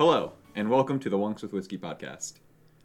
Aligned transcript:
Hello, 0.00 0.32
and 0.54 0.70
welcome 0.70 0.98
to 1.00 1.10
the 1.10 1.18
Wonks 1.18 1.42
with 1.42 1.52
Whiskey 1.52 1.76
podcast. 1.76 2.38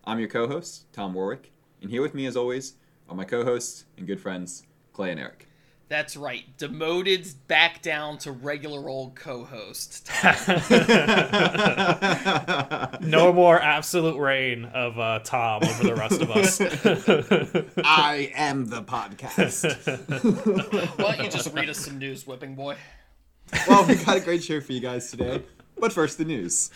I'm 0.03 0.19
your 0.19 0.27
co 0.27 0.49
host, 0.49 0.91
Tom 0.91 1.13
Warwick, 1.13 1.49
and 1.81 1.89
here 1.89 2.01
with 2.01 2.13
me, 2.13 2.25
as 2.25 2.35
always, 2.35 2.73
are 3.07 3.15
my 3.15 3.23
co 3.23 3.45
hosts 3.45 3.85
and 3.97 4.05
good 4.05 4.19
friends, 4.19 4.63
Clay 4.91 5.11
and 5.11 5.19
Eric. 5.21 5.47
That's 5.87 6.17
right. 6.17 6.43
Demoted 6.57 7.25
back 7.47 7.81
down 7.81 8.17
to 8.17 8.33
regular 8.33 8.89
old 8.89 9.15
co-host. 9.15 10.09
no 13.01 13.31
more 13.31 13.61
absolute 13.61 14.19
reign 14.19 14.65
of 14.65 14.99
uh, 14.99 15.19
Tom 15.19 15.63
over 15.63 15.83
the 15.83 15.95
rest 15.95 16.21
of 16.21 16.31
us. 16.31 16.59
I 17.85 18.29
am 18.35 18.65
the 18.65 18.83
podcast. 18.83 19.63
Why 20.99 21.15
don't 21.15 21.23
you 21.23 21.31
just 21.31 21.53
read 21.53 21.69
us 21.69 21.79
some 21.79 21.97
news, 21.97 22.27
whipping 22.27 22.55
boy? 22.55 22.75
well, 23.69 23.87
we 23.87 23.95
got 23.95 24.17
a 24.17 24.19
great 24.19 24.43
show 24.43 24.59
for 24.59 24.73
you 24.73 24.81
guys 24.81 25.09
today. 25.09 25.45
But 25.77 25.93
first, 25.93 26.17
the 26.17 26.25
news. 26.25 26.71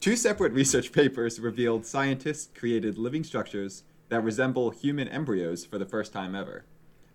Two 0.00 0.16
separate 0.16 0.52
research 0.52 0.92
papers 0.92 1.40
revealed 1.40 1.86
scientists 1.86 2.48
created 2.54 2.98
living 2.98 3.24
structures 3.24 3.82
that 4.10 4.22
resemble 4.22 4.70
human 4.70 5.08
embryos 5.08 5.64
for 5.64 5.78
the 5.78 5.86
first 5.86 6.12
time 6.12 6.34
ever. 6.34 6.64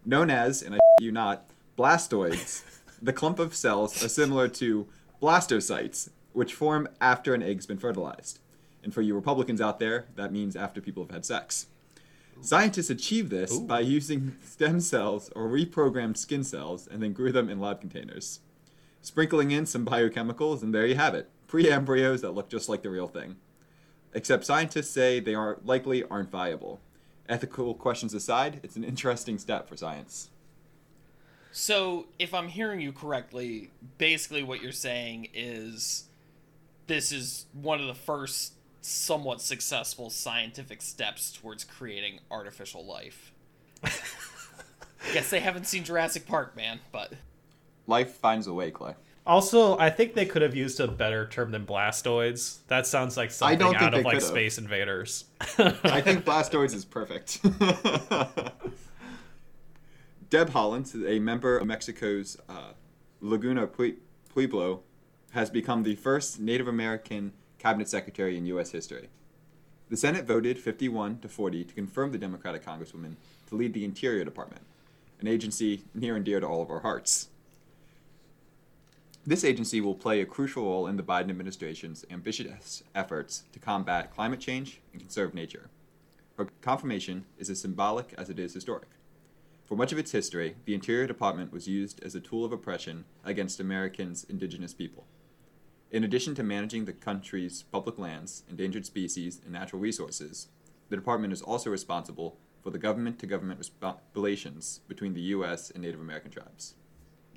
Known 0.05 0.30
as, 0.30 0.62
and 0.62 0.76
I 0.76 0.80
you 0.99 1.12
not, 1.12 1.45
blastoids, 1.77 2.63
the 3.02 3.13
clump 3.13 3.39
of 3.39 3.55
cells 3.55 4.03
are 4.03 4.09
similar 4.09 4.48
to 4.49 4.88
blastocysts, 5.22 6.09
which 6.34 6.53
form 6.53 6.88
after 6.99 7.34
an 7.34 7.44
egg's 7.44 7.66
been 7.66 7.77
fertilized. 7.77 8.39
And 8.84 8.94
for 8.94 9.02
you 9.02 9.16
Republicans 9.16 9.61
out 9.61 9.80
there, 9.80 10.05
that 10.16 10.34
means 10.34 10.55
after 10.55 10.81
people 10.81 11.03
have 11.03 11.11
had 11.11 11.25
sex. 11.25 11.67
Scientists 12.41 12.89
achieved 12.89 13.30
this 13.30 13.53
Ooh. 13.53 13.61
by 13.61 13.80
using 13.80 14.36
stem 14.44 14.81
cells 14.81 15.30
or 15.36 15.48
reprogrammed 15.48 16.17
skin 16.17 16.44
cells 16.44 16.88
and 16.88 17.02
then 17.02 17.14
grew 17.14 17.31
them 17.31 17.50
in 17.50 17.59
lab 17.59 17.80
containers. 17.80 18.39
Sprinkling 19.03 19.51
in 19.51 19.65
some 19.65 19.85
biochemicals, 19.85 20.63
and 20.63 20.73
there 20.73 20.87
you 20.87 20.95
have 20.95 21.13
it 21.13 21.29
pre 21.45 21.69
embryos 21.69 22.21
that 22.21 22.31
look 22.31 22.49
just 22.49 22.69
like 22.69 22.81
the 22.81 22.89
real 22.89 23.07
thing. 23.07 23.35
Except 24.13 24.45
scientists 24.45 24.89
say 24.89 25.19
they 25.19 25.35
are 25.35 25.59
likely 25.65 26.03
aren't 26.05 26.31
viable. 26.31 26.79
Ethical 27.27 27.73
questions 27.73 28.13
aside, 28.13 28.61
it's 28.63 28.77
an 28.77 28.83
interesting 28.85 29.37
step 29.37 29.67
for 29.67 29.75
science. 29.75 30.29
So, 31.51 32.07
if 32.17 32.33
I'm 32.33 32.47
hearing 32.47 32.79
you 32.79 32.93
correctly, 32.93 33.71
basically 33.97 34.41
what 34.41 34.63
you're 34.63 34.71
saying 34.71 35.27
is 35.33 36.05
this 36.87 37.11
is 37.11 37.45
one 37.53 37.81
of 37.81 37.87
the 37.87 37.93
first 37.93 38.53
somewhat 38.81 39.41
successful 39.41 40.09
scientific 40.09 40.81
steps 40.81 41.31
towards 41.31 41.65
creating 41.65 42.19
artificial 42.31 42.85
life. 42.85 43.33
Guess 45.13 45.29
they 45.29 45.41
haven't 45.41 45.67
seen 45.67 45.83
Jurassic 45.83 46.25
Park, 46.25 46.55
man, 46.55 46.79
but 46.93 47.11
life 47.88 48.12
finds 48.12 48.48
a 48.48 48.53
way, 48.53 48.72
Clay. 48.72 48.95
Also, 49.26 49.78
I 49.78 49.89
think 49.89 50.16
they 50.16 50.26
could 50.26 50.42
have 50.42 50.53
used 50.53 50.81
a 50.81 50.88
better 50.88 51.26
term 51.28 51.52
than 51.52 51.66
blastoids. 51.66 52.58
That 52.67 52.86
sounds 52.86 53.16
like 53.16 53.31
something 53.31 53.62
out 53.76 53.94
of 53.94 54.03
like 54.03 54.16
could've. 54.16 54.28
Space 54.28 54.58
Invaders. 54.58 55.26
I 55.58 56.02
think 56.02 56.26
blastoids 56.26 56.73
is 56.73 56.84
perfect. 56.84 57.42
Deb 60.30 60.50
Haaland, 60.50 61.08
a 61.08 61.20
member 61.20 61.58
of 61.58 61.67
Mexico's 61.67 62.38
uh, 62.50 62.73
Laguna 63.22 63.67
Pueblo, 63.67 64.81
has 65.31 65.50
become 65.50 65.84
the 65.84 65.95
first 65.95 66.39
Native 66.39 66.67
American 66.67 67.31
cabinet 67.59 67.88
secretary 67.88 68.38
in 68.38 68.45
U.S. 68.48 68.72
history. 68.72 69.09
The 69.89 69.98
Senate 69.98 70.26
voted 70.26 70.59
51 70.59 71.20
to 71.20 71.30
40 71.30 71.64
to 71.66 71.73
confirm 71.73 72.11
the 72.11 72.17
Democratic 72.17 72.66
Congresswoman 72.66 73.16
to 73.48 73.56
lead 73.56 73.73
the 73.73 73.86
Interior 73.86 74.26
Department, 74.26 74.64
an 75.22 75.28
agency 75.28 75.84
near 75.94 76.16
and 76.16 76.26
dear 76.26 76.39
to 76.39 76.48
all 76.48 76.61
of 76.61 76.70
our 76.70 76.80
hearts. 76.80 77.30
This 79.25 79.45
agency 79.45 79.79
will 79.79 79.95
play 79.95 80.19
a 80.19 80.25
crucial 80.25 80.66
role 80.66 80.85
in 80.85 80.98
the 80.98 81.03
Biden 81.03 81.30
administration's 81.30 82.03
ambitious 82.11 82.83
efforts 82.93 83.43
to 83.53 83.59
combat 83.59 84.14
climate 84.14 84.42
change 84.42 84.81
and 84.92 85.02
conserve 85.02 85.33
nature. 85.33 85.70
Her 86.37 86.49
confirmation 86.59 87.23
is 87.37 87.49
as 87.49 87.61
symbolic 87.61 88.14
as 88.17 88.30
it 88.30 88.37
is 88.37 88.53
historic. 88.53 88.89
For 89.64 89.77
much 89.77 89.93
of 89.93 89.98
its 89.98 90.11
history, 90.11 90.58
the 90.65 90.73
Interior 90.73 91.08
Department 91.08 91.53
was 91.53 91.70
used 91.70 92.03
as 92.03 92.15
a 92.15 92.20
tool 92.20 92.43
of 92.43 92.52
oppression 92.52 93.05
against 93.23 93.61
Americans' 93.61 94.25
indigenous 94.25 94.73
people. 94.73 95.05
In 95.89 96.03
addition 96.03 96.36
to 96.36 96.43
managing 96.43 96.83
the 96.83 96.92
country's 96.92 97.64
public 97.64 97.98
lands, 97.98 98.43
endangered 98.49 98.86
species, 98.86 99.39
and 99.42 99.53
natural 99.53 99.81
resources, 99.81 100.48
the 100.89 100.98
department 100.98 101.31
is 101.31 101.42
also 101.42 101.69
responsible 101.69 102.36
for 102.61 102.71
the 102.71 102.77
government 102.77 103.19
to 103.19 103.27
government 103.27 103.69
relations 104.14 104.81
between 104.89 105.14
the 105.14 105.21
U.S. 105.21 105.69
and 105.69 105.81
Native 105.81 106.02
American 106.02 106.31
tribes. 106.31 106.73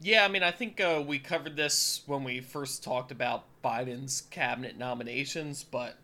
Yeah, 0.03 0.25
I 0.25 0.29
mean, 0.29 0.43
I 0.43 0.51
think 0.51 0.81
uh, 0.81 1.03
we 1.07 1.19
covered 1.19 1.57
this 1.57 2.03
when 2.07 2.23
we 2.23 2.41
first 2.41 2.85
talked 2.85 3.11
about 3.11 3.45
Biden's 3.65 4.21
cabinet 4.31 4.77
nominations, 4.79 5.65
but 5.65 5.97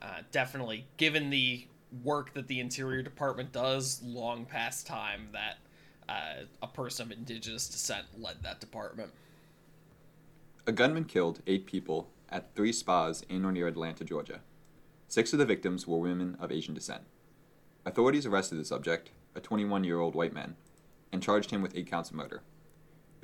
uh, 0.00 0.22
definitely, 0.32 0.86
given 0.96 1.30
the 1.30 1.66
work 2.02 2.34
that 2.34 2.48
the 2.48 2.60
Interior 2.60 3.02
Department 3.02 3.52
does, 3.52 4.02
long 4.02 4.46
past 4.46 4.86
time 4.86 5.28
that 5.32 5.58
uh, 6.08 6.44
a 6.62 6.66
person 6.66 7.06
of 7.06 7.12
indigenous 7.12 7.68
descent 7.68 8.06
led 8.18 8.42
that 8.42 8.60
department. 8.60 9.10
A 10.66 10.72
gunman 10.72 11.04
killed 11.04 11.42
eight 11.46 11.66
people 11.66 12.08
at 12.30 12.54
three 12.54 12.72
spas 12.72 13.22
in 13.28 13.44
or 13.44 13.52
near 13.52 13.68
Atlanta, 13.68 14.04
Georgia. 14.04 14.40
Six 15.08 15.32
of 15.32 15.38
the 15.38 15.44
victims 15.44 15.86
were 15.86 15.98
women 15.98 16.36
of 16.40 16.50
Asian 16.50 16.74
descent. 16.74 17.02
Authorities 17.84 18.26
arrested 18.26 18.56
the 18.56 18.64
subject, 18.64 19.10
a 19.34 19.40
21 19.40 19.84
year 19.84 20.00
old 20.00 20.14
white 20.14 20.32
man, 20.32 20.56
and 21.12 21.22
charged 21.22 21.50
him 21.50 21.62
with 21.62 21.76
eight 21.76 21.88
counts 21.88 22.10
of 22.10 22.16
murder. 22.16 22.42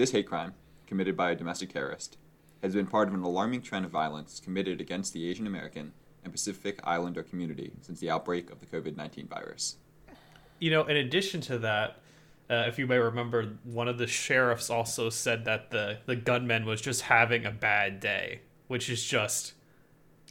This 0.03 0.11
hate 0.11 0.27
crime, 0.27 0.55
committed 0.89 1.17
by 1.17 1.31
a 1.31 1.37
domestic 1.37 1.73
terrorist, 1.73 2.17
has 2.61 2.75
been 2.75 2.89
part 2.89 3.07
of 3.07 3.15
an 3.15 3.23
alarming 3.23 3.63
trend 3.63 3.85
of 3.85 3.93
violence 3.93 4.41
committed 4.41 4.81
against 4.81 5.13
the 5.13 5.31
Asian 5.31 5.47
American 5.47 5.93
and 6.25 6.33
Pacific 6.33 6.81
Islander 6.83 7.23
community 7.23 7.71
since 7.83 8.01
the 8.01 8.11
outbreak 8.11 8.51
of 8.51 8.59
the 8.59 8.67
COVID 8.67 8.97
19 8.97 9.29
virus. 9.29 9.77
You 10.59 10.73
know, 10.73 10.83
in 10.87 10.97
addition 10.97 11.41
to 11.43 11.59
that, 11.59 11.99
uh, 12.51 12.65
if 12.67 12.81
you 12.81 12.89
may 12.89 12.99
remember, 12.99 13.51
one 13.63 13.87
of 13.87 13.97
the 13.97 14.09
sheriffs 14.09 14.71
also 14.71 15.09
said 15.09 15.45
that 15.45 15.71
the, 15.71 15.99
the 16.07 16.17
gunman 16.17 16.67
was 16.67 16.81
just 16.81 17.03
having 17.03 17.47
a 17.47 17.53
bad 17.53 18.01
day, 18.01 18.41
which 18.67 18.91
is 18.91 19.05
just 19.05 19.53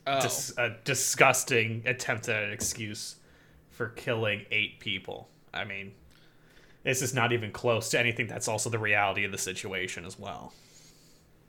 oh. 0.06 0.20
dis- 0.20 0.53
a 0.58 0.76
disgusting 0.84 1.82
attempt 1.86 2.28
at 2.28 2.44
an 2.44 2.52
excuse 2.52 3.16
for 3.70 3.88
killing 3.88 4.46
eight 4.52 4.82
people. 4.82 5.30
I 5.53 5.64
mean, 5.64 5.94
this 6.84 7.02
is 7.02 7.14
not 7.14 7.31
even 7.31 7.52
close 7.52 7.90
to 7.90 8.00
anything 8.00 8.28
that's 8.28 8.47
also 8.47 8.69
the 8.69 8.80
reality 8.80 9.24
of 9.24 9.31
the 9.31 9.38
situation 9.38 10.06
as 10.06 10.18
well. 10.18 10.53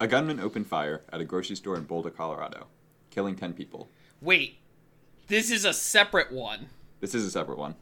A 0.00 0.06
gunman 0.06 0.40
opened 0.40 0.66
fire 0.66 1.02
at 1.12 1.20
a 1.20 1.24
grocery 1.24 1.56
store 1.56 1.76
in 1.76 1.84
Boulder, 1.84 2.10
Colorado, 2.10 2.66
killing 3.10 3.36
10 3.36 3.52
people. 3.52 3.88
Wait, 4.20 4.58
this 5.28 5.50
is 5.50 5.64
a 5.64 5.72
separate 5.72 6.32
one. 6.32 6.66
This 7.00 7.14
is 7.14 7.24
a 7.24 7.30
separate 7.30 7.58
one. 7.58 7.74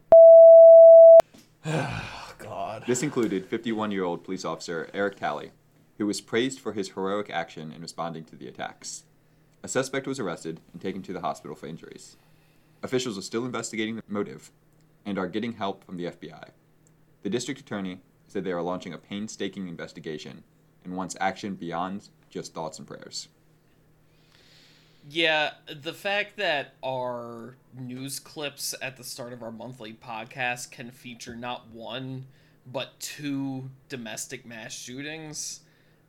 oh, 1.66 2.34
God. 2.38 2.84
This 2.86 3.02
included 3.02 3.46
51 3.46 3.90
year 3.90 4.04
old 4.04 4.24
police 4.24 4.44
officer 4.44 4.88
Eric 4.94 5.16
Talley, 5.16 5.50
who 5.98 6.06
was 6.06 6.20
praised 6.20 6.60
for 6.60 6.72
his 6.72 6.90
heroic 6.90 7.30
action 7.30 7.72
in 7.72 7.82
responding 7.82 8.24
to 8.24 8.36
the 8.36 8.48
attacks. 8.48 9.04
A 9.62 9.68
suspect 9.68 10.06
was 10.06 10.18
arrested 10.18 10.60
and 10.72 10.80
taken 10.80 11.02
to 11.02 11.12
the 11.12 11.20
hospital 11.20 11.54
for 11.54 11.66
injuries. 11.66 12.16
Officials 12.82 13.18
are 13.18 13.22
still 13.22 13.44
investigating 13.44 13.96
the 13.96 14.02
motive 14.08 14.50
and 15.04 15.18
are 15.18 15.26
getting 15.26 15.52
help 15.52 15.84
from 15.84 15.98
the 15.98 16.06
FBI. 16.06 16.50
The 17.22 17.30
district 17.30 17.60
attorney 17.60 18.00
said 18.26 18.44
they 18.44 18.52
are 18.52 18.62
launching 18.62 18.94
a 18.94 18.98
painstaking 18.98 19.68
investigation 19.68 20.44
and 20.84 20.96
wants 20.96 21.16
action 21.20 21.54
beyond 21.54 22.08
just 22.30 22.54
thoughts 22.54 22.78
and 22.78 22.86
prayers. 22.86 23.28
Yeah, 25.08 25.52
the 25.82 25.92
fact 25.92 26.36
that 26.36 26.74
our 26.84 27.56
news 27.78 28.20
clips 28.20 28.74
at 28.82 28.96
the 28.96 29.04
start 29.04 29.32
of 29.32 29.42
our 29.42 29.50
monthly 29.50 29.92
podcast 29.92 30.70
can 30.70 30.90
feature 30.90 31.34
not 31.34 31.68
one, 31.68 32.26
but 32.66 33.00
two 33.00 33.70
domestic 33.88 34.44
mass 34.44 34.72
shootings 34.72 35.60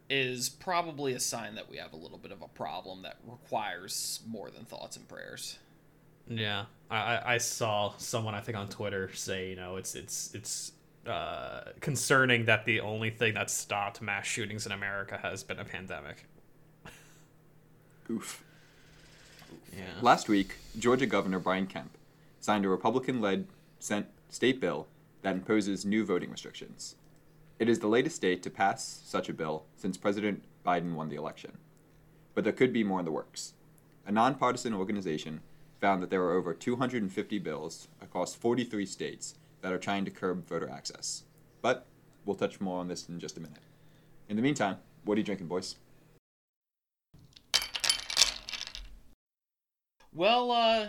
is 0.09 0.50
probably 0.50 1.13
a 1.13 1.19
sign 1.19 1.56
that 1.56 1.69
we 1.69 1.77
have 1.77 1.94
a 1.94 1.95
little 1.95 2.18
bit 2.18 2.33
of 2.33 2.41
a 2.41 2.47
problem 2.50 3.01
that 3.03 3.18
requires 3.25 4.19
more 4.27 4.50
than 4.50 4.65
thoughts 4.65 4.97
and 4.97 5.07
prayers. 5.07 5.57
Yeah, 6.27 6.65
I, 6.89 7.21
I 7.25 7.38
saw 7.38 7.94
someone 7.97 8.36
I 8.36 8.41
think 8.41 8.57
on 8.57 8.68
Twitter 8.68 9.09
say, 9.13 9.50
you 9.50 9.56
know, 9.56 9.77
it's 9.77 9.95
it's 9.95 10.33
it's 10.33 10.74
uh, 11.06 11.62
concerning 11.80 12.45
that 12.45 12.65
the 12.65 12.80
only 12.80 13.09
thing 13.09 13.33
that 13.33 13.50
stopped 13.50 14.01
mass 14.01 14.25
shootings 14.25 14.65
in 14.65 14.71
America 14.71 15.19
has 15.21 15.44
been 15.44 15.59
a 15.59 15.65
pandemic. 15.65 16.25
Oof. 18.09 18.44
Yeah. 19.75 19.83
Last 20.01 20.30
week, 20.30 20.57
Georgia 20.77 21.06
Governor 21.06 21.39
Brian 21.39 21.65
Kemp 21.65 21.98
signed 22.39 22.65
a 22.65 22.69
Republican 22.69 23.21
led 23.21 23.48
state 23.80 24.59
bill 24.59 24.88
that 25.21 25.36
imposes 25.36 25.86
new 25.86 26.06
voting 26.06 26.31
restrictions. 26.31 26.95
It 27.59 27.69
is 27.69 27.80
the 27.80 27.88
latest 27.88 28.15
state 28.15 28.42
to 28.44 28.50
pass 28.50 29.01
such 29.06 29.30
a 29.30 29.33
bill 29.33 29.65
since 29.75 29.98
President 29.98 30.44
Biden 30.65 30.95
won 30.95 31.09
the 31.09 31.15
election. 31.15 31.57
But 32.33 32.44
there 32.44 32.53
could 32.53 32.74
be 32.74 32.83
more 32.83 33.00
in 33.00 33.06
the 33.06 33.12
works. 33.12 33.53
A 34.06 34.12
nonpartisan 34.12 34.74
organization 34.74 35.42
found 35.80 36.01
that 36.01 36.09
there 36.09 36.24
are 36.24 36.33
over 36.33 36.53
250 36.53 37.39
bills 37.39 37.88
across 38.01 38.36
43 38.36 38.86
states 38.86 39.36
that 39.62 39.72
are 39.72 39.78
trying 39.78 40.06
to 40.06 40.12
curb 40.12 40.48
voter 40.48 40.69
access. 40.69 41.24
But 41.62 41.88
we'll 42.25 42.36
touch 42.36 42.60
more 42.60 42.80
on 42.80 42.88
this 42.88 43.08
in 43.10 43.19
just 43.19 43.38
a 43.38 43.40
minute. 43.40 43.60
In 44.30 44.36
the 44.36 44.42
meantime, 44.42 44.78
what 45.06 45.16
are 45.16 45.19
you 45.19 45.25
drinking, 45.25 45.48
boys? 45.48 45.75
Well, 50.13 50.52
uh, 50.52 50.88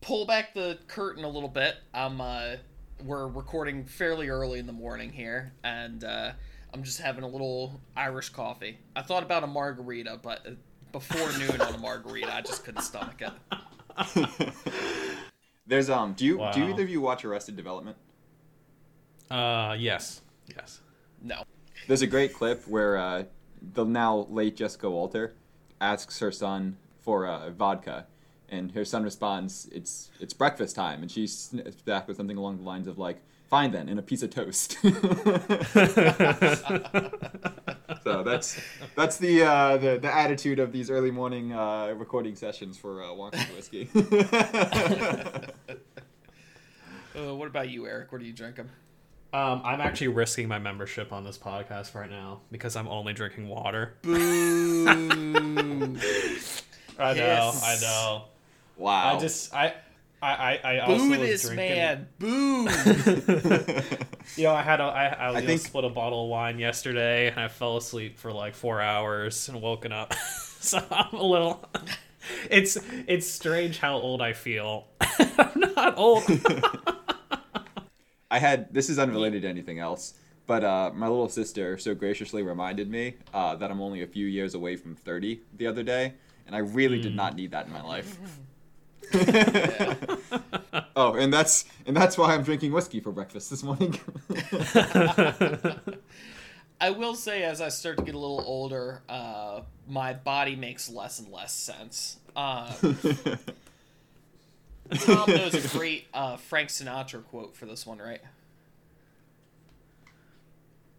pull 0.00 0.26
back 0.26 0.54
the 0.54 0.78
curtain 0.86 1.24
a 1.24 1.28
little 1.28 1.48
bit. 1.48 1.76
I'm 1.92 2.20
uh, 2.20 2.56
we're 3.04 3.26
recording 3.26 3.84
fairly 3.84 4.28
early 4.28 4.58
in 4.58 4.66
the 4.66 4.72
morning 4.72 5.10
here, 5.10 5.52
and 5.64 6.04
uh, 6.04 6.32
I'm 6.72 6.82
just 6.82 7.00
having 7.00 7.24
a 7.24 7.28
little 7.28 7.80
Irish 7.96 8.28
coffee. 8.28 8.78
I 8.94 9.02
thought 9.02 9.22
about 9.22 9.42
a 9.42 9.46
margarita, 9.46 10.20
but 10.22 10.46
uh, 10.46 10.50
before 10.92 11.32
noon 11.38 11.60
on 11.60 11.74
a 11.74 11.78
margarita, 11.82 12.32
I 12.32 12.42
just 12.42 12.64
couldn't 12.64 12.82
stomach 12.82 13.22
it. 13.22 14.52
There's 15.66 15.90
um. 15.90 16.14
Do 16.14 16.24
you 16.24 16.36
do 16.52 16.64
either 16.64 16.82
of 16.82 16.90
you 16.90 17.00
watch 17.00 17.24
Arrested 17.24 17.56
Development? 17.56 17.96
Uh, 19.30 19.76
yes, 19.78 20.22
yes. 20.48 20.80
No. 21.22 21.44
There's 21.86 22.02
a 22.02 22.06
great 22.06 22.34
clip 22.34 22.66
where 22.66 22.96
uh, 22.96 23.24
the 23.74 23.84
now 23.84 24.26
late 24.28 24.56
Jessica 24.56 24.90
Walter 24.90 25.34
asks 25.80 26.18
her 26.18 26.32
son 26.32 26.76
for 26.98 27.26
uh, 27.26 27.50
vodka, 27.50 28.06
and 28.48 28.72
her 28.72 28.84
son 28.84 29.04
responds, 29.04 29.68
"It's 29.72 30.10
it's 30.20 30.34
breakfast 30.34 30.74
time," 30.76 31.02
and 31.02 31.10
she 31.10 31.26
snips 31.26 31.82
back 31.82 32.08
with 32.08 32.16
something 32.16 32.36
along 32.36 32.58
the 32.58 32.64
lines 32.64 32.86
of 32.86 32.98
like, 32.98 33.22
"Fine 33.48 33.70
then, 33.70 33.88
and 33.88 33.98
a 33.98 34.02
piece 34.02 34.22
of 34.22 34.30
toast." 34.30 34.72
so 34.82 34.88
that's 38.24 38.60
that's 38.96 39.16
the, 39.18 39.42
uh, 39.44 39.76
the 39.76 39.98
the 39.98 40.12
attitude 40.12 40.58
of 40.58 40.72
these 40.72 40.90
early 40.90 41.10
morning 41.10 41.52
uh, 41.52 41.94
recording 41.96 42.34
sessions 42.34 42.76
for 42.76 43.02
uh, 43.02 43.06
Wonka 43.06 43.38
whiskey. 43.54 43.88
Uh, 47.12 47.34
what 47.34 47.48
about 47.48 47.68
you, 47.68 47.88
Eric? 47.88 48.12
What 48.12 48.20
are 48.20 48.24
you 48.24 48.32
drinking? 48.32 48.68
Um, 49.32 49.62
I'm 49.64 49.80
actually 49.80 50.08
risking 50.08 50.48
my 50.48 50.58
membership 50.58 51.12
on 51.12 51.22
this 51.24 51.38
podcast 51.38 51.94
right 51.94 52.10
now 52.10 52.40
because 52.50 52.74
I'm 52.74 52.88
only 52.88 53.12
drinking 53.12 53.46
water. 53.48 53.94
Boo! 54.02 54.86
I 54.88 54.96
know, 54.98 55.98
I 56.98 57.14
Yes. 57.14 57.82
know. 57.82 58.24
wow. 58.76 59.16
I 59.16 59.18
just, 59.20 59.54
I, 59.54 59.74
I, 60.20 60.32
I, 60.32 60.60
I 60.64 60.78
also 60.80 61.04
Boo 61.04 61.10
was 61.10 61.18
this 61.20 61.42
drinking. 61.48 61.68
man! 61.68 62.08
Boo! 62.18 62.68
You 64.36 64.44
know, 64.44 64.54
I 64.54 64.62
had 64.62 64.80
a, 64.80 64.84
I, 64.84 65.06
I, 65.06 65.28
you 65.30 65.40
know, 65.40 65.46
think- 65.46 65.60
split 65.60 65.84
a 65.84 65.88
bottle 65.88 66.24
of 66.24 66.30
wine 66.30 66.58
yesterday, 66.60 67.28
and 67.30 67.40
I 67.40 67.48
fell 67.48 67.76
asleep 67.78 68.16
for 68.18 68.30
like 68.32 68.54
four 68.54 68.80
hours 68.80 69.48
and 69.48 69.60
woken 69.60 69.90
up. 69.92 70.14
so 70.60 70.80
I'm 70.90 71.14
a 71.18 71.24
little. 71.24 71.68
It's 72.48 72.78
it's 73.08 73.26
strange 73.28 73.78
how 73.78 73.94
old 73.96 74.22
I 74.22 74.32
feel. 74.34 74.86
I'm 75.00 75.58
not 75.74 75.98
old. 75.98 76.22
I 78.30 78.38
had 78.38 78.72
this 78.72 78.88
is 78.88 78.98
unrelated 78.98 79.42
to 79.42 79.48
anything 79.48 79.78
else, 79.78 80.14
but 80.46 80.64
uh, 80.64 80.90
my 80.94 81.08
little 81.08 81.28
sister 81.28 81.78
so 81.78 81.94
graciously 81.94 82.42
reminded 82.42 82.90
me 82.90 83.14
uh, 83.34 83.56
that 83.56 83.70
I'm 83.70 83.80
only 83.80 84.02
a 84.02 84.06
few 84.06 84.26
years 84.26 84.54
away 84.54 84.76
from 84.76 84.94
30 84.94 85.40
the 85.56 85.66
other 85.66 85.82
day, 85.82 86.14
and 86.46 86.54
I 86.54 86.60
really 86.60 87.00
did 87.00 87.14
not 87.14 87.34
need 87.34 87.50
that 87.50 87.66
in 87.66 87.72
my 87.72 87.82
life. 87.82 88.18
oh, 90.96 91.14
and 91.14 91.32
that's 91.32 91.64
and 91.86 91.96
that's 91.96 92.16
why 92.16 92.34
I'm 92.34 92.44
drinking 92.44 92.72
whiskey 92.72 93.00
for 93.00 93.10
breakfast 93.10 93.50
this 93.50 93.62
morning. 93.62 93.98
I 96.80 96.90
will 96.90 97.14
say, 97.14 97.42
as 97.42 97.60
I 97.60 97.68
start 97.68 97.98
to 97.98 98.04
get 98.04 98.14
a 98.14 98.18
little 98.18 98.42
older, 98.46 99.02
uh, 99.08 99.60
my 99.86 100.14
body 100.14 100.56
makes 100.56 100.88
less 100.88 101.18
and 101.18 101.30
less 101.30 101.52
sense. 101.52 102.16
Uh, 102.34 102.72
Tom 104.98 105.24
knows 105.28 105.54
a 105.54 105.78
great 105.78 106.06
uh, 106.12 106.36
Frank 106.36 106.68
Sinatra 106.68 107.24
quote 107.24 107.56
for 107.56 107.66
this 107.66 107.86
one, 107.86 107.98
right? 107.98 108.20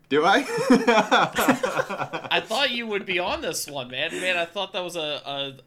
Do 0.09 0.25
I? 0.25 0.45
I 2.29 2.41
thought 2.41 2.71
you 2.71 2.85
would 2.85 3.05
be 3.05 3.19
on 3.19 3.41
this 3.41 3.65
one, 3.67 3.89
man. 3.89 4.11
Man, 4.19 4.35
I 4.35 4.43
thought 4.43 4.73
that 4.73 4.83
was 4.83 4.97
a 4.97 4.99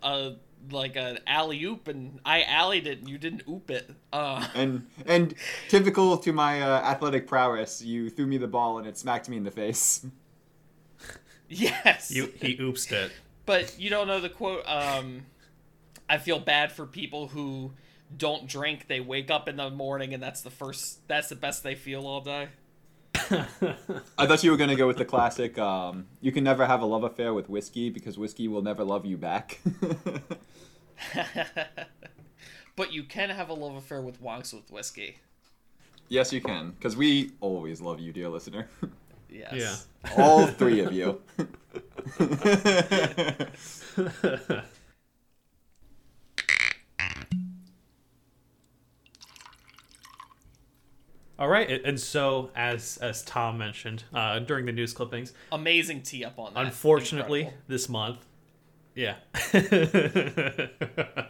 a, 0.03 0.07
a 0.07 0.37
like 0.71 0.97
an 0.97 1.19
alley 1.27 1.63
oop, 1.65 1.89
and 1.89 2.21
I 2.25 2.43
alleyed 2.43 2.87
it, 2.87 2.99
and 2.99 3.09
you 3.09 3.19
didn't 3.19 3.43
oop 3.49 3.71
it. 3.71 3.91
Uh, 4.13 4.47
and 4.55 4.87
and 5.07 5.35
typical 5.69 6.19
to 6.19 6.33
my 6.33 6.61
uh, 6.61 6.83
athletic 6.83 7.27
prowess, 7.27 7.81
you 7.83 8.11
threw 8.11 8.27
me 8.27 8.37
the 8.37 8.47
ball 8.47 8.79
and 8.79 8.87
it 8.87 8.99
smacked 8.99 9.29
me 9.29 9.37
in 9.37 9.45
the 9.45 9.51
face. 9.51 10.05
yes. 11.49 12.11
you 12.11 12.33
he 12.41 12.57
oopsed 12.57 12.93
it. 12.93 13.13
But 13.47 13.79
you 13.79 13.91
don't 13.91 14.07
know 14.07 14.21
the 14.21 14.29
quote. 14.29 14.67
Um, 14.67 15.27
I 16.09 16.19
feel 16.19 16.39
bad 16.39 16.73
for 16.73 16.87
people 16.87 17.29
who 17.29 17.73
don't 18.17 18.47
drink. 18.47 18.87
They 18.89 19.01
wake 19.01 19.31
up 19.31 19.49
in 19.49 19.57
the 19.57 19.71
morning, 19.71 20.15
and 20.15 20.23
that's 20.23 20.43
the 20.43 20.51
first. 20.51 21.07
That's 21.09 21.29
the 21.29 21.37
best 21.37 21.63
they 21.63 21.75
feel 21.75 22.07
all 22.07 22.21
day. 22.21 22.49
I 24.19 24.27
thought 24.27 24.43
you 24.43 24.51
were 24.51 24.57
gonna 24.57 24.77
go 24.77 24.87
with 24.87 24.97
the 24.97 25.05
classic. 25.05 25.59
Um, 25.59 26.07
you 26.21 26.33
can 26.33 26.45
never 26.45 26.67
have 26.67 26.81
a 26.83 26.87
love 26.87 27.05
affair 27.05 27.33
with 27.33 27.49
whiskey 27.49 27.91
because 27.91 28.19
whiskey 28.19 28.49
will 28.49 28.63
never 28.63 28.85
love 28.85 29.07
you 29.07 29.17
back. 29.17 29.61
but 32.77 32.93
you 32.93 33.05
can 33.05 33.31
have 33.31 33.49
a 33.49 33.55
love 33.55 33.77
affair 33.77 34.01
with 34.01 34.21
wonks 34.23 34.53
with 34.53 34.71
whiskey. 34.71 35.19
yes, 36.09 36.33
you 36.33 36.41
can, 36.41 36.71
because 36.73 36.97
we 36.97 37.33
always 37.41 37.81
love 37.81 38.01
you, 38.01 38.13
dear 38.13 38.29
listener. 38.29 38.69
Yes. 39.29 39.87
Yeah. 40.05 40.11
All 40.17 40.47
three 40.47 40.81
of 40.81 40.93
you. 40.93 41.21
All 51.39 51.49
right, 51.49 51.69
and- 51.85 51.99
so 52.01 52.51
as 52.55 52.97
as 52.99 53.23
Tom 53.23 53.59
mentioned 53.59 54.05
uh, 54.15 54.39
during 54.41 54.67
the 54.67 54.73
news 54.73 54.93
clippings, 54.93 55.33
Amazing 55.53 56.03
tee 56.03 56.25
up 56.25 56.39
on 56.39 56.55
that. 56.55 56.65
unfortunately 56.67 57.41
Incredible. 57.41 57.65
this 57.69 57.89
month 57.89 58.19
yeah 58.97 59.17
uh, 59.55 61.25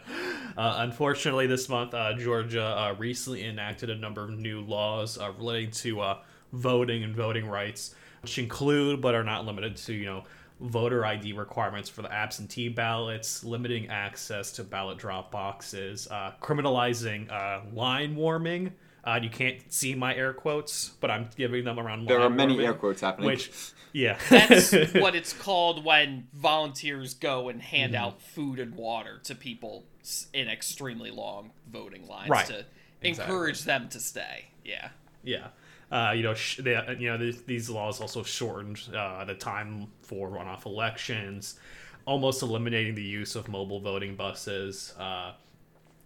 unfortunately 0.57 1.47
this 1.47 1.67
month 1.67 1.93
uh, 1.95 2.13
georgia 2.13 2.63
uh, 2.63 2.93
recently 2.99 3.43
enacted 3.43 3.89
a 3.89 3.95
number 3.95 4.23
of 4.23 4.29
new 4.29 4.61
laws 4.61 5.17
uh, 5.17 5.31
relating 5.37 5.71
to 5.71 5.99
uh, 5.99 6.17
voting 6.53 7.03
and 7.03 7.15
voting 7.15 7.47
rights 7.47 7.95
which 8.21 8.37
include 8.37 9.01
but 9.01 9.15
are 9.15 9.23
not 9.23 9.45
limited 9.45 9.75
to 9.75 9.93
you 9.93 10.05
know 10.05 10.23
voter 10.61 11.03
id 11.05 11.33
requirements 11.33 11.89
for 11.89 12.03
the 12.03 12.13
absentee 12.13 12.69
ballots 12.69 13.43
limiting 13.43 13.89
access 13.89 14.51
to 14.51 14.63
ballot 14.63 14.97
drop 14.99 15.31
boxes 15.31 16.07
uh, 16.11 16.31
criminalizing 16.41 17.29
uh, 17.31 17.61
line 17.73 18.15
warming 18.15 18.71
uh, 19.05 19.19
you 19.21 19.29
can't 19.29 19.71
see 19.71 19.93
my 19.95 20.15
air 20.15 20.33
quotes, 20.33 20.89
but 20.99 21.11
I'm 21.11 21.29
giving 21.37 21.63
them 21.63 21.79
around. 21.79 22.07
There 22.07 22.19
are 22.21 22.29
many 22.29 22.53
warming, 22.53 22.67
air 22.67 22.73
quotes 22.73 23.01
happening. 23.01 23.27
Which, 23.27 23.51
yeah, 23.93 24.17
That's 24.29 24.71
what 24.93 25.15
it's 25.15 25.31
called 25.33 25.85
when 25.85 26.27
volunteers 26.33 27.13
go 27.13 27.49
and 27.49 27.61
hand 27.61 27.93
Mm-hmm. 27.93 28.03
out 28.03 28.21
food 28.21 28.59
and 28.59 28.75
water 28.75 29.19
to 29.25 29.35
people 29.35 29.85
in 30.33 30.47
extremely 30.47 31.11
long 31.11 31.51
voting 31.71 32.07
lines 32.07 32.29
Right. 32.29 32.45
to 32.47 32.65
Exactly. 33.01 33.33
encourage 33.35 33.63
them 33.63 33.89
to 33.89 33.99
stay. 33.99 34.45
Yeah. 34.63 34.89
Yeah. 35.23 35.47
Uh, 35.91 36.11
you 36.15 36.23
know, 36.23 36.33
sh- 36.33 36.61
they, 36.63 36.71
you 36.99 37.09
know, 37.11 37.17
these, 37.17 37.41
these 37.43 37.69
laws 37.69 38.01
also 38.01 38.23
shortened 38.23 38.79
uh, 38.95 39.23
the 39.25 39.35
time 39.35 39.87
for 40.01 40.29
runoff 40.29 40.65
elections, 40.65 41.59
almost 42.05 42.41
eliminating 42.41 42.95
the 42.95 43.03
use 43.03 43.35
of 43.35 43.47
mobile 43.47 43.79
voting 43.79 44.15
buses, 44.15 44.93
uh, 44.99 45.33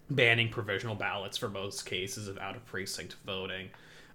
banning 0.09 0.49
provisional 0.49 0.95
ballots 0.95 1.37
for 1.37 1.49
most 1.49 1.85
cases 1.85 2.27
of 2.27 2.37
out 2.37 2.55
of 2.55 2.65
precinct 2.65 3.15
voting, 3.25 3.69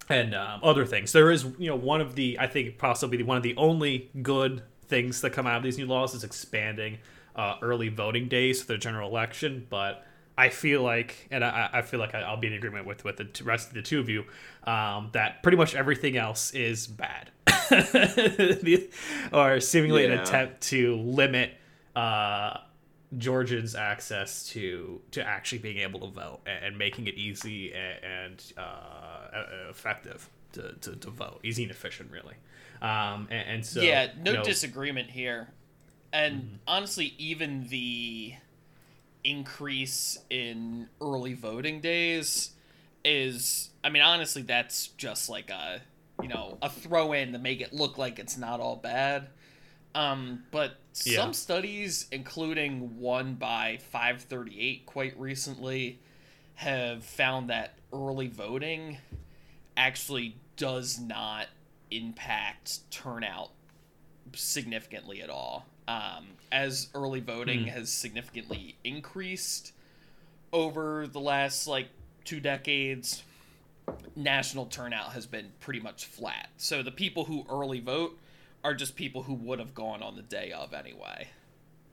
and 0.08 0.34
um, 0.34 0.60
other 0.62 0.84
things. 0.84 1.12
There 1.12 1.30
is, 1.30 1.44
you 1.58 1.68
know, 1.68 1.76
one 1.76 2.00
of 2.00 2.14
the 2.14 2.38
I 2.38 2.46
think 2.46 2.78
possibly 2.78 3.22
one 3.22 3.36
of 3.36 3.42
the 3.42 3.56
only 3.56 4.10
good 4.22 4.62
things 4.86 5.20
that 5.22 5.30
come 5.30 5.46
out 5.46 5.56
of 5.56 5.62
these 5.62 5.78
new 5.78 5.86
laws 5.86 6.14
is 6.14 6.24
expanding 6.24 6.98
uh, 7.36 7.56
early 7.62 7.88
voting 7.88 8.28
days 8.28 8.62
for 8.62 8.72
the 8.72 8.78
general 8.78 9.08
election, 9.08 9.66
but. 9.68 10.06
I 10.36 10.48
feel 10.48 10.82
like, 10.82 11.28
and 11.30 11.44
I, 11.44 11.70
I 11.72 11.82
feel 11.82 12.00
like 12.00 12.12
I'll 12.12 12.36
be 12.36 12.48
in 12.48 12.54
agreement 12.54 12.88
with 12.88 13.04
with 13.04 13.18
the 13.18 13.24
t- 13.24 13.44
rest 13.44 13.68
of 13.68 13.74
the 13.74 13.82
two 13.82 14.00
of 14.00 14.08
you, 14.08 14.24
um, 14.64 15.10
that 15.12 15.44
pretty 15.44 15.56
much 15.56 15.76
everything 15.76 16.16
else 16.16 16.50
is 16.50 16.88
bad, 16.88 17.30
or 19.32 19.60
seemingly 19.60 20.06
an 20.06 20.10
attempt 20.10 20.60
to 20.62 20.96
limit 20.96 21.52
uh, 21.94 22.58
Georgians' 23.18 23.75
access 23.75 24.49
to 24.50 25.00
to 25.12 25.26
actually 25.26 25.59
being 25.59 25.78
able 25.78 26.00
to 26.00 26.09
vote 26.09 26.40
and, 26.47 26.64
and 26.64 26.78
making 26.78 27.06
it 27.06 27.14
easy 27.14 27.73
and, 27.73 28.04
and 28.04 28.52
uh, 28.56 29.71
effective 29.71 30.28
to, 30.52 30.73
to, 30.80 30.97
to 30.97 31.11
vote, 31.11 31.40
easy 31.42 31.62
and 31.62 31.71
efficient, 31.71 32.11
really. 32.11 32.35
Um, 32.83 33.28
and, 33.30 33.49
and 33.49 33.66
so 33.66 33.80
yeah, 33.83 34.09
no 34.18 34.33
you 34.33 34.38
know, 34.38 34.42
disagreement 34.44 35.11
here. 35.11 35.49
And 36.12 36.35
Mm-hmm. 36.35 36.56
honestly, 36.66 37.14
even 37.18 37.68
the 37.68 38.35
increase 39.23 40.18
in 40.30 40.88
early 41.00 41.35
voting 41.35 41.80
days 41.80 42.50
is 43.04 43.71
I 43.83 43.90
mean, 43.90 44.02
honestly, 44.02 44.42
that's 44.42 44.88
just 44.88 45.28
like 45.28 45.50
a 45.50 45.83
you 46.21 46.28
know, 46.28 46.56
a 46.62 46.71
throw 46.71 47.12
in 47.12 47.33
to 47.33 47.38
make 47.38 47.61
it 47.61 47.73
look 47.73 47.99
like 47.99 48.18
it's 48.18 48.37
not 48.38 48.61
all 48.61 48.76
bad. 48.76 49.28
Um, 49.94 50.44
but 50.50 50.76
Yeah. 51.04 51.20
some 51.20 51.32
studies, 51.32 52.06
including 52.12 53.00
one 53.00 53.34
by 53.34 53.78
538 53.90 54.86
quite 54.86 55.18
recently, 55.18 55.98
have 56.54 57.04
found 57.04 57.50
that 57.50 57.74
early 57.92 58.28
voting 58.28 58.98
actually 59.76 60.36
does 60.56 61.00
not 61.00 61.46
impact 61.90 62.90
turnout 62.90 63.50
significantly 64.34 65.20
at 65.20 65.30
all. 65.30 65.66
Um, 65.86 66.28
as 66.50 66.88
early 66.94 67.20
voting 67.20 67.66
has 67.66 67.92
significantly 67.92 68.76
increased 68.84 69.72
over 70.52 71.06
the 71.06 71.20
last 71.20 71.66
like 71.66 71.88
two 72.24 72.40
decades, 72.40 73.22
national 74.16 74.66
turnout 74.66 75.12
has 75.12 75.26
been 75.26 75.52
pretty 75.60 75.80
much 75.80 76.06
flat. 76.06 76.48
So 76.56 76.82
the 76.82 76.90
people 76.92 77.24
who 77.24 77.44
early 77.50 77.80
vote 77.80 78.18
are 78.64 78.75
just 78.75 78.97
people 78.97 79.23
who 79.23 79.35
would 79.35 79.59
have 79.59 79.75
gone 79.75 80.02
on 80.02 80.16
the 80.16 80.23
day 80.23 80.50
of 80.50 80.73
anyway. 80.73 81.28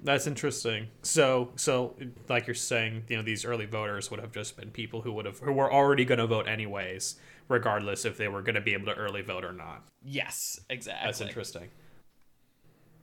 That's 0.03 0.25
interesting. 0.25 0.87
So, 1.03 1.49
so 1.57 1.95
like 2.27 2.47
you're 2.47 2.55
saying, 2.55 3.03
you 3.07 3.17
know, 3.17 3.21
these 3.21 3.45
early 3.45 3.65
voters 3.67 4.09
would 4.09 4.19
have 4.19 4.31
just 4.31 4.57
been 4.57 4.71
people 4.71 5.01
who 5.01 5.11
would 5.13 5.25
have 5.25 5.39
who 5.39 5.51
were 5.51 5.71
already 5.71 6.05
going 6.05 6.17
to 6.17 6.25
vote 6.25 6.47
anyways, 6.47 7.17
regardless 7.47 8.03
if 8.05 8.17
they 8.17 8.27
were 8.27 8.41
going 8.41 8.55
to 8.55 8.61
be 8.61 8.73
able 8.73 8.87
to 8.87 8.95
early 8.95 9.21
vote 9.21 9.45
or 9.45 9.53
not. 9.53 9.83
Yes, 10.03 10.59
exactly. 10.69 11.05
That's 11.05 11.21
interesting. 11.21 11.69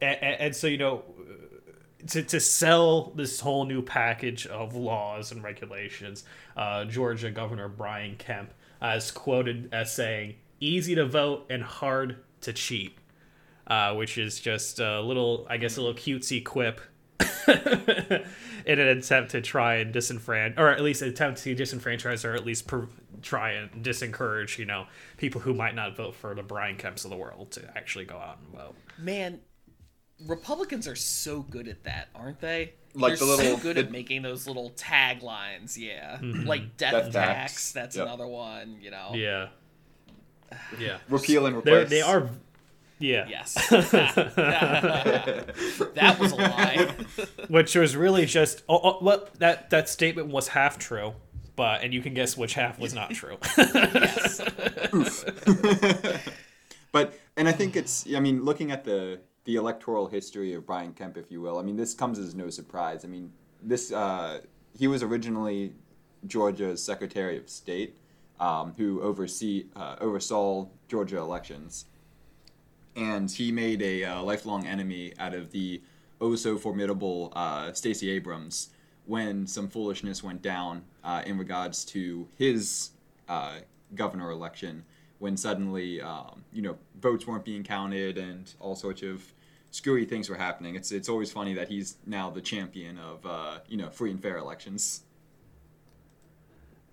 And, 0.00 0.18
and, 0.20 0.40
and 0.40 0.56
so 0.56 0.66
you 0.66 0.78
know, 0.78 1.04
to 2.08 2.22
to 2.22 2.40
sell 2.40 3.12
this 3.14 3.38
whole 3.38 3.64
new 3.64 3.82
package 3.82 4.46
of 4.48 4.74
laws 4.74 5.30
and 5.30 5.44
regulations, 5.44 6.24
uh, 6.56 6.84
Georgia 6.84 7.30
Governor 7.30 7.68
Brian 7.68 8.16
Kemp 8.16 8.52
uh, 8.82 8.94
is 8.96 9.12
quoted 9.12 9.68
as 9.72 9.92
saying, 9.92 10.34
"Easy 10.58 10.96
to 10.96 11.06
vote 11.06 11.46
and 11.48 11.62
hard 11.62 12.16
to 12.40 12.52
cheat." 12.52 12.97
Uh, 13.68 13.94
which 13.94 14.18
is 14.18 14.40
just 14.40 14.80
a 14.80 15.00
little, 15.00 15.46
I 15.48 15.56
guess, 15.58 15.76
a 15.76 15.82
little 15.82 15.96
cutesy 15.96 16.44
quip 16.44 16.80
in 18.66 18.78
an 18.78 18.88
attempt 18.88 19.30
to 19.32 19.40
try 19.40 19.76
and 19.76 19.94
disenfranchise, 19.94 20.58
or 20.58 20.68
at 20.68 20.80
least 20.82 21.02
attempt 21.02 21.42
to 21.42 21.54
disenfranchise, 21.54 22.24
or 22.24 22.34
at 22.34 22.44
least 22.44 22.66
per- 22.66 22.88
try 23.22 23.52
and 23.52 23.82
disencourage, 23.84 24.58
you 24.58 24.64
know, 24.64 24.86
people 25.16 25.40
who 25.40 25.54
might 25.54 25.74
not 25.74 25.96
vote 25.96 26.14
for 26.14 26.34
the 26.34 26.42
Brian 26.42 26.76
Kemps 26.76 27.04
of 27.04 27.10
the 27.10 27.16
world 27.16 27.50
to 27.52 27.62
actually 27.76 28.04
go 28.04 28.16
out 28.16 28.38
and 28.44 28.54
vote. 28.58 28.74
Man, 28.98 29.40
Republicans 30.26 30.86
are 30.88 30.96
so 30.96 31.40
good 31.42 31.68
at 31.68 31.84
that, 31.84 32.08
aren't 32.14 32.40
they? 32.40 32.74
Like 32.94 33.18
They're 33.18 33.26
the 33.28 33.36
little- 33.36 33.56
so 33.56 33.62
good 33.62 33.78
at 33.78 33.90
making 33.90 34.22
those 34.22 34.46
little 34.46 34.70
taglines, 34.70 35.76
yeah. 35.76 36.18
Like 36.22 36.76
death, 36.76 36.92
Death 36.92 37.12
tax, 37.12 37.52
tax. 37.52 37.72
that's 37.72 37.96
Yep. 37.96 38.06
another 38.06 38.26
one, 38.26 38.78
you 38.80 38.90
know. 38.90 39.10
Yeah. 39.14 39.48
Yeah. 40.78 40.96
Repeal 41.10 41.44
and 41.46 41.62
They're, 41.62 41.82
replace. 41.82 41.90
they 41.90 42.00
are. 42.00 42.30
Yeah. 42.98 43.26
Yes. 43.28 43.54
that 43.68 45.46
was 46.18 46.32
a 46.32 46.36
lie. 46.36 46.94
Which 47.48 47.74
was 47.74 47.96
really 47.96 48.26
just. 48.26 48.62
Oh, 48.68 48.80
oh, 48.82 48.98
well, 49.00 49.28
that, 49.38 49.70
that 49.70 49.88
statement 49.88 50.28
was 50.28 50.48
half 50.48 50.78
true, 50.78 51.14
but, 51.56 51.82
and 51.82 51.94
you 51.94 52.02
can 52.02 52.14
guess 52.14 52.36
which 52.36 52.54
half 52.54 52.78
was 52.78 52.94
not 52.94 53.10
true. 53.10 53.38
yes. 53.58 54.40
But 56.92 57.18
and 57.36 57.48
I 57.48 57.52
think 57.52 57.76
it's 57.76 58.06
I 58.14 58.20
mean 58.20 58.44
looking 58.44 58.70
at 58.70 58.84
the 58.84 59.20
the 59.44 59.56
electoral 59.56 60.06
history 60.06 60.54
of 60.54 60.66
Brian 60.66 60.92
Kemp, 60.92 61.16
if 61.16 61.30
you 61.30 61.40
will. 61.40 61.58
I 61.58 61.62
mean 61.62 61.76
this 61.76 61.94
comes 61.94 62.18
as 62.18 62.34
no 62.34 62.50
surprise. 62.50 63.04
I 63.04 63.08
mean 63.08 63.32
this 63.62 63.92
uh, 63.92 64.40
he 64.76 64.88
was 64.88 65.02
originally 65.02 65.74
Georgia's 66.26 66.82
Secretary 66.82 67.36
of 67.36 67.48
State, 67.48 67.96
um, 68.40 68.72
who 68.76 69.02
oversee 69.02 69.66
uh, 69.76 69.96
oversaw 70.00 70.66
Georgia 70.88 71.18
elections, 71.18 71.86
and 72.98 73.30
he 73.30 73.52
made 73.52 73.80
a 73.80 74.04
uh, 74.04 74.22
lifelong 74.22 74.66
enemy 74.66 75.12
out 75.18 75.32
of 75.32 75.52
the 75.52 75.80
oh 76.20 76.34
so 76.34 76.58
formidable 76.58 77.32
uh, 77.34 77.72
Stacey 77.72 78.10
Abrams 78.10 78.70
when 79.06 79.46
some 79.46 79.68
foolishness 79.68 80.22
went 80.22 80.42
down 80.42 80.82
uh, 81.04 81.22
in 81.24 81.38
regards 81.38 81.84
to 81.86 82.28
his 82.36 82.90
uh, 83.28 83.58
governor 83.94 84.30
election 84.30 84.84
when 85.20 85.36
suddenly 85.36 86.00
um, 86.00 86.44
you 86.52 86.60
know 86.60 86.76
votes 87.00 87.26
weren't 87.26 87.44
being 87.44 87.62
counted 87.62 88.18
and 88.18 88.54
all 88.60 88.74
sorts 88.74 89.02
of 89.02 89.22
screwy 89.70 90.04
things 90.04 90.28
were 90.28 90.36
happening. 90.36 90.74
It's 90.74 90.90
it's 90.92 91.08
always 91.08 91.30
funny 91.30 91.54
that 91.54 91.68
he's 91.68 91.96
now 92.06 92.30
the 92.30 92.40
champion 92.40 92.98
of 92.98 93.24
uh, 93.24 93.58
you 93.68 93.76
know 93.76 93.90
free 93.90 94.10
and 94.10 94.20
fair 94.20 94.36
elections. 94.38 95.02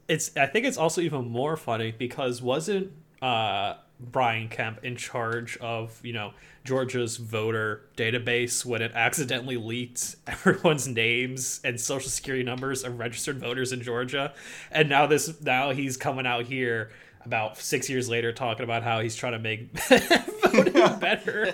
it's 0.07 0.35
I 0.37 0.45
think 0.45 0.65
it's 0.65 0.77
also 0.77 1.01
even 1.01 1.29
more 1.29 1.57
funny 1.57 1.91
because 1.91 2.41
wasn't 2.41 2.91
uh, 3.21 3.75
Brian 3.99 4.49
Kemp 4.49 4.83
in 4.83 4.95
charge 4.95 5.57
of 5.57 5.99
you 6.03 6.13
know 6.13 6.33
Georgia's 6.63 7.17
voter 7.17 7.85
database 7.95 8.65
when 8.65 8.81
it 8.81 8.91
accidentally 8.93 9.57
leaked 9.57 10.15
everyone's 10.27 10.87
names 10.87 11.61
and 11.63 11.79
social 11.79 12.09
security 12.09 12.43
numbers 12.43 12.83
of 12.83 12.99
registered 12.99 13.39
voters 13.39 13.71
in 13.71 13.81
Georgia, 13.81 14.33
and 14.71 14.89
now 14.89 15.05
this 15.05 15.41
now 15.41 15.71
he's 15.71 15.97
coming 15.97 16.25
out 16.25 16.45
here 16.45 16.91
about 17.25 17.57
six 17.57 17.89
years 17.89 18.07
later 18.07 18.31
talking 18.31 18.63
about 18.63 18.83
how 18.83 18.99
he's 18.99 19.15
trying 19.15 19.33
to 19.33 19.39
make 19.39 19.71
voting 20.53 20.73
better 20.99 21.53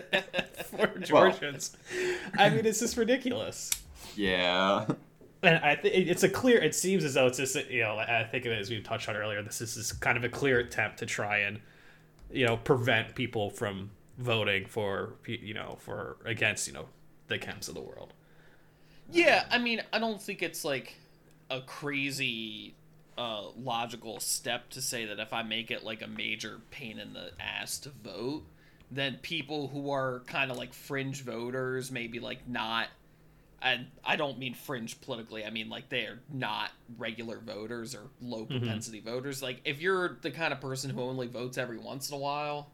for 0.65 0.87
Georgians. 0.99 1.75
I 2.37 2.49
mean, 2.49 2.65
it's 2.65 2.79
just 2.79 2.97
ridiculous. 2.97 3.71
Yeah. 4.15 4.85
And 5.43 5.63
I 5.63 5.75
think 5.75 5.95
it's 5.95 6.23
a 6.23 6.29
clear. 6.29 6.61
It 6.61 6.75
seems 6.75 7.03
as 7.03 7.15
though 7.15 7.27
it's 7.27 7.37
just 7.37 7.55
you 7.69 7.81
know. 7.81 7.97
I 7.97 8.27
think 8.29 8.45
of 8.45 8.51
it 8.51 8.59
as 8.59 8.69
we 8.69 8.79
touched 8.81 9.09
on 9.09 9.15
earlier. 9.15 9.41
This 9.41 9.61
is 9.61 9.91
kind 9.93 10.17
of 10.17 10.23
a 10.23 10.29
clear 10.29 10.59
attempt 10.59 10.99
to 10.99 11.05
try 11.07 11.39
and 11.39 11.59
you 12.31 12.45
know 12.45 12.57
prevent 12.57 13.15
people 13.15 13.49
from 13.49 13.91
voting 14.17 14.65
for 14.65 15.13
you 15.25 15.53
know 15.53 15.77
for 15.79 16.17
against 16.25 16.67
you 16.67 16.73
know 16.73 16.85
the 17.27 17.37
Kemps 17.37 17.67
of 17.67 17.75
the 17.75 17.81
world. 17.81 18.13
Yeah, 19.09 19.45
I 19.49 19.57
mean, 19.57 19.81
I 19.91 19.99
don't 19.99 20.21
think 20.21 20.41
it's 20.41 20.63
like 20.63 20.95
a 21.49 21.61
crazy 21.61 22.75
uh, 23.17 23.49
logical 23.57 24.19
step 24.19 24.69
to 24.69 24.81
say 24.81 25.05
that 25.05 25.19
if 25.19 25.33
I 25.33 25.43
make 25.43 25.69
it 25.69 25.83
like 25.83 26.01
a 26.01 26.07
major 26.07 26.61
pain 26.71 26.97
in 26.97 27.13
the 27.13 27.31
ass 27.39 27.77
to 27.79 27.89
vote, 27.89 28.43
then 28.89 29.19
people 29.21 29.67
who 29.67 29.91
are 29.91 30.21
kind 30.27 30.49
of 30.49 30.57
like 30.57 30.73
fringe 30.73 31.21
voters, 31.21 31.91
maybe 31.91 32.19
like 32.19 32.47
not, 32.47 32.87
and 33.61 33.87
I 34.03 34.15
don't 34.15 34.39
mean 34.39 34.53
fringe 34.53 34.99
politically, 35.01 35.45
I 35.45 35.49
mean 35.49 35.69
like 35.69 35.89
they're 35.89 36.19
not 36.31 36.71
regular 36.97 37.39
voters 37.39 37.95
or 37.95 38.03
low 38.21 38.45
propensity 38.45 38.99
voters. 38.99 39.41
Like 39.41 39.61
if 39.65 39.81
you're 39.81 40.17
the 40.21 40.31
kind 40.31 40.53
of 40.53 40.59
person 40.61 40.89
who 40.89 41.01
only 41.01 41.27
votes 41.27 41.57
every 41.57 41.77
once 41.77 42.09
in 42.09 42.15
a 42.15 42.19
while, 42.19 42.71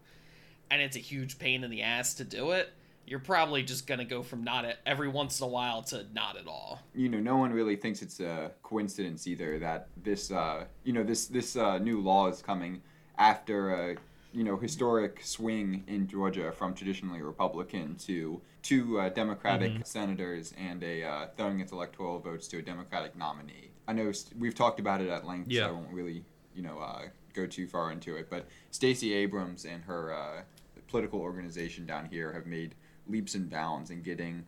and 0.72 0.82
it's 0.82 0.96
a 0.96 1.00
huge 1.00 1.40
pain 1.40 1.64
in 1.64 1.72
the 1.72 1.82
ass 1.82 2.14
to 2.16 2.24
do 2.24 2.52
it, 2.52 2.74
you're 3.06 3.20
probably 3.20 3.64
just 3.64 3.88
gonna 3.88 4.06
go 4.06 4.22
from 4.22 4.44
not 4.44 4.66
at 4.66 4.80
every 4.86 5.08
once 5.08 5.40
in 5.40 5.46
a 5.46 5.50
while 5.50 5.82
to 5.82 6.06
not 6.14 6.38
at 6.38 6.48
all. 6.48 6.82
you 6.94 7.08
know, 7.10 7.20
no 7.20 7.38
one 7.38 7.52
really 7.54 7.76
thinks 7.76 8.02
it's 8.02 8.20
a 8.20 8.52
coincidence 8.64 9.28
either 9.28 9.60
that 9.60 9.88
this, 10.04 10.32
uh, 10.32 10.66
you 10.84 10.94
know, 10.94 11.04
this 11.04 11.28
this 11.28 11.56
uh, 11.56 11.78
new 11.78 12.02
law 12.02 12.28
is 12.28 12.42
coming 12.42 12.82
after 13.18 13.74
a, 13.74 13.96
you 14.34 14.44
know, 14.44 14.58
historic 14.58 15.22
swing 15.24 15.84
in 15.88 16.06
Georgia 16.08 16.52
from 16.52 16.74
traditionally 16.74 17.22
Republican 17.22 17.96
to 17.96 18.42
two 18.68 19.00
uh, 19.00 19.08
Democratic 19.08 19.86
senators 19.88 20.54
and 20.58 20.84
a 20.84 21.02
uh, 21.02 21.28
throwing 21.38 21.62
its 21.62 21.72
electoral 21.72 22.20
votes 22.20 22.50
to 22.50 22.58
a 22.58 22.62
Democratic 22.62 23.16
nominee. 23.16 23.70
I 23.88 23.94
know 23.94 24.12
st- 24.12 24.38
we've 24.38 24.54
talked 24.56 24.82
about 24.82 25.00
it 25.00 25.08
at 25.08 25.26
length, 25.26 25.50
Yeah. 25.50 25.64
so 25.64 25.70
I 25.70 25.72
won't 25.72 25.94
really, 25.94 26.26
you 26.54 26.64
know, 26.64 26.78
uh, 26.80 27.04
go 27.34 27.46
too 27.48 27.66
far 27.66 27.94
into 27.94 28.18
it. 28.18 28.30
But 28.30 28.46
Stacey 28.72 29.14
Abrams 29.14 29.64
and 29.64 29.82
her 29.86 30.14
uh, 30.14 30.42
political 30.90 31.22
organization 31.22 31.86
down 31.86 32.10
here 32.12 32.34
have 32.34 32.46
made 32.46 32.76
leaps 33.08 33.36
and 33.36 33.50
bounds 33.50 33.90
in 33.90 34.02
getting 34.02 34.46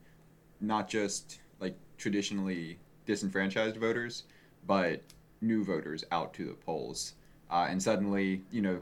not 0.59 0.89
just 0.89 1.39
like 1.61 1.77
traditionally 1.97 2.77
disenfranchised 3.05 3.77
voters, 3.77 4.23
but 4.67 5.01
new 5.39 5.63
voters 5.63 6.03
out 6.11 6.33
to 6.33 6.43
the 6.45 6.53
polls. 6.55 7.13
Uh, 7.49 7.67
and 7.69 7.81
suddenly, 7.81 8.41
you 8.51 8.61
know, 8.61 8.81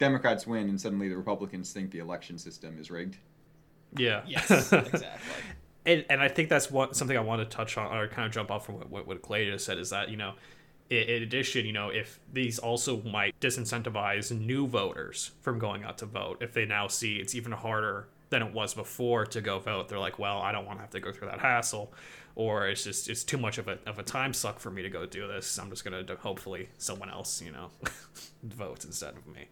Democrats 0.00 0.44
win, 0.44 0.68
and 0.68 0.80
suddenly 0.80 1.08
the 1.08 1.16
Republicans 1.16 1.72
think 1.72 1.92
the 1.92 2.00
election 2.00 2.36
system 2.36 2.76
is 2.80 2.90
rigged. 2.90 3.16
Yeah. 3.96 4.22
Yes, 4.26 4.50
exactly. 4.72 5.08
and, 5.84 6.04
and 6.10 6.20
I 6.20 6.28
think 6.28 6.48
that's 6.48 6.70
what 6.70 6.96
something 6.96 7.16
I 7.16 7.20
want 7.20 7.48
to 7.48 7.56
touch 7.56 7.76
on 7.78 7.96
or 7.96 8.08
kind 8.08 8.26
of 8.26 8.32
jump 8.32 8.50
off 8.50 8.66
from 8.66 8.76
what, 8.76 8.90
what, 8.90 9.06
what 9.06 9.22
Clay 9.22 9.50
just 9.50 9.64
said 9.64 9.78
is 9.78 9.90
that 9.90 10.10
you 10.10 10.16
know, 10.16 10.34
in, 10.90 11.02
in 11.02 11.22
addition, 11.22 11.66
you 11.66 11.72
know, 11.72 11.90
if 11.90 12.20
these 12.32 12.58
also 12.58 13.02
might 13.02 13.38
disincentivize 13.40 14.36
new 14.38 14.66
voters 14.66 15.32
from 15.40 15.58
going 15.58 15.84
out 15.84 15.98
to 15.98 16.06
vote, 16.06 16.38
if 16.40 16.52
they 16.52 16.64
now 16.64 16.88
see 16.88 17.16
it's 17.16 17.34
even 17.34 17.52
harder 17.52 18.08
than 18.30 18.42
it 18.42 18.52
was 18.52 18.74
before 18.74 19.24
to 19.26 19.40
go 19.40 19.58
vote, 19.58 19.88
they're 19.88 19.98
like, 19.98 20.18
well, 20.18 20.38
I 20.40 20.52
don't 20.52 20.66
want 20.66 20.78
to 20.78 20.82
have 20.82 20.90
to 20.90 21.00
go 21.00 21.12
through 21.12 21.28
that 21.28 21.40
hassle, 21.40 21.92
or 22.34 22.68
it's 22.68 22.84
just 22.84 23.08
it's 23.08 23.24
too 23.24 23.38
much 23.38 23.58
of 23.58 23.68
a 23.68 23.78
of 23.86 23.98
a 23.98 24.02
time 24.02 24.32
suck 24.32 24.58
for 24.58 24.70
me 24.70 24.82
to 24.82 24.90
go 24.90 25.06
do 25.06 25.26
this. 25.26 25.58
I'm 25.58 25.70
just 25.70 25.84
gonna 25.84 26.02
do, 26.02 26.16
hopefully 26.16 26.68
someone 26.78 27.08
else, 27.08 27.40
you 27.40 27.52
know, 27.52 27.70
votes 28.42 28.84
instead 28.84 29.14
of 29.14 29.26
me. 29.26 29.48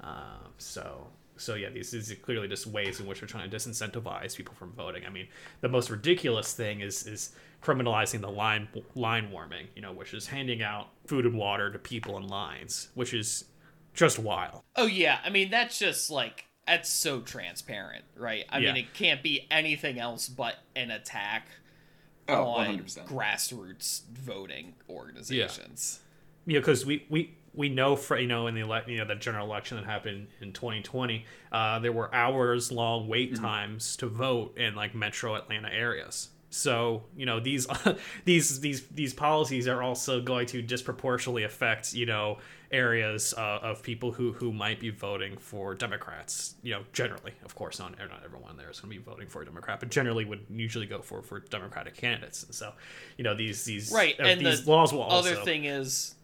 Um, 0.00 0.52
so 0.58 1.08
so 1.36 1.54
yeah, 1.54 1.70
these, 1.70 1.90
these 1.90 2.10
are 2.10 2.16
clearly 2.16 2.48
just 2.48 2.66
ways 2.66 3.00
in 3.00 3.06
which 3.06 3.20
we're 3.22 3.28
trying 3.28 3.48
to 3.50 3.56
disincentivize 3.56 4.36
people 4.36 4.54
from 4.54 4.72
voting. 4.72 5.04
I 5.06 5.10
mean, 5.10 5.28
the 5.60 5.68
most 5.68 5.90
ridiculous 5.90 6.52
thing 6.52 6.80
is 6.80 7.06
is 7.06 7.32
criminalizing 7.62 8.20
the 8.20 8.30
line 8.30 8.68
line 8.94 9.30
warming, 9.30 9.68
you 9.74 9.82
know, 9.82 9.92
which 9.92 10.14
is 10.14 10.26
handing 10.26 10.62
out 10.62 10.88
food 11.06 11.24
and 11.26 11.34
water 11.36 11.70
to 11.70 11.78
people 11.78 12.16
in 12.16 12.26
lines, 12.28 12.88
which 12.94 13.12
is 13.14 13.44
just 13.94 14.18
wild. 14.18 14.62
Oh 14.76 14.86
yeah, 14.86 15.18
I 15.24 15.30
mean 15.30 15.50
that's 15.50 15.78
just 15.78 16.10
like 16.10 16.44
that's 16.66 16.90
so 16.90 17.20
transparent, 17.20 18.04
right? 18.16 18.44
I 18.48 18.58
Yeah. 18.58 18.72
mean 18.72 18.84
it 18.84 18.92
can't 18.94 19.22
be 19.22 19.46
anything 19.50 19.98
else 20.00 20.28
but 20.28 20.56
an 20.74 20.90
attack 20.90 21.48
Oh, 22.28 22.42
on 22.44 22.78
100%. 22.78 23.06
grassroots 23.06 24.02
voting 24.12 24.74
organizations. 24.88 26.00
you 26.46 26.54
know, 26.54 26.60
because 26.60 26.84
we 26.86 27.06
we 27.08 27.34
we 27.56 27.68
know 27.68 27.96
for 27.96 28.18
you 28.18 28.26
know 28.26 28.46
in 28.46 28.54
the 28.54 28.60
elect 28.60 28.88
you 28.88 28.98
know 28.98 29.04
the 29.04 29.14
general 29.14 29.46
election 29.46 29.76
that 29.76 29.86
happened 29.86 30.28
in 30.40 30.52
2020, 30.52 31.24
uh, 31.52 31.78
there 31.78 31.92
were 31.92 32.14
hours 32.14 32.70
long 32.70 33.08
wait 33.08 33.34
times 33.34 33.96
to 33.96 34.06
vote 34.06 34.56
in 34.58 34.74
like 34.74 34.94
metro 34.94 35.34
Atlanta 35.34 35.72
areas. 35.72 36.28
So 36.50 37.04
you 37.16 37.26
know 37.26 37.40
these 37.40 37.66
these 38.24 38.60
these 38.60 38.86
these 38.88 39.14
policies 39.14 39.66
are 39.68 39.82
also 39.82 40.20
going 40.20 40.46
to 40.48 40.62
disproportionately 40.62 41.44
affect 41.44 41.92
you 41.92 42.06
know 42.06 42.38
areas 42.70 43.34
uh, 43.36 43.58
of 43.62 43.82
people 43.82 44.12
who 44.12 44.32
who 44.32 44.52
might 44.52 44.80
be 44.80 44.90
voting 44.90 45.36
for 45.36 45.74
Democrats. 45.74 46.54
You 46.62 46.74
know, 46.74 46.82
generally, 46.92 47.32
of 47.44 47.54
course, 47.54 47.78
not 47.78 47.98
not 47.98 48.22
everyone 48.24 48.56
there 48.56 48.70
is 48.70 48.80
going 48.80 48.92
to 48.92 48.98
be 48.98 49.02
voting 49.02 49.28
for 49.28 49.42
a 49.42 49.44
Democrat, 49.44 49.80
but 49.80 49.90
generally 49.90 50.24
would 50.24 50.46
usually 50.50 50.86
go 50.86 51.00
for 51.00 51.22
for 51.22 51.40
Democratic 51.40 51.96
candidates. 51.96 52.44
And 52.44 52.54
so, 52.54 52.72
you 53.16 53.24
know, 53.24 53.34
these 53.34 53.64
these 53.64 53.92
right 53.92 54.18
uh, 54.18 54.24
and 54.24 54.40
these 54.40 54.64
the 54.64 54.70
laws 54.70 54.92
will 54.92 55.02
also. 55.02 55.32
other 55.32 55.44
thing 55.44 55.64
is 55.64 56.15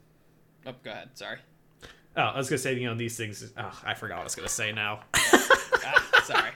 oh 0.66 0.74
go 0.82 0.90
ahead 0.90 1.10
sorry 1.14 1.38
Oh, 2.14 2.20
I 2.20 2.36
was 2.36 2.50
gonna 2.50 2.58
say, 2.58 2.74
you 2.74 2.86
know, 2.86 2.94
these 2.94 3.16
things. 3.16 3.54
Oh, 3.56 3.80
I 3.86 3.94
forgot 3.94 4.16
what 4.16 4.20
I 4.20 4.24
was 4.24 4.34
gonna 4.34 4.46
say 4.48 4.70
now. 4.70 5.00
ah, 5.14 6.20
sorry 6.24 6.50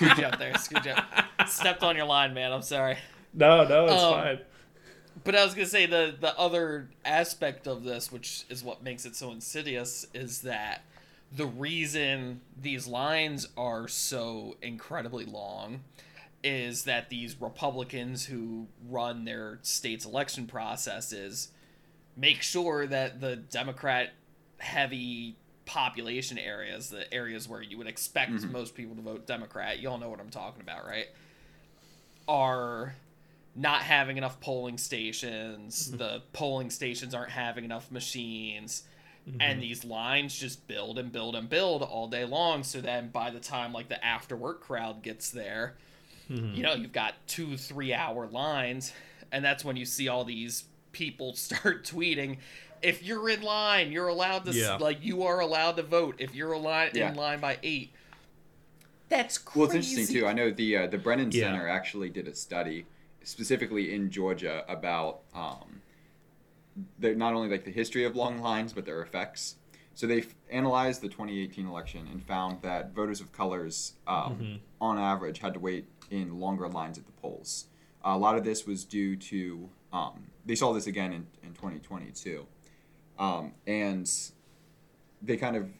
you 0.00 0.24
up 0.24 0.38
there 0.38 0.52
you 0.70 0.90
up 0.90 1.48
stepped 1.48 1.82
on 1.82 1.96
your 1.96 2.04
line 2.04 2.34
man 2.34 2.52
i'm 2.52 2.60
sorry 2.62 2.98
no, 3.32 3.64
no, 3.68 3.84
it's 3.84 3.92
Um, 4.02 4.12
fine. 4.14 4.38
But 5.24 5.36
I 5.36 5.44
was 5.44 5.54
gonna 5.54 5.66
say 5.66 5.84
the 5.86 6.14
the 6.18 6.36
other 6.38 6.88
aspect 7.04 7.66
of 7.66 7.84
this, 7.84 8.10
which 8.10 8.44
is 8.48 8.64
what 8.64 8.82
makes 8.82 9.04
it 9.04 9.14
so 9.14 9.30
insidious, 9.30 10.06
is 10.14 10.40
that 10.42 10.82
the 11.32 11.46
reason 11.46 12.40
these 12.58 12.86
lines 12.86 13.48
are 13.56 13.88
so 13.88 14.56
incredibly 14.62 15.26
long 15.26 15.80
is 16.42 16.84
that 16.84 17.10
these 17.10 17.40
Republicans 17.40 18.26
who 18.26 18.68
run 18.88 19.24
their 19.24 19.58
state's 19.62 20.04
election 20.06 20.46
processes 20.46 21.48
make 22.16 22.42
sure 22.42 22.86
that 22.86 23.20
the 23.20 23.36
Democrat 23.36 24.12
heavy 24.58 25.36
population 25.66 26.38
areas, 26.38 26.90
the 26.90 27.12
areas 27.12 27.48
where 27.48 27.60
you 27.62 27.76
would 27.78 27.86
expect 27.86 28.32
mm-hmm. 28.32 28.52
most 28.52 28.74
people 28.74 28.94
to 28.94 29.02
vote 29.02 29.26
Democrat, 29.26 29.78
you 29.78 29.88
all 29.88 29.98
know 29.98 30.08
what 30.08 30.20
I'm 30.20 30.30
talking 30.30 30.62
about, 30.62 30.86
right? 30.86 31.06
Are 32.28 32.94
not 33.54 33.82
having 33.82 34.16
enough 34.18 34.40
polling 34.40 34.78
stations. 34.78 35.88
Mm-hmm. 35.88 35.96
The 35.96 36.22
polling 36.32 36.70
stations 36.70 37.14
aren't 37.14 37.30
having 37.30 37.64
enough 37.64 37.90
machines. 37.90 38.82
Mm-hmm. 39.28 39.40
And 39.40 39.62
these 39.62 39.84
lines 39.84 40.38
just 40.38 40.68
build 40.68 40.98
and 40.98 41.10
build 41.10 41.34
and 41.34 41.48
build 41.48 41.82
all 41.82 42.06
day 42.06 42.24
long. 42.24 42.62
So 42.62 42.80
then 42.80 43.08
by 43.08 43.30
the 43.30 43.40
time 43.40 43.72
like 43.72 43.88
the 43.88 44.04
after 44.04 44.36
work 44.36 44.60
crowd 44.60 45.02
gets 45.02 45.30
there, 45.30 45.74
you 46.28 46.62
know, 46.62 46.74
you've 46.74 46.92
got 46.92 47.14
two, 47.28 47.56
three 47.56 47.94
hour 47.94 48.26
lines. 48.26 48.92
And 49.30 49.44
that's 49.44 49.64
when 49.64 49.76
you 49.76 49.84
see 49.84 50.08
all 50.08 50.24
these 50.24 50.64
people 50.96 51.34
start 51.46 51.84
tweeting. 51.84 52.38
If 52.82 53.02
you're 53.02 53.28
in 53.28 53.42
line, 53.42 53.92
you're 53.92 54.08
allowed 54.08 54.44
to 54.46 54.52
Yeah. 54.52 54.76
like 54.76 54.98
you 55.04 55.22
are 55.24 55.40
allowed 55.40 55.76
to 55.76 55.82
vote. 55.82 56.16
If 56.18 56.34
you're 56.34 56.52
a 56.52 56.58
line 56.58 56.90
Yeah. 56.94 57.10
in 57.10 57.14
line 57.16 57.40
by 57.40 57.58
eight, 57.62 57.92
that's 59.08 59.38
crazy. 59.38 59.58
Well, 59.60 59.66
it's 59.76 59.88
interesting 59.90 60.14
too. 60.20 60.26
I 60.26 60.32
know 60.32 60.50
the 60.50 60.76
uh, 60.76 60.86
the 60.88 60.98
Brennan 60.98 61.30
Yeah. 61.32 61.44
Center 61.44 61.68
actually 61.68 62.10
did 62.10 62.26
a 62.28 62.34
study 62.34 62.86
specifically 63.22 63.94
in 63.94 64.10
Georgia 64.10 64.64
about 64.68 65.20
um, 65.34 65.80
the, 66.98 67.14
not 67.14 67.34
only 67.34 67.48
like 67.48 67.64
the 67.64 67.70
history 67.72 68.04
of 68.04 68.14
long 68.16 68.40
lines 68.40 68.72
but 68.72 68.84
their 68.84 69.02
effects. 69.02 69.56
So 69.94 70.06
they 70.06 70.24
analyzed 70.50 71.00
the 71.00 71.08
2018 71.08 71.66
election 71.66 72.06
and 72.12 72.22
found 72.22 72.60
that 72.60 72.92
voters 72.94 73.22
of 73.22 73.32
colors, 73.32 73.94
um, 74.06 74.60
on 74.78 74.98
average, 74.98 75.38
had 75.38 75.54
to 75.54 75.60
wait 75.60 75.86
in 76.10 76.38
longer 76.38 76.68
lines 76.68 76.98
at 76.98 77.06
the 77.06 77.12
polls. 77.12 77.64
a 78.04 78.16
lot 78.18 78.36
of 78.36 78.44
this 78.44 78.66
was 78.66 78.84
due 78.84 79.16
to 79.16 79.70
um, 79.96 80.26
they 80.44 80.54
saw 80.54 80.72
this 80.72 80.86
again 80.86 81.12
in, 81.12 81.26
in 81.42 81.54
2022, 81.54 82.46
um, 83.18 83.52
and 83.66 84.10
they 85.22 85.36
kind 85.36 85.56
of 85.56 85.70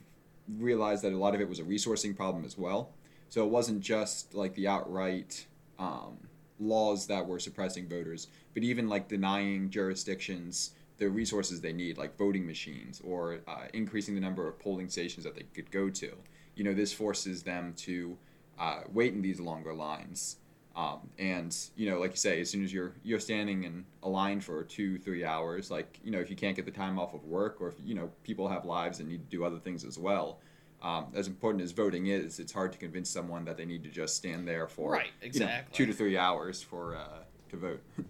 realized 0.59 1.03
that 1.03 1.13
a 1.13 1.17
lot 1.17 1.35
of 1.35 1.41
it 1.41 1.49
was 1.49 1.59
a 1.59 1.65
resourcing 1.65 2.17
problem 2.17 2.45
as 2.45 2.57
well. 2.57 2.91
So 3.29 3.45
it 3.45 3.51
wasn't 3.51 3.81
just 3.81 4.35
like 4.35 4.55
the 4.55 4.69
outright 4.69 5.47
um, 5.79 6.17
laws 6.59 7.07
that 7.09 7.27
were 7.27 7.39
suppressing 7.39 7.89
voters, 7.89 8.29
but 8.55 8.63
even 8.63 8.89
like 8.89 9.09
denying 9.09 9.69
jurisdictions 9.71 10.71
the 10.99 11.11
resources 11.11 11.61
they 11.61 11.75
need, 11.75 11.99
like 11.99 12.17
voting 12.17 12.47
machines 12.47 13.03
or 13.05 13.41
uh, 13.47 13.67
increasing 13.75 14.15
the 14.15 14.21
number 14.21 14.49
of 14.49 14.59
polling 14.59 14.89
stations 14.89 15.25
that 15.25 15.35
they 15.35 15.45
could 15.55 15.71
go 15.71 15.91
to. 15.91 16.13
You 16.55 16.65
know, 16.65 16.73
this 16.73 16.91
forces 16.93 17.43
them 17.43 17.75
to 17.79 18.17
uh, 18.59 18.81
wait 18.91 19.13
in 19.13 19.21
these 19.21 19.39
longer 19.39 19.75
lines. 19.75 20.37
Um, 20.77 21.09
and 21.19 21.57
you 21.75 21.91
know, 21.91 21.99
like 21.99 22.11
you 22.11 22.17
say, 22.19 22.41
as 22.41 22.51
soon 22.51 22.63
as 22.63 22.71
you're 22.71 22.93
you're 23.03 23.19
standing 23.19 23.65
in 23.65 23.87
a 24.03 24.09
line 24.09 24.41
for 24.41 24.63
two, 24.63 24.99
three 24.99 25.25
hours, 25.25 25.71
like 25.71 25.99
you 26.05 26.11
know, 26.11 26.21
if 26.21 26.29
you 26.29 26.37
can't 26.37 26.55
get 26.55 26.67
the 26.67 26.71
time 26.71 26.99
off 26.99 27.15
of 27.15 27.25
work, 27.25 27.57
or 27.61 27.69
if 27.69 27.75
you 27.83 27.95
know 27.95 28.11
people 28.25 28.47
have 28.47 28.67
lives 28.67 29.01
and 29.01 29.09
need 29.09 29.29
to 29.29 29.37
do 29.37 29.43
other 29.43 29.59
things 29.59 29.85
as 29.85 29.99
well, 29.99 30.39
um, 30.83 31.07
as 31.15 31.29
important 31.29 31.65
as 31.65 31.73
voting 31.73 32.09
is, 32.09 32.39
it's 32.39 32.53
hard 32.53 32.73
to 32.73 32.79
convince 32.79 33.09
someone 33.09 33.47
that 33.47 33.57
they 33.57 33.65
need 33.65 33.85
to 33.85 33.91
just 33.91 34.17
stand 34.17 34.47
there 34.47 34.69
for 34.69 34.93
Right, 34.93 35.07
you 35.23 35.41
know, 35.41 35.47
exactly. 35.47 35.75
two 35.75 35.87
to 35.87 35.95
three 35.95 36.19
hours 36.19 36.63
for 36.63 36.95
uh, 36.95 37.21
to 37.49 37.57
vote. 37.57 37.83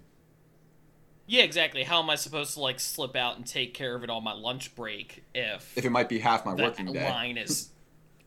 Yeah, 1.29 1.43
exactly. 1.43 1.83
How 1.83 2.01
am 2.01 2.09
I 2.09 2.15
supposed 2.15 2.55
to 2.55 2.61
like 2.61 2.79
slip 2.79 3.17
out 3.17 3.37
and 3.37 3.45
take 3.45 3.75
care 3.75 3.97
of 3.97 4.05
it 4.05 4.11
on 4.11 4.23
my 4.23 4.33
lunch 4.33 4.75
break 4.77 5.25
if 5.35 5.77
if 5.77 5.85
it 5.85 5.91
might 5.91 6.09
be 6.09 6.21
half 6.21 6.47
my 6.47 6.55
working 6.55 6.93
day, 6.93 7.05
line 7.11 7.37
is 7.37 7.71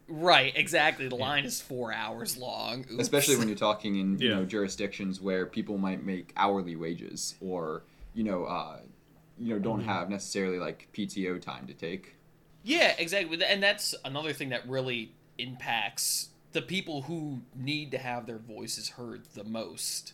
right? 0.09 0.51
Exactly. 0.55 1.07
The 1.07 1.15
line 1.15 1.45
is 1.45 1.61
four 1.61 1.93
hours 1.93 2.37
long. 2.37 2.81
Oops. 2.81 2.99
especially 2.99 3.37
when 3.37 3.47
you're 3.47 3.57
talking 3.57 3.95
in 3.95 4.19
you 4.19 4.29
Yeah. 4.29 4.35
know 4.35 4.45
jurisdictions 4.45 5.21
where 5.21 5.45
people 5.45 5.77
might 5.77 6.03
make 6.05 6.33
hourly 6.35 6.75
wages 6.75 7.35
or 7.41 7.83
you 8.13 8.23
know 8.23 8.45
uh, 8.45 8.79
you 9.37 9.53
know 9.53 9.59
don't 9.59 9.81
have 9.81 10.09
necessarily 10.09 10.59
like 10.59 10.87
PTO 10.93 11.41
time 11.41 11.67
to 11.67 11.73
take. 11.73 12.15
Yeah, 12.63 12.93
exactly. 12.97 13.41
And 13.43 13.63
that's 13.63 13.95
another 14.03 14.33
thing 14.33 14.49
that 14.49 14.67
really 14.67 15.13
impacts 15.37 16.29
the 16.51 16.61
people 16.61 17.03
who 17.03 17.41
need 17.55 17.91
to 17.91 17.97
have 17.97 18.25
their 18.25 18.37
voices 18.39 18.89
heard 18.89 19.23
the 19.35 19.43
most. 19.43 20.13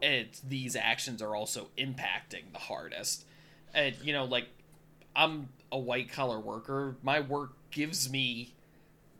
It 0.00 0.40
these 0.46 0.76
actions 0.76 1.20
are 1.22 1.34
also 1.34 1.68
impacting 1.76 2.52
the 2.52 2.58
hardest. 2.58 3.24
And 3.74 3.94
you 4.02 4.12
know, 4.12 4.24
like 4.24 4.48
I'm 5.16 5.48
a 5.72 5.78
white 5.78 6.10
collar 6.10 6.38
worker. 6.38 6.96
My 7.02 7.20
work 7.20 7.52
gives 7.70 8.08
me 8.10 8.54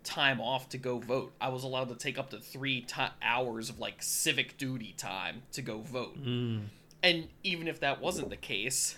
time 0.08 0.40
off 0.40 0.70
to 0.70 0.78
go 0.78 0.98
vote. 0.98 1.34
I 1.38 1.50
was 1.50 1.64
allowed 1.64 1.90
to 1.90 1.94
take 1.94 2.18
up 2.18 2.30
to 2.30 2.38
three 2.38 2.80
ti 2.80 3.02
hours 3.22 3.68
of 3.68 3.78
like 3.78 4.02
civic 4.02 4.56
duty 4.56 4.94
time 4.96 5.42
to 5.52 5.60
go 5.60 5.80
vote. 5.80 6.16
Hmm. 6.16 6.60
And 7.02 7.28
even 7.44 7.68
if 7.68 7.80
that 7.80 8.00
wasn't 8.00 8.30
the 8.30 8.36
case, 8.36 8.96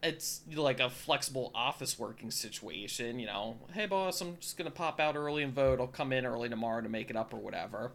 it's 0.00 0.40
like 0.54 0.78
a 0.78 0.88
flexible 0.88 1.50
office 1.52 1.98
working 1.98 2.30
situation. 2.30 3.18
You 3.18 3.26
know, 3.26 3.56
hey 3.72 3.86
boss, 3.86 4.20
I'm 4.20 4.36
just 4.38 4.56
gonna 4.56 4.70
pop 4.70 5.00
out 5.00 5.16
early 5.16 5.42
and 5.42 5.52
vote. 5.52 5.80
I'll 5.80 5.88
come 5.88 6.12
in 6.12 6.24
early 6.24 6.48
tomorrow 6.48 6.80
to 6.80 6.88
make 6.88 7.10
it 7.10 7.16
up 7.16 7.34
or 7.34 7.38
whatever. 7.38 7.90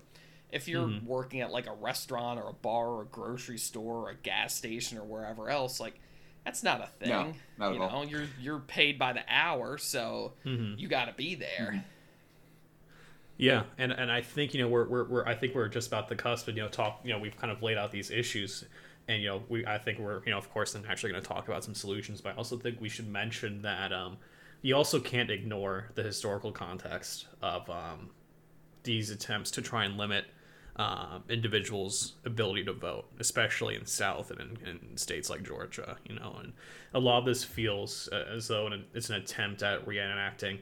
If 0.51 0.67
you're 0.67 0.87
hmm. 0.87 1.05
working 1.05 1.39
at 1.39 1.51
like 1.51 1.67
a 1.67 1.73
restaurant 1.73 2.37
or 2.37 2.49
a 2.49 2.53
bar 2.53 2.87
or 2.87 3.01
a 3.03 3.05
grocery 3.05 3.57
store 3.57 4.07
or 4.07 4.09
a 4.09 4.15
gas 4.15 4.53
station 4.53 4.97
or 4.97 5.05
wherever 5.05 5.49
else, 5.49 5.79
like 5.79 6.01
that's 6.43 6.63
not 6.63 6.81
a 6.81 6.87
thing. 6.99 7.09
No, 7.09 7.33
not 7.57 7.69
at 7.69 7.75
you 7.75 7.81
all. 7.81 8.03
know, 8.03 8.09
you're 8.09 8.27
you're 8.41 8.59
paid 8.59 8.99
by 8.99 9.13
the 9.13 9.23
hour, 9.29 9.77
so 9.77 10.33
mm-hmm. 10.45 10.77
you 10.77 10.89
got 10.89 11.05
to 11.05 11.13
be 11.13 11.35
there. 11.35 11.69
Mm-hmm. 11.71 11.79
Yeah, 13.37 13.63
and 13.77 13.91
and 13.91 14.11
I 14.11 14.21
think 14.21 14.53
you 14.53 14.61
know 14.61 14.67
we're, 14.67 14.87
we're, 14.87 15.03
we're 15.05 15.25
I 15.25 15.35
think 15.35 15.55
we're 15.55 15.67
just 15.67 15.87
about 15.87 16.07
the 16.07 16.15
cusp 16.15 16.47
of 16.47 16.55
you 16.55 16.61
know 16.61 16.69
talk 16.69 17.01
you 17.03 17.11
know 17.11 17.19
we've 17.19 17.35
kind 17.35 17.51
of 17.51 17.63
laid 17.63 17.77
out 17.77 17.91
these 17.91 18.11
issues, 18.11 18.63
and 19.07 19.21
you 19.21 19.29
know 19.29 19.43
we 19.49 19.65
I 19.65 19.77
think 19.77 19.99
we're 19.99 20.23
you 20.25 20.31
know 20.31 20.37
of 20.37 20.51
course 20.51 20.73
then 20.73 20.83
actually 20.87 21.11
going 21.11 21.23
to 21.23 21.27
talk 21.27 21.47
about 21.47 21.63
some 21.63 21.73
solutions, 21.73 22.21
but 22.21 22.33
I 22.33 22.35
also 22.35 22.57
think 22.57 22.79
we 22.79 22.89
should 22.89 23.07
mention 23.07 23.61
that 23.63 23.91
um, 23.91 24.17
you 24.61 24.75
also 24.75 24.99
can't 24.99 25.31
ignore 25.31 25.91
the 25.95 26.03
historical 26.03 26.51
context 26.51 27.27
of 27.41 27.67
um, 27.69 28.11
these 28.83 29.09
attempts 29.09 29.49
to 29.51 29.61
try 29.61 29.85
and 29.85 29.97
limit 29.97 30.25
um, 30.75 31.23
individuals' 31.29 32.13
ability 32.25 32.63
to 32.65 32.73
vote, 32.73 33.05
especially 33.19 33.75
in 33.75 33.85
South 33.85 34.31
and 34.31 34.39
in, 34.39 34.57
in 34.67 34.97
states 34.97 35.29
like 35.29 35.43
Georgia. 35.43 35.97
You 36.07 36.15
know, 36.15 36.37
and 36.41 36.53
a 36.93 36.99
lot 36.99 37.19
of 37.19 37.25
this 37.25 37.43
feels 37.43 38.09
uh, 38.11 38.25
as 38.35 38.47
though 38.47 38.69
it's 38.93 39.09
an 39.09 39.15
attempt 39.15 39.63
at 39.63 39.85
reenacting 39.87 40.59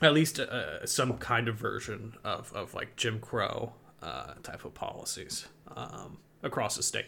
at 0.00 0.14
least 0.14 0.38
uh, 0.38 0.84
some 0.86 1.18
kind 1.18 1.48
of 1.48 1.56
version 1.56 2.14
of, 2.24 2.52
of 2.52 2.74
like 2.74 2.96
Jim 2.96 3.20
Crow 3.20 3.72
uh, 4.02 4.34
type 4.42 4.64
of 4.64 4.74
policies 4.74 5.46
um, 5.76 6.18
across 6.42 6.76
the 6.76 6.82
state. 6.82 7.06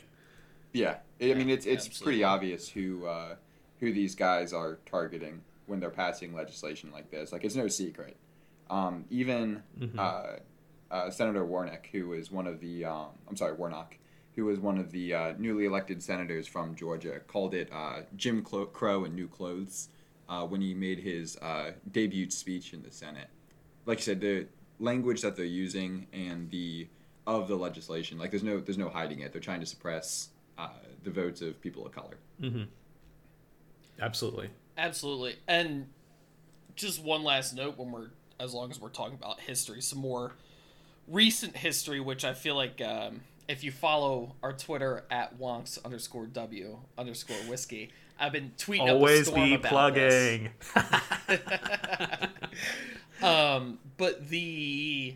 Yeah, 0.72 0.96
I 1.20 1.34
mean 1.34 1.50
it's 1.50 1.66
it's 1.66 1.86
absolutely. 1.86 2.04
pretty 2.04 2.24
obvious 2.24 2.68
who 2.68 3.06
uh, 3.06 3.36
who 3.80 3.92
these 3.92 4.14
guys 4.14 4.52
are 4.52 4.78
targeting 4.86 5.42
when 5.66 5.80
they're 5.80 5.90
passing 5.90 6.34
legislation 6.34 6.90
like 6.92 7.10
this. 7.10 7.32
Like 7.32 7.44
it's 7.44 7.54
no 7.54 7.68
secret. 7.68 8.16
Um, 8.70 9.04
even 9.10 9.62
uh, 9.98 10.24
uh, 10.90 11.10
Senator 11.10 11.44
Warnock, 11.44 11.88
who 11.92 12.12
is 12.12 12.30
one 12.30 12.46
of 12.46 12.60
the 12.60 12.84
um, 12.84 13.08
I'm 13.28 13.36
sorry 13.36 13.52
Warnock, 13.54 13.96
who 14.34 14.46
was 14.46 14.58
one 14.58 14.78
of 14.78 14.90
the 14.90 15.14
uh, 15.14 15.34
newly 15.38 15.64
elected 15.64 16.02
senators 16.02 16.46
from 16.46 16.74
Georgia, 16.74 17.20
called 17.26 17.54
it 17.54 17.68
uh, 17.72 18.00
Jim 18.16 18.42
Clo- 18.42 18.66
Crow 18.66 19.04
in 19.04 19.14
new 19.14 19.28
clothes 19.28 19.90
uh, 20.28 20.44
when 20.44 20.60
he 20.60 20.74
made 20.74 20.98
his 20.98 21.36
uh, 21.38 21.72
debut 21.92 22.30
speech 22.30 22.72
in 22.72 22.82
the 22.82 22.90
Senate. 22.90 23.28
Like 23.86 23.98
you 23.98 24.04
said, 24.04 24.20
the 24.20 24.46
language 24.80 25.22
that 25.22 25.36
they're 25.36 25.44
using 25.44 26.06
and 26.12 26.50
the 26.50 26.88
of 27.26 27.48
the 27.48 27.56
legislation, 27.56 28.18
like 28.18 28.30
there's 28.30 28.42
no 28.42 28.60
there's 28.60 28.78
no 28.78 28.88
hiding 28.88 29.20
it. 29.20 29.32
They're 29.32 29.40
trying 29.40 29.60
to 29.60 29.66
suppress 29.66 30.28
uh, 30.58 30.68
the 31.02 31.10
votes 31.10 31.40
of 31.40 31.60
people 31.60 31.86
of 31.86 31.92
color. 31.92 32.16
Absolutely. 34.00 34.50
Absolutely. 34.76 35.36
And 35.46 35.86
just 36.74 37.02
one 37.02 37.22
last 37.22 37.54
note 37.54 37.78
when 37.78 37.92
we're 37.92 38.08
as 38.40 38.52
long 38.52 38.70
as 38.70 38.80
we're 38.80 38.88
talking 38.88 39.14
about 39.14 39.40
history, 39.40 39.80
some 39.80 40.00
more 40.00 40.32
recent 41.08 41.56
history, 41.56 42.00
which 42.00 42.24
I 42.24 42.34
feel 42.34 42.56
like 42.56 42.80
um, 42.80 43.20
if 43.48 43.62
you 43.62 43.70
follow 43.70 44.34
our 44.42 44.52
Twitter 44.52 45.04
at 45.10 45.38
wonks 45.38 45.82
underscore 45.84 46.26
w 46.26 46.78
underscore 46.98 47.36
whiskey, 47.48 47.90
I've 48.18 48.32
been 48.32 48.52
tweeting. 48.56 48.88
Always 48.88 49.28
up 49.28 49.36
a 49.36 49.36
storm 49.36 49.50
be 49.50 49.56
plugging. 49.58 50.50
um, 53.22 53.78
but 53.96 54.28
the 54.28 55.14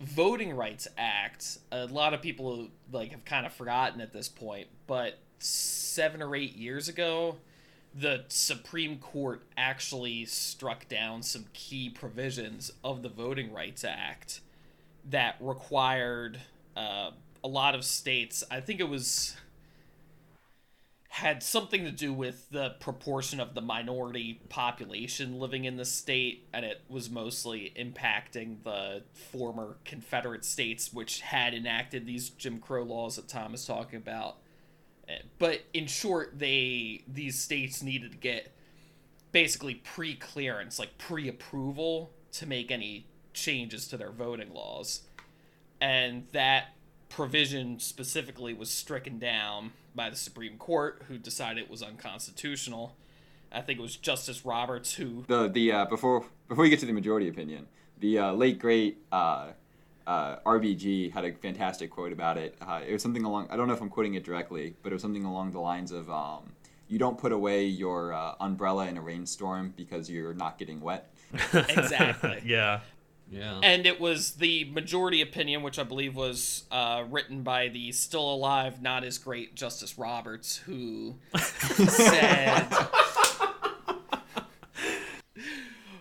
Voting 0.00 0.56
Rights 0.56 0.88
Act, 0.96 1.58
a 1.70 1.86
lot 1.86 2.14
of 2.14 2.22
people 2.22 2.68
like 2.90 3.12
have 3.12 3.24
kind 3.24 3.46
of 3.46 3.52
forgotten 3.52 4.00
at 4.00 4.12
this 4.12 4.28
point, 4.28 4.68
but 4.86 5.18
seven 5.38 6.22
or 6.22 6.34
eight 6.34 6.56
years 6.56 6.88
ago, 6.88 7.36
the 7.94 8.24
Supreme 8.28 8.98
Court 8.98 9.42
actually 9.56 10.24
struck 10.24 10.88
down 10.88 11.22
some 11.22 11.46
key 11.52 11.90
provisions 11.90 12.72
of 12.82 13.02
the 13.02 13.08
Voting 13.08 13.52
Rights 13.52 13.84
Act 13.84 14.40
that 15.10 15.36
required 15.40 16.40
uh, 16.76 17.10
a 17.44 17.48
lot 17.48 17.74
of 17.74 17.84
states. 17.84 18.42
I 18.50 18.60
think 18.60 18.80
it 18.80 18.88
was 18.88 19.36
had 21.12 21.42
something 21.42 21.84
to 21.84 21.90
do 21.90 22.10
with 22.10 22.48
the 22.48 22.70
proportion 22.80 23.38
of 23.38 23.54
the 23.54 23.60
minority 23.60 24.40
population 24.48 25.38
living 25.38 25.66
in 25.66 25.76
the 25.76 25.84
state, 25.84 26.46
and 26.54 26.64
it 26.64 26.80
was 26.88 27.10
mostly 27.10 27.70
impacting 27.78 28.62
the 28.64 29.02
former 29.30 29.76
Confederate 29.84 30.42
states, 30.42 30.90
which 30.90 31.20
had 31.20 31.52
enacted 31.52 32.06
these 32.06 32.30
Jim 32.30 32.58
Crow 32.58 32.82
laws 32.82 33.16
that 33.16 33.28
Tom 33.28 33.52
is 33.52 33.66
talking 33.66 33.98
about. 33.98 34.38
But 35.38 35.60
in 35.74 35.86
short, 35.86 36.38
they 36.38 37.04
these 37.06 37.38
states 37.38 37.82
needed 37.82 38.12
to 38.12 38.16
get 38.16 38.50
basically 39.32 39.74
pre-clearance, 39.74 40.78
like 40.78 40.96
pre-approval, 40.96 42.10
to 42.32 42.46
make 42.46 42.70
any 42.70 43.04
changes 43.34 43.86
to 43.88 43.98
their 43.98 44.12
voting 44.12 44.54
laws, 44.54 45.02
and 45.78 46.26
that 46.32 46.68
provision 47.12 47.78
specifically 47.78 48.54
was 48.54 48.70
stricken 48.70 49.18
down 49.18 49.72
by 49.94 50.10
the 50.10 50.16
Supreme 50.16 50.56
Court, 50.56 51.02
who 51.08 51.18
decided 51.18 51.62
it 51.62 51.70
was 51.70 51.82
unconstitutional. 51.82 52.96
I 53.52 53.60
think 53.60 53.78
it 53.78 53.82
was 53.82 53.96
Justice 53.96 54.44
Roberts 54.46 54.94
who. 54.94 55.24
The 55.28 55.48
the 55.48 55.72
uh, 55.72 55.84
before 55.84 56.24
before 56.48 56.64
you 56.64 56.70
get 56.70 56.80
to 56.80 56.86
the 56.86 56.92
majority 56.92 57.28
opinion, 57.28 57.66
the 58.00 58.18
uh, 58.18 58.32
late 58.32 58.58
great 58.58 58.98
uh, 59.12 59.48
uh 60.06 60.36
RBG 60.38 61.12
had 61.12 61.24
a 61.24 61.32
fantastic 61.34 61.90
quote 61.90 62.12
about 62.12 62.38
it. 62.38 62.56
Uh, 62.60 62.80
it 62.86 62.92
was 62.92 63.02
something 63.02 63.24
along 63.24 63.48
I 63.50 63.56
don't 63.56 63.68
know 63.68 63.74
if 63.74 63.82
I'm 63.82 63.90
quoting 63.90 64.14
it 64.14 64.24
directly, 64.24 64.74
but 64.82 64.90
it 64.90 64.94
was 64.94 65.02
something 65.02 65.24
along 65.24 65.52
the 65.52 65.60
lines 65.60 65.92
of 65.92 66.10
um, 66.10 66.52
"You 66.88 66.98
don't 66.98 67.18
put 67.18 67.32
away 67.32 67.66
your 67.66 68.14
uh, 68.14 68.34
umbrella 68.40 68.86
in 68.86 68.96
a 68.96 69.02
rainstorm 69.02 69.74
because 69.76 70.08
you're 70.08 70.34
not 70.34 70.58
getting 70.58 70.80
wet." 70.80 71.12
exactly. 71.52 72.42
yeah. 72.44 72.80
Yeah. 73.32 73.60
And 73.62 73.86
it 73.86 73.98
was 73.98 74.32
the 74.32 74.64
majority 74.64 75.22
opinion, 75.22 75.62
which 75.62 75.78
I 75.78 75.84
believe 75.84 76.14
was 76.14 76.64
uh, 76.70 77.04
written 77.10 77.42
by 77.42 77.68
the 77.68 77.90
still 77.92 78.30
alive, 78.30 78.82
not 78.82 79.04
as 79.04 79.16
great 79.16 79.54
Justice 79.54 79.98
Roberts, 79.98 80.58
who 80.58 81.14
said. 81.38 82.68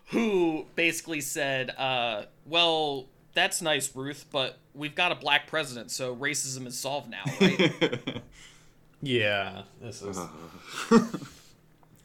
who 0.07 0.65
basically 0.75 1.21
said, 1.21 1.69
uh, 1.77 2.23
well, 2.45 3.07
that's 3.33 3.61
nice, 3.61 3.95
Ruth, 3.95 4.25
but 4.29 4.57
we've 4.75 4.93
got 4.95 5.13
a 5.13 5.15
black 5.15 5.47
president, 5.47 5.89
so 5.89 6.13
racism 6.13 6.67
is 6.67 6.77
solved 6.77 7.09
now, 7.09 7.23
right? 7.39 8.21
Yeah. 9.01 9.63
This 9.81 10.01
is. 10.01 10.19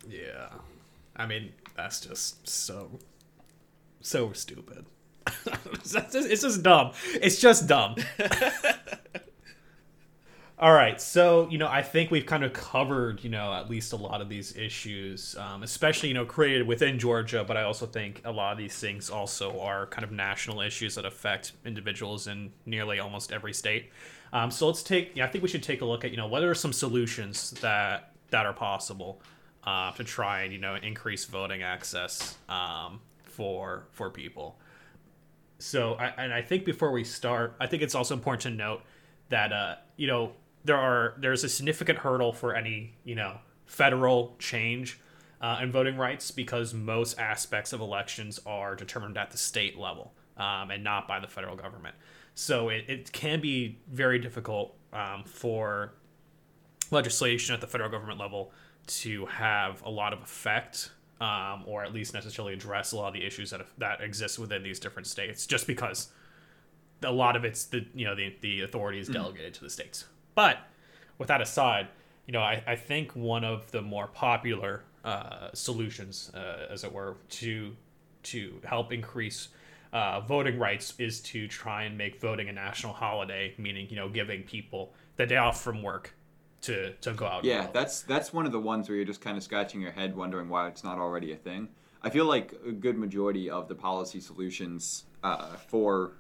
yeah. 0.09 0.49
I 1.15 1.27
mean, 1.27 1.53
that's 1.77 2.01
just 2.01 2.49
so 2.49 2.91
so 4.01 4.33
stupid. 4.33 4.87
it's, 5.75 5.93
just, 6.43 6.63
dumb. 6.63 6.93
It's 7.15 7.41
just 7.41 7.67
dumb. 7.67 7.97
All 10.59 10.73
right, 10.73 10.99
so 10.99 11.51
you 11.51 11.59
know, 11.59 11.69
I 11.69 11.83
think 11.83 12.11
we've 12.11 12.25
kind 12.25 12.43
of 12.43 12.55
covered, 12.55 13.23
you 13.23 13.29
know, 13.29 13.53
at 13.53 13.69
least 13.69 13.93
a 13.93 13.97
lot 13.97 14.23
of 14.23 14.31
these 14.31 14.57
issues, 14.57 15.37
um, 15.37 15.63
especially 15.63 16.09
you 16.09 16.15
know, 16.15 16.25
created 16.25 16.67
within 16.67 16.99
Georgia. 16.99 17.45
But 17.47 17.59
I 17.59 17.65
also 17.65 17.85
think 17.85 18.23
a 18.25 18.33
lot 18.33 18.53
of 18.53 18.59
these 18.59 18.79
things 18.79 19.11
also 19.11 19.61
are 19.61 19.87
kind 19.87 20.03
of 20.03 20.13
national 20.13 20.63
issues 20.63 20.95
that 20.95 21.05
affect 21.05 21.53
individuals 21.67 22.27
in 22.27 22.53
nearly 22.65 23.01
almost 23.01 23.33
every 23.33 23.53
state. 23.53 23.91
Um, 24.33 24.51
so 24.51 24.67
let's 24.67 24.83
take. 24.83 25.13
Yeah, 25.15 25.27
I 25.27 25.29
think 25.29 25.43
we 25.43 25.49
should 25.49 25.63
take 25.63 25.83
a 25.83 25.85
look 25.85 26.07
at 26.07 26.11
you 26.11 26.17
know 26.17 26.27
what 26.27 26.43
are 26.43 26.55
some 26.55 26.73
solutions 26.73 27.51
that 27.61 28.13
that 28.31 28.47
are 28.47 28.55
possible 28.55 29.21
uh, 29.65 29.93
to 29.93 30.05
try 30.05 30.43
and 30.43 30.55
you 30.55 30.59
know 30.59 30.77
increase 30.77 31.27
voting 31.27 31.63
access 31.63 32.39
um, 32.49 33.01
for 33.25 33.85
for 33.93 34.09
people. 34.09 34.59
So, 35.59 35.95
I, 35.95 36.07
and 36.19 36.33
I 36.33 36.43
think 36.43 36.65
before 36.65 36.93
we 36.93 37.05
start, 37.05 37.57
I 37.59 37.67
think 37.67 37.83
it's 37.83 37.95
also 37.95 38.15
important 38.15 38.43
to 38.43 38.51
note 38.51 38.83
that 39.29 39.53
uh, 39.53 39.77
you 39.97 40.07
know 40.07 40.33
there 40.65 40.77
are 40.77 41.15
there's 41.19 41.45
a 41.45 41.49
significant 41.49 41.99
hurdle 41.99 42.33
for 42.33 42.55
any 42.55 42.95
you 43.05 43.15
know 43.15 43.39
federal 43.65 44.37
change 44.39 45.01
uh, 45.41 45.59
in 45.63 45.71
voting 45.71 45.97
rights 45.97 46.31
because 46.31 46.75
most 46.75 47.19
aspects 47.19 47.73
of 47.73 47.81
elections 47.81 48.41
are 48.47 48.75
determined 48.75 49.17
at 49.17 49.31
the 49.31 49.39
state 49.39 49.79
level 49.79 50.13
um, 50.37 50.71
and 50.71 50.83
not 50.83 51.09
by 51.09 51.21
the 51.21 51.27
federal 51.27 51.57
government. 51.57 51.95
So 52.35 52.69
it, 52.69 52.85
it 52.89 53.13
can 53.13 53.41
be 53.41 53.79
very 53.91 54.19
difficult 54.19 54.75
um, 54.93 55.25
for 55.25 55.95
legislation 56.91 57.55
at 57.55 57.61
the 57.61 57.67
federal 57.67 57.91
government 57.91 58.21
level 58.21 58.53
to 58.87 59.27
have 59.27 59.83
a 59.83 59.91
lot 59.91 60.13
of 60.13 60.23
effect 60.23 60.91
um, 61.21 61.65
or 61.67 61.85
at 61.85 61.93
least 61.93 62.15
necessarily 62.15 62.53
address 62.53 62.93
a 62.93 62.97
lot 62.97 63.09
of 63.09 63.15
the 63.15 63.25
issues 63.25 63.51
that 63.51 63.67
that 63.79 64.01
exist 64.01 64.39
within 64.39 64.63
these 64.63 64.79
different 64.79 65.07
states, 65.07 65.47
just 65.47 65.67
because 65.67 66.09
a 67.03 67.13
lot 67.13 67.37
of 67.37 67.45
it's 67.45 67.65
the 67.65 67.85
you 67.95 68.05
know 68.05 68.15
the 68.15 68.35
the 68.41 68.63
authority 68.63 68.99
is 68.99 69.09
delegated 69.09 69.53
mm. 69.53 69.57
to 69.57 69.65
the 69.65 69.71
states. 69.71 70.05
But 70.35 70.59
with 71.19 71.29
that 71.29 71.41
aside, 71.41 71.89
you 72.27 72.33
know 72.33 72.41
I, 72.41 72.63
I 72.67 72.77
think 72.77 73.13
one 73.13 73.45
of 73.45 73.71
the 73.71 73.83
more 73.83 74.07
popular 74.09 74.83
uh, 75.05 75.51
solutions, 75.55 76.31
uh, 76.35 76.67
as 76.71 76.85
it 76.85 76.93
were, 76.93 77.17
to 77.31 77.75
to 78.25 78.61
help 78.65 78.93
increase 78.93 79.49
uh, 79.93 80.21
voting 80.21 80.59
rights 80.59 80.95
is 80.99 81.21
to 81.21 81.47
try 81.49 81.85
and 81.85 81.97
make 81.97 82.21
voting 82.21 82.49
a 82.49 82.53
national 82.53 82.93
holiday, 82.93 83.55
meaning 83.57 83.87
you 83.89 83.97
know 83.97 84.09
giving 84.09 84.43
people 84.43 84.93
the 85.17 85.25
day 85.25 85.37
off 85.37 85.63
from 85.63 85.83
work 85.83 86.13
to 86.63 86.93
to 86.93 87.13
go 87.13 87.27
out. 87.27 87.45
Yeah, 87.45 87.69
that's 87.73 88.03
that's 88.03 88.33
one 88.33 88.47
of 88.47 88.53
the 88.53 88.61
ones 88.61 88.89
where 88.89 88.97
you're 88.97 89.05
just 89.05 89.21
kind 89.21 89.37
of 89.37 89.43
scratching 89.43 89.81
your 89.81 89.93
head, 89.93 90.17
wondering 90.17 90.49
why 90.49 90.69
it's 90.69 90.85
not 90.85 90.99
already 90.99 91.33
a 91.33 91.37
thing. 91.37 91.69
I 92.03 92.11
feel 92.11 92.27
like 92.27 92.55
a 92.67 92.73
good 92.73 92.97
majority 92.97 93.51
of 93.51 93.69
the 93.69 93.75
policy 93.75 94.21
solutions 94.21 95.05
uh, 95.25 95.57
for, 95.57 96.13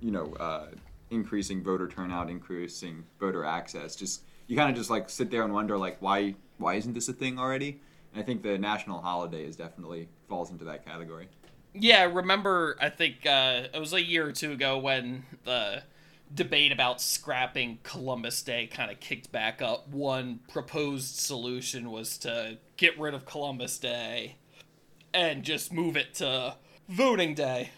you 0.00 0.10
know, 0.10 0.32
uh, 0.40 0.68
increasing 1.10 1.62
voter 1.62 1.88
turnout, 1.88 2.30
increasing 2.30 3.04
voter 3.20 3.44
access, 3.44 3.94
just 3.94 4.22
you 4.46 4.56
kind 4.56 4.70
of 4.70 4.76
just 4.76 4.90
like 4.90 5.10
sit 5.10 5.30
there 5.30 5.42
and 5.42 5.52
wonder 5.52 5.76
like 5.76 5.98
why 6.00 6.34
why 6.56 6.74
isn't 6.74 6.94
this 6.94 7.08
a 7.08 7.12
thing 7.12 7.38
already? 7.38 7.80
And 8.12 8.22
I 8.22 8.24
think 8.24 8.42
the 8.42 8.58
national 8.58 9.00
holiday 9.00 9.44
is 9.44 9.56
definitely 9.56 10.08
falls 10.28 10.50
into 10.50 10.64
that 10.64 10.84
category. 10.84 11.28
Yeah, 11.74 12.04
remember 12.04 12.76
I 12.80 12.88
think 12.88 13.26
uh, 13.26 13.64
it 13.72 13.78
was 13.78 13.92
a 13.92 14.02
year 14.02 14.26
or 14.26 14.32
two 14.32 14.52
ago 14.52 14.78
when 14.78 15.24
the 15.44 15.82
debate 16.34 16.72
about 16.72 17.00
scrapping 17.00 17.78
Columbus 17.82 18.42
Day 18.42 18.66
kind 18.66 18.90
of 18.90 19.00
kicked 19.00 19.32
back 19.32 19.62
up. 19.62 19.88
One 19.88 20.40
proposed 20.50 21.16
solution 21.16 21.90
was 21.90 22.18
to 22.18 22.58
get 22.76 22.98
rid 22.98 23.14
of 23.14 23.24
Columbus 23.24 23.78
Day 23.78 24.36
and 25.14 25.42
just 25.42 25.72
move 25.72 25.96
it 25.96 26.14
to 26.14 26.56
voting 26.88 27.34
day 27.34 27.70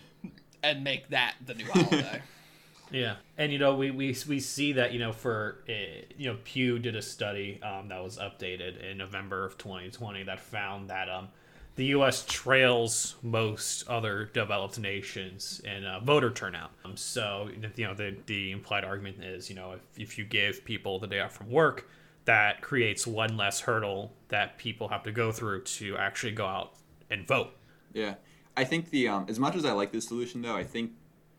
and 0.63 0.85
make 0.85 1.09
that 1.09 1.35
the 1.45 1.55
new 1.55 1.67
holiday. 1.67 2.23
yeah, 2.91 3.17
and 3.39 3.53
you 3.53 3.59
know 3.59 3.75
we, 3.75 3.91
we 3.91 4.17
we 4.29 4.41
see 4.41 4.73
that 4.73 4.93
you 4.93 4.99
know 4.99 5.13
for 5.13 5.59
uh, 5.69 5.73
you 6.17 6.31
know 6.31 6.39
Pew 6.45 6.79
did 6.79 6.97
a 6.97 7.03
study 7.03 7.61
um, 7.63 7.89
that 7.89 8.03
was 8.03 8.19
updated 8.19 8.83
in 8.83 8.99
November 8.99 9.45
of 9.45 9.59
2020 9.59 10.25
that 10.25 10.41
found 10.41 10.91
that 10.91 11.09
um 11.09 11.29
the 11.77 11.87
U.S. 11.87 12.25
trails 12.27 13.17
most 13.23 13.89
other 13.89 14.31
developed 14.33 14.79
nations 14.79 15.61
in 15.65 15.85
uh, 15.85 16.01
voter 16.01 16.31
turnout. 16.31 16.73
Um, 16.85 16.97
so, 16.97 17.49
you 17.77 17.85
know, 17.87 17.95
the, 17.95 18.17
the 18.27 18.51
implied 18.51 18.85
argument 18.85 19.23
is, 19.23 19.49
you 19.49 19.57
know, 19.57 19.73
if, 19.73 19.81
if 19.97 20.19
you 20.19 20.25
give 20.25 20.65
people 20.65 20.99
the 20.99 21.07
day 21.07 21.21
off 21.21 21.33
from 21.33 21.51
work, 21.51 21.89
that 22.25 22.61
creates 22.61 23.07
one 23.07 23.37
less 23.37 23.61
hurdle 23.61 24.13
that 24.29 24.59
people 24.59 24.89
have 24.89 25.03
to 25.05 25.13
go 25.13 25.33
through 25.33 25.63
to 25.63 25.97
actually 25.97 26.33
go 26.33 26.47
out 26.47 26.75
and 27.11 27.27
vote. 27.27 27.57
Yeah. 27.93 28.15
I 28.57 28.65
think 28.65 28.91
the, 28.91 29.09
um, 29.09 29.27
as 29.29 29.39
much 29.39 29.57
as 29.57 29.65
I 29.65 29.73
like 29.73 29.93
this 29.93 30.07
solution, 30.07 30.43
though, 30.43 30.57
I 30.57 30.65
think 30.65 30.93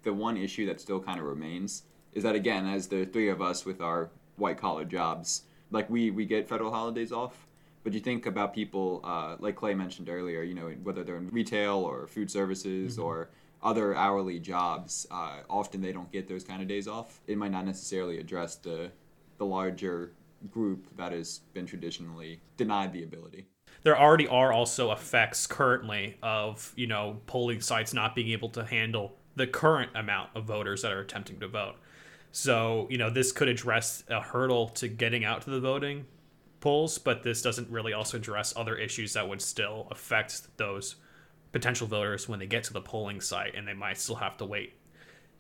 the 0.03 0.13
one 0.13 0.37
issue 0.37 0.65
that 0.65 0.81
still 0.81 0.99
kind 0.99 1.19
of 1.19 1.25
remains 1.25 1.83
is 2.13 2.23
that, 2.23 2.35
again, 2.35 2.65
as 2.65 2.87
the 2.87 3.05
three 3.05 3.29
of 3.29 3.41
us 3.41 3.65
with 3.65 3.79
our 3.79 4.09
white 4.37 4.57
collar 4.57 4.85
jobs, 4.85 5.43
like 5.69 5.89
we, 5.89 6.09
we 6.09 6.25
get 6.25 6.49
federal 6.49 6.71
holidays 6.71 7.11
off 7.11 7.47
but 7.83 7.93
you 7.93 7.99
think 7.99 8.25
about 8.25 8.53
people 8.53 9.01
uh, 9.03 9.35
like 9.39 9.55
Clay 9.55 9.73
mentioned 9.73 10.09
earlier, 10.09 10.43
you 10.43 10.53
know, 10.53 10.69
whether 10.83 11.03
they're 11.03 11.17
in 11.17 11.29
retail 11.29 11.77
or 11.77 12.07
food 12.07 12.29
services 12.29 12.93
mm-hmm. 12.93 13.03
or 13.03 13.29
other 13.63 13.95
hourly 13.95 14.39
jobs, 14.39 15.07
uh, 15.11 15.37
often 15.49 15.81
they 15.81 15.91
don't 15.91 16.11
get 16.11 16.27
those 16.27 16.43
kind 16.43 16.61
of 16.61 16.67
days 16.67 16.87
off. 16.87 17.19
It 17.27 17.37
might 17.37 17.51
not 17.51 17.65
necessarily 17.65 18.19
address 18.19 18.55
the 18.55 18.91
the 19.37 19.45
larger 19.45 20.11
group 20.51 20.85
that 20.97 21.11
has 21.11 21.39
been 21.53 21.65
traditionally 21.65 22.39
denied 22.57 22.93
the 22.93 23.03
ability. 23.03 23.45
There 23.83 23.99
already 23.99 24.27
are 24.27 24.53
also 24.53 24.91
effects 24.91 25.47
currently 25.47 26.17
of 26.21 26.73
you 26.75 26.87
know 26.87 27.21
polling 27.25 27.61
sites 27.61 27.93
not 27.93 28.15
being 28.15 28.29
able 28.29 28.49
to 28.49 28.65
handle 28.65 29.15
the 29.35 29.47
current 29.47 29.91
amount 29.95 30.29
of 30.35 30.45
voters 30.45 30.81
that 30.81 30.91
are 30.91 30.99
attempting 30.99 31.39
to 31.39 31.47
vote. 31.47 31.75
So, 32.33 32.87
you 32.89 32.97
know, 32.97 33.09
this 33.09 33.31
could 33.31 33.49
address 33.49 34.03
a 34.09 34.21
hurdle 34.21 34.69
to 34.69 34.87
getting 34.87 35.25
out 35.25 35.41
to 35.43 35.49
the 35.49 35.59
voting 35.59 36.05
polls, 36.61 36.97
but 36.97 37.23
this 37.23 37.41
doesn't 37.41 37.69
really 37.69 37.91
also 37.91 38.17
address 38.17 38.53
other 38.55 38.75
issues 38.75 39.13
that 39.13 39.27
would 39.27 39.41
still 39.41 39.87
affect 39.91 40.43
those 40.57 40.95
potential 41.51 41.87
voters 41.87 42.29
when 42.29 42.39
they 42.39 42.47
get 42.47 42.63
to 42.63 42.73
the 42.73 42.81
polling 42.81 43.19
site 43.19 43.55
and 43.55 43.67
they 43.67 43.73
might 43.73 43.97
still 43.97 44.15
have 44.15 44.37
to 44.37 44.45
wait 44.45 44.73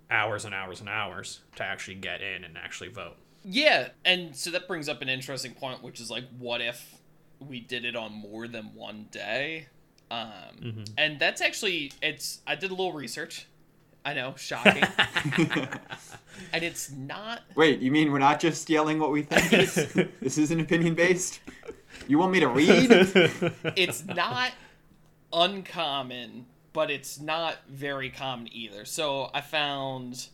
hours 0.09 0.43
and 0.43 0.53
hours 0.53 0.81
and 0.81 0.89
hours 0.89 1.39
to 1.55 1.63
actually 1.63 1.95
get 1.95 2.21
in 2.21 2.43
and 2.43 2.57
actually 2.57 2.89
vote. 2.89 3.15
Yeah, 3.43 3.89
and 4.03 4.35
so 4.35 4.51
that 4.51 4.67
brings 4.67 4.89
up 4.89 5.01
an 5.01 5.09
interesting 5.09 5.53
point, 5.53 5.81
which 5.81 5.99
is 5.99 6.11
like, 6.11 6.25
what 6.37 6.61
if 6.61 6.95
we 7.39 7.59
did 7.59 7.85
it 7.85 7.95
on 7.95 8.11
more 8.11 8.47
than 8.47 8.75
one 8.75 9.07
day? 9.09 9.67
Um, 10.11 10.29
mm-hmm. 10.61 10.83
And 10.97 11.19
that's 11.19 11.41
actually 11.41 11.93
it's. 12.01 12.41
I 12.45 12.55
did 12.55 12.69
a 12.69 12.73
little 12.73 12.91
research. 12.91 13.47
I 14.03 14.13
know, 14.13 14.33
shocking. 14.35 14.83
and 16.53 16.63
it's 16.63 16.91
not. 16.91 17.41
Wait, 17.55 17.79
you 17.81 17.91
mean 17.91 18.11
we're 18.11 18.19
not 18.19 18.39
just 18.39 18.69
yelling 18.69 18.99
what 18.99 19.11
we 19.11 19.23
think? 19.23 19.71
this 20.19 20.37
isn't 20.37 20.59
opinion 20.59 20.95
based. 20.95 21.39
You 22.07 22.17
want 22.17 22.31
me 22.31 22.39
to 22.39 22.47
read? 22.47 22.89
it's 23.75 24.03
not 24.05 24.51
uncommon, 25.31 26.47
but 26.73 26.89
it's 26.89 27.19
not 27.19 27.57
very 27.69 28.09
common 28.09 28.49
either. 28.51 28.85
So 28.85 29.29
I 29.33 29.41
found 29.41 30.27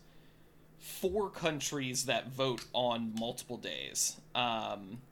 four 0.78 1.28
countries 1.28 2.06
that 2.06 2.28
vote 2.28 2.64
on 2.72 3.14
multiple 3.18 3.58
days. 3.58 4.16
Um, 4.34 5.02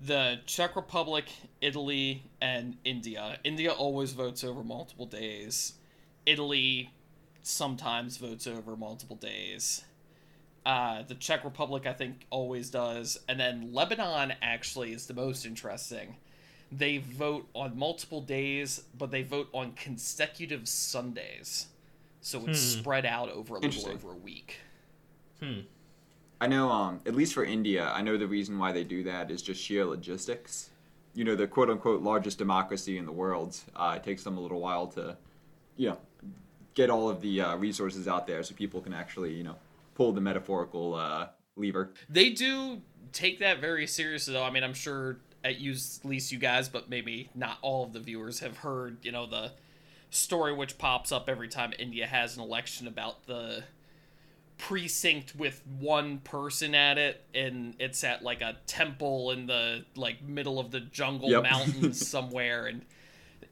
the 0.00 0.40
Czech 0.46 0.76
Republic, 0.76 1.24
Italy, 1.60 2.22
and 2.40 2.76
India. 2.84 3.38
India 3.42 3.72
always 3.72 4.12
votes 4.12 4.44
over 4.44 4.62
multiple 4.62 5.06
days. 5.06 5.74
Italy 6.24 6.90
sometimes 7.46 8.16
votes 8.16 8.46
over 8.46 8.76
multiple 8.76 9.16
days. 9.16 9.84
Uh, 10.64 11.02
the 11.02 11.14
Czech 11.14 11.44
Republic, 11.44 11.86
I 11.86 11.92
think, 11.92 12.26
always 12.28 12.70
does. 12.70 13.18
And 13.28 13.38
then 13.38 13.72
Lebanon 13.72 14.34
actually 14.42 14.92
is 14.92 15.06
the 15.06 15.14
most 15.14 15.46
interesting. 15.46 16.16
They 16.72 16.98
vote 16.98 17.48
on 17.54 17.78
multiple 17.78 18.20
days, 18.20 18.82
but 18.98 19.12
they 19.12 19.22
vote 19.22 19.48
on 19.52 19.72
consecutive 19.72 20.68
Sundays. 20.68 21.68
So 22.20 22.40
it's 22.48 22.74
hmm. 22.74 22.80
spread 22.80 23.06
out 23.06 23.30
over 23.30 23.54
a 23.54 23.60
little 23.60 23.90
over 23.90 24.10
a 24.10 24.16
week. 24.16 24.56
Hmm. 25.40 25.60
I 26.40 26.48
know, 26.48 26.68
um, 26.68 27.00
at 27.06 27.14
least 27.14 27.32
for 27.32 27.44
India, 27.44 27.88
I 27.94 28.02
know 28.02 28.18
the 28.18 28.26
reason 28.26 28.58
why 28.58 28.72
they 28.72 28.82
do 28.82 29.04
that 29.04 29.30
is 29.30 29.40
just 29.40 29.62
sheer 29.62 29.84
logistics. 29.84 30.70
You 31.14 31.24
know, 31.24 31.36
the 31.36 31.46
quote 31.46 31.70
unquote 31.70 32.02
largest 32.02 32.38
democracy 32.38 32.98
in 32.98 33.06
the 33.06 33.12
world. 33.12 33.56
Uh, 33.76 33.94
it 33.96 34.02
takes 34.02 34.24
them 34.24 34.36
a 34.36 34.40
little 34.40 34.60
while 34.60 34.88
to, 34.88 35.16
you 35.76 35.90
know, 35.90 35.98
get 36.76 36.90
all 36.90 37.08
of 37.08 37.20
the 37.20 37.40
uh, 37.40 37.56
resources 37.56 38.06
out 38.06 38.28
there 38.28 38.44
so 38.44 38.54
people 38.54 38.80
can 38.80 38.94
actually, 38.94 39.32
you 39.32 39.42
know, 39.42 39.56
pull 39.94 40.12
the 40.12 40.20
metaphorical 40.20 40.94
uh, 40.94 41.26
lever. 41.56 41.90
They 42.08 42.30
do 42.30 42.82
take 43.12 43.40
that 43.40 43.60
very 43.60 43.88
seriously, 43.88 44.34
though. 44.34 44.44
I 44.44 44.50
mean, 44.50 44.62
I'm 44.62 44.74
sure 44.74 45.16
at 45.42 45.56
least 46.04 46.30
you 46.30 46.38
guys, 46.38 46.68
but 46.68 46.88
maybe 46.88 47.30
not 47.34 47.58
all 47.62 47.84
of 47.84 47.92
the 47.92 48.00
viewers 48.00 48.40
have 48.40 48.58
heard, 48.58 48.98
you 49.02 49.10
know, 49.10 49.26
the 49.26 49.52
story 50.10 50.52
which 50.52 50.78
pops 50.78 51.10
up 51.10 51.28
every 51.28 51.48
time 51.48 51.72
India 51.78 52.06
has 52.06 52.36
an 52.36 52.42
election 52.42 52.86
about 52.86 53.26
the 53.26 53.64
precinct 54.58 55.34
with 55.36 55.62
one 55.78 56.18
person 56.18 56.74
at 56.74 56.96
it 56.96 57.22
and 57.34 57.74
it's 57.78 58.02
at 58.02 58.22
like 58.22 58.40
a 58.40 58.56
temple 58.66 59.30
in 59.30 59.46
the 59.46 59.84
like 59.96 60.22
middle 60.22 60.58
of 60.58 60.70
the 60.70 60.80
jungle 60.80 61.28
yep. 61.28 61.42
mountains 61.42 62.08
somewhere 62.08 62.64
and 62.66 62.80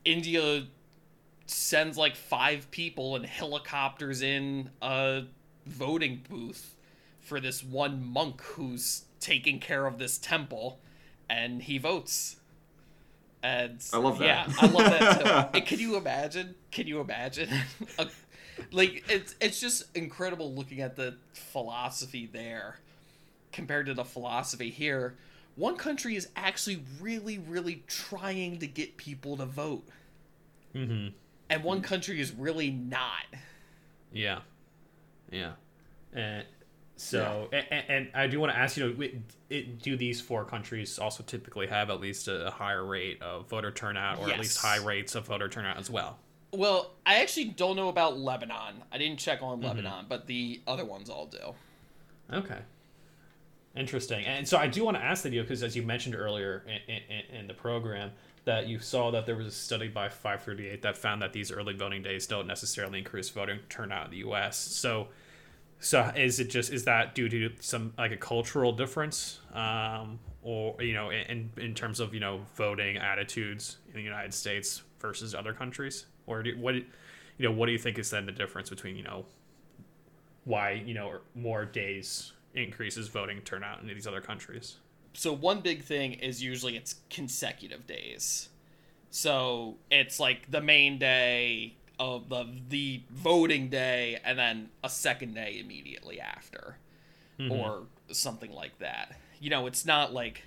India 0.06 0.64
sends 1.46 1.96
like 1.98 2.16
five 2.16 2.70
people 2.70 3.16
and 3.16 3.26
helicopters 3.26 4.22
in 4.22 4.70
a 4.80 5.24
voting 5.66 6.22
booth 6.28 6.76
for 7.20 7.40
this 7.40 7.62
one 7.62 8.04
monk 8.04 8.40
who's 8.42 9.04
taking 9.20 9.58
care 9.58 9.86
of 9.86 9.98
this 9.98 10.18
temple 10.18 10.80
and 11.28 11.62
he 11.62 11.78
votes 11.78 12.36
and 13.42 13.84
I 13.92 13.98
love 13.98 14.18
that. 14.20 14.24
Yeah, 14.24 14.54
I 14.58 14.66
love 14.68 14.90
that 14.90 15.52
too. 15.52 15.60
can 15.66 15.78
you 15.78 15.96
imagine? 15.96 16.54
Can 16.70 16.86
you 16.86 17.00
imagine 17.00 17.50
a 17.98 18.08
like 18.72 19.04
it's 19.08 19.34
it's 19.40 19.60
just 19.60 19.94
incredible 19.94 20.54
looking 20.54 20.80
at 20.80 20.96
the 20.96 21.16
philosophy 21.32 22.28
there 22.32 22.78
compared 23.52 23.86
to 23.86 23.94
the 23.94 24.04
philosophy 24.04 24.70
here. 24.70 25.16
One 25.56 25.76
country 25.76 26.16
is 26.16 26.28
actually 26.34 26.82
really, 27.00 27.38
really 27.38 27.84
trying 27.86 28.58
to 28.58 28.66
get 28.66 28.96
people 28.96 29.36
to 29.36 29.46
vote, 29.46 29.86
mm-hmm. 30.74 31.14
And 31.50 31.62
one 31.62 31.82
country 31.82 32.20
is 32.20 32.32
really 32.32 32.70
not. 32.70 33.24
Yeah, 34.12 34.40
yeah, 35.30 35.52
and 36.12 36.44
so 36.96 37.48
yeah. 37.52 37.62
And, 37.70 37.84
and, 37.88 38.08
I 38.14 38.26
do 38.26 38.38
want 38.38 38.52
to 38.52 38.58
ask 38.58 38.76
you 38.76 38.88
know, 38.88 39.08
it, 39.50 39.82
do 39.82 39.96
these 39.96 40.20
four 40.20 40.44
countries 40.44 40.98
also 40.98 41.24
typically 41.24 41.66
have 41.66 41.90
at 41.90 42.00
least 42.00 42.28
a 42.28 42.52
higher 42.54 42.84
rate 42.84 43.20
of 43.22 43.48
voter 43.48 43.70
turnout, 43.70 44.18
or 44.18 44.28
yes. 44.28 44.34
at 44.34 44.40
least 44.40 44.58
high 44.58 44.84
rates 44.84 45.14
of 45.14 45.26
voter 45.26 45.48
turnout 45.48 45.76
as 45.76 45.90
well? 45.90 46.18
Well, 46.52 46.92
I 47.04 47.20
actually 47.20 47.46
don't 47.46 47.74
know 47.74 47.88
about 47.88 48.18
Lebanon. 48.18 48.82
I 48.92 48.98
didn't 48.98 49.18
check 49.18 49.42
on 49.42 49.58
mm-hmm. 49.58 49.66
Lebanon, 49.66 50.06
but 50.08 50.26
the 50.26 50.60
other 50.66 50.84
ones 50.84 51.10
all 51.10 51.26
do. 51.26 51.54
Okay. 52.32 52.60
Interesting. 53.76 54.24
And 54.24 54.46
so 54.46 54.56
I 54.56 54.68
do 54.68 54.84
want 54.84 54.96
to 54.96 55.02
ask 55.02 55.24
that 55.24 55.32
you 55.32 55.42
because 55.42 55.62
as 55.64 55.74
you 55.74 55.82
mentioned 55.82 56.14
earlier 56.14 56.64
in, 56.66 56.94
in, 56.94 57.40
in, 57.40 57.46
the 57.48 57.54
program 57.54 58.12
that 58.44 58.66
you 58.66 58.78
saw 58.78 59.10
that 59.10 59.26
there 59.26 59.36
was 59.36 59.46
a 59.46 59.50
study 59.50 59.88
by 59.88 60.08
538 60.08 60.82
that 60.82 60.98
found 60.98 61.22
that 61.22 61.32
these 61.32 61.50
early 61.50 61.74
voting 61.74 62.02
days 62.02 62.26
don't 62.26 62.46
necessarily 62.46 62.98
increase 62.98 63.30
voting 63.30 63.58
turnout 63.68 64.06
in 64.06 64.10
the 64.10 64.18
U.S. 64.18 64.58
So, 64.58 65.08
so 65.80 66.12
is 66.16 66.40
it 66.40 66.50
just 66.50 66.72
is 66.72 66.84
that 66.84 67.14
due 67.14 67.28
to 67.28 67.50
some 67.60 67.94
like 67.96 68.12
a 68.12 68.16
cultural 68.16 68.72
difference, 68.72 69.40
um, 69.54 70.18
or 70.42 70.80
you 70.82 70.94
know, 70.94 71.10
in 71.10 71.50
in 71.56 71.74
terms 71.74 72.00
of 72.00 72.12
you 72.12 72.20
know 72.20 72.40
voting 72.56 72.96
attitudes 72.98 73.78
in 73.88 73.94
the 73.94 74.02
United 74.02 74.34
States 74.34 74.82
versus 75.00 75.34
other 75.34 75.52
countries? 75.52 76.06
or 76.26 76.42
do, 76.42 76.56
what 76.58 76.74
you 76.74 76.84
know 77.38 77.50
what 77.50 77.66
do 77.66 77.72
you 77.72 77.78
think 77.78 77.98
is 77.98 78.10
then 78.10 78.26
the 78.26 78.32
difference 78.32 78.70
between 78.70 78.96
you 78.96 79.02
know 79.02 79.24
why 80.44 80.72
you 80.72 80.94
know 80.94 81.18
more 81.34 81.64
days 81.64 82.32
increases 82.54 83.08
voting 83.08 83.40
turnout 83.42 83.80
in 83.80 83.88
these 83.88 84.06
other 84.06 84.20
countries 84.20 84.76
so 85.14 85.32
one 85.32 85.60
big 85.60 85.82
thing 85.82 86.12
is 86.12 86.42
usually 86.42 86.76
it's 86.76 86.96
consecutive 87.10 87.86
days 87.86 88.48
so 89.10 89.76
it's 89.90 90.18
like 90.18 90.50
the 90.50 90.60
main 90.60 90.98
day 90.98 91.76
of 91.98 92.28
the 92.28 92.46
the 92.68 93.02
voting 93.10 93.68
day 93.68 94.18
and 94.24 94.38
then 94.38 94.68
a 94.82 94.90
second 94.90 95.34
day 95.34 95.58
immediately 95.58 96.20
after 96.20 96.76
mm-hmm. 97.38 97.52
or 97.52 97.82
something 98.10 98.52
like 98.52 98.78
that 98.78 99.16
you 99.40 99.48
know 99.48 99.66
it's 99.66 99.86
not 99.86 100.12
like 100.12 100.44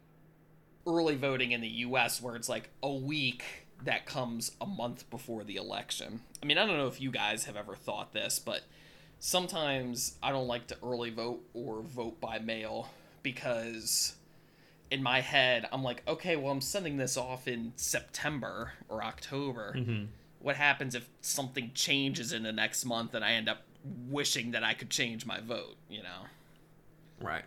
early 0.85 1.15
voting 1.15 1.51
in 1.51 1.61
the 1.61 1.67
US 1.67 2.21
where 2.21 2.35
it's 2.35 2.49
like 2.49 2.69
a 2.81 2.91
week 2.91 3.43
that 3.83 4.05
comes 4.05 4.51
a 4.59 4.65
month 4.65 5.09
before 5.09 5.43
the 5.43 5.55
election. 5.55 6.21
I 6.41 6.45
mean, 6.45 6.57
I 6.57 6.65
don't 6.65 6.77
know 6.77 6.87
if 6.87 7.01
you 7.01 7.11
guys 7.11 7.45
have 7.45 7.55
ever 7.55 7.75
thought 7.75 8.13
this, 8.13 8.39
but 8.39 8.61
sometimes 9.19 10.17
I 10.21 10.31
don't 10.31 10.47
like 10.47 10.67
to 10.67 10.77
early 10.83 11.09
vote 11.09 11.43
or 11.53 11.81
vote 11.81 12.19
by 12.19 12.39
mail 12.39 12.89
because 13.23 14.15
in 14.89 15.03
my 15.03 15.21
head 15.21 15.67
I'm 15.71 15.83
like, 15.83 16.03
okay, 16.07 16.35
well, 16.35 16.51
I'm 16.51 16.61
sending 16.61 16.97
this 16.97 17.17
off 17.17 17.47
in 17.47 17.73
September 17.75 18.73
or 18.89 19.03
October. 19.03 19.73
Mm-hmm. 19.77 20.05
What 20.39 20.55
happens 20.55 20.95
if 20.95 21.09
something 21.21 21.71
changes 21.73 22.31
in 22.31 22.43
the 22.43 22.51
next 22.51 22.85
month 22.85 23.13
and 23.13 23.23
I 23.23 23.33
end 23.33 23.49
up 23.49 23.63
wishing 24.09 24.51
that 24.51 24.63
I 24.63 24.73
could 24.73 24.89
change 24.89 25.25
my 25.25 25.39
vote, 25.39 25.75
you 25.89 26.03
know? 26.03 26.25
Right. 27.21 27.43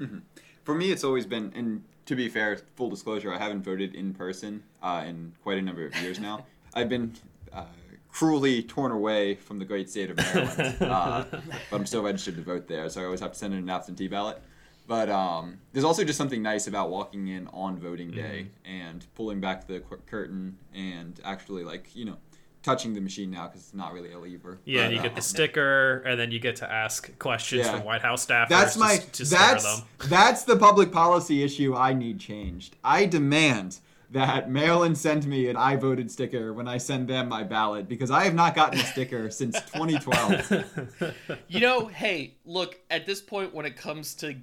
Mm-hmm. 0.00 0.18
For 0.64 0.74
me, 0.74 0.90
it's 0.90 1.04
always 1.04 1.26
been, 1.26 1.52
and 1.54 1.82
to 2.06 2.16
be 2.16 2.28
fair, 2.28 2.58
full 2.76 2.90
disclosure, 2.90 3.32
I 3.32 3.38
haven't 3.38 3.62
voted 3.62 3.94
in 3.94 4.14
person 4.14 4.62
uh, 4.82 5.04
in 5.06 5.32
quite 5.42 5.58
a 5.58 5.62
number 5.62 5.86
of 5.86 5.96
years 6.02 6.18
now. 6.18 6.46
I've 6.74 6.88
been 6.88 7.14
uh, 7.52 7.64
cruelly 8.10 8.62
torn 8.62 8.92
away 8.92 9.34
from 9.36 9.58
the 9.58 9.64
great 9.64 9.90
state 9.90 10.10
of 10.10 10.16
Maryland, 10.16 10.76
uh, 10.80 11.24
but 11.30 11.42
I'm 11.72 11.86
still 11.86 12.02
registered 12.02 12.36
to 12.36 12.42
vote 12.42 12.68
there, 12.68 12.88
so 12.88 13.00
I 13.00 13.04
always 13.04 13.20
have 13.20 13.32
to 13.32 13.38
send 13.38 13.54
in 13.54 13.60
an 13.60 13.70
absentee 13.70 14.08
ballot. 14.08 14.42
But 14.90 15.08
um, 15.08 15.60
there's 15.72 15.84
also 15.84 16.02
just 16.02 16.18
something 16.18 16.42
nice 16.42 16.66
about 16.66 16.90
walking 16.90 17.28
in 17.28 17.46
on 17.52 17.78
voting 17.78 18.10
day 18.10 18.48
mm-hmm. 18.66 18.88
and 18.88 19.06
pulling 19.14 19.40
back 19.40 19.68
the 19.68 19.78
curtain 19.78 20.58
and 20.74 21.20
actually, 21.22 21.62
like, 21.62 21.94
you 21.94 22.04
know, 22.04 22.16
touching 22.64 22.92
the 22.94 23.00
machine 23.00 23.30
now 23.30 23.46
because 23.46 23.60
it's 23.60 23.72
not 23.72 23.92
really 23.92 24.10
a 24.10 24.18
lever. 24.18 24.58
Yeah, 24.64 24.88
but, 24.88 24.94
you 24.96 25.00
get 25.00 25.14
the 25.14 25.22
sticker, 25.22 25.98
and 25.98 26.18
then 26.18 26.32
you 26.32 26.40
get 26.40 26.56
to 26.56 26.68
ask 26.68 27.16
questions 27.20 27.66
yeah. 27.66 27.76
from 27.76 27.84
White 27.84 28.02
House 28.02 28.26
staffers. 28.26 28.48
That's 28.48 28.76
my 28.76 28.96
to, 28.96 29.12
to 29.12 29.24
that's 29.26 29.82
that's 30.08 30.42
the 30.42 30.56
public 30.56 30.90
policy 30.90 31.44
issue 31.44 31.72
I 31.76 31.92
need 31.92 32.18
changed. 32.18 32.74
I 32.82 33.06
demand 33.06 33.78
that 34.10 34.50
Maryland 34.50 34.98
send 34.98 35.24
me 35.24 35.46
an 35.46 35.56
I 35.56 35.76
voted 35.76 36.10
sticker 36.10 36.52
when 36.52 36.66
I 36.66 36.78
send 36.78 37.06
them 37.06 37.28
my 37.28 37.44
ballot 37.44 37.88
because 37.88 38.10
I 38.10 38.24
have 38.24 38.34
not 38.34 38.56
gotten 38.56 38.80
a 38.80 38.84
sticker 38.84 39.30
since 39.30 39.54
2012. 39.72 41.14
You 41.46 41.60
know, 41.60 41.86
hey, 41.86 42.34
look, 42.44 42.80
at 42.90 43.06
this 43.06 43.20
point 43.20 43.54
when 43.54 43.66
it 43.66 43.76
comes 43.76 44.16
to 44.16 44.34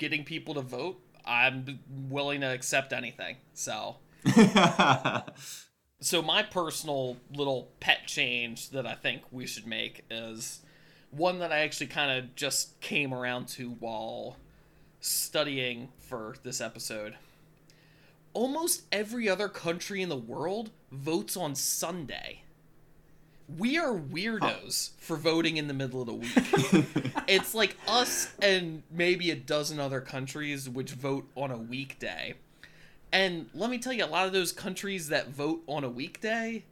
getting 0.00 0.24
people 0.24 0.54
to 0.54 0.62
vote, 0.62 1.00
I'm 1.24 1.78
willing 1.88 2.40
to 2.40 2.48
accept 2.48 2.92
anything. 2.92 3.36
So 3.54 3.98
so 6.00 6.22
my 6.22 6.42
personal 6.42 7.18
little 7.32 7.68
pet 7.78 8.06
change 8.06 8.70
that 8.70 8.86
I 8.86 8.94
think 8.94 9.22
we 9.30 9.46
should 9.46 9.66
make 9.66 10.04
is 10.10 10.60
one 11.10 11.38
that 11.38 11.52
I 11.52 11.60
actually 11.60 11.88
kind 11.88 12.18
of 12.18 12.34
just 12.34 12.80
came 12.80 13.14
around 13.14 13.46
to 13.48 13.70
while 13.70 14.36
studying 15.00 15.88
for 15.98 16.34
this 16.42 16.60
episode. 16.60 17.16
Almost 18.32 18.82
every 18.92 19.28
other 19.28 19.48
country 19.48 20.02
in 20.02 20.08
the 20.08 20.16
world 20.16 20.70
votes 20.90 21.36
on 21.36 21.54
Sunday. 21.54 22.42
We 23.58 23.78
are 23.78 23.92
weirdos 23.92 24.90
for 24.98 25.16
voting 25.16 25.56
in 25.56 25.66
the 25.66 25.74
middle 25.74 26.00
of 26.00 26.06
the 26.06 26.14
week. 26.14 26.84
it's 27.28 27.54
like 27.54 27.76
us 27.88 28.32
and 28.40 28.82
maybe 28.90 29.30
a 29.30 29.36
dozen 29.36 29.80
other 29.80 30.00
countries 30.00 30.68
which 30.68 30.92
vote 30.92 31.28
on 31.36 31.50
a 31.50 31.56
weekday. 31.56 32.34
And 33.12 33.48
let 33.54 33.70
me 33.70 33.78
tell 33.78 33.92
you, 33.92 34.04
a 34.04 34.06
lot 34.06 34.26
of 34.26 34.32
those 34.32 34.52
countries 34.52 35.08
that 35.08 35.30
vote 35.30 35.62
on 35.66 35.84
a 35.84 35.90
weekday, 35.90 36.64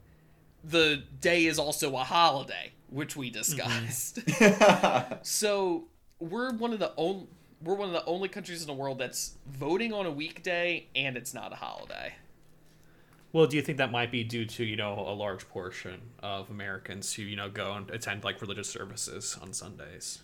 the 0.62 1.02
day 1.20 1.46
is 1.46 1.58
also 1.58 1.96
a 1.96 2.04
holiday, 2.04 2.72
which 2.90 3.16
we 3.16 3.30
discussed. 3.30 4.20
so 5.22 5.84
we're 6.20 6.52
one 6.52 6.72
of 6.72 6.78
the 6.78 6.92
only 6.96 7.26
we're 7.60 7.74
one 7.74 7.88
of 7.88 7.94
the 7.94 8.04
only 8.04 8.28
countries 8.28 8.60
in 8.60 8.68
the 8.68 8.74
world 8.74 8.98
that's 8.98 9.36
voting 9.48 9.92
on 9.92 10.06
a 10.06 10.10
weekday 10.12 10.86
and 10.94 11.16
it's 11.16 11.34
not 11.34 11.52
a 11.52 11.56
holiday. 11.56 12.14
Well, 13.32 13.46
do 13.46 13.56
you 13.56 13.62
think 13.62 13.78
that 13.78 13.92
might 13.92 14.10
be 14.10 14.24
due 14.24 14.46
to 14.46 14.64
you 14.64 14.76
know 14.76 14.94
a 14.98 15.12
large 15.14 15.48
portion 15.48 16.00
of 16.22 16.50
Americans 16.50 17.12
who 17.12 17.22
you 17.22 17.36
know 17.36 17.50
go 17.50 17.74
and 17.74 17.90
attend 17.90 18.24
like 18.24 18.40
religious 18.40 18.68
services 18.68 19.36
on 19.40 19.52
Sundays? 19.52 20.20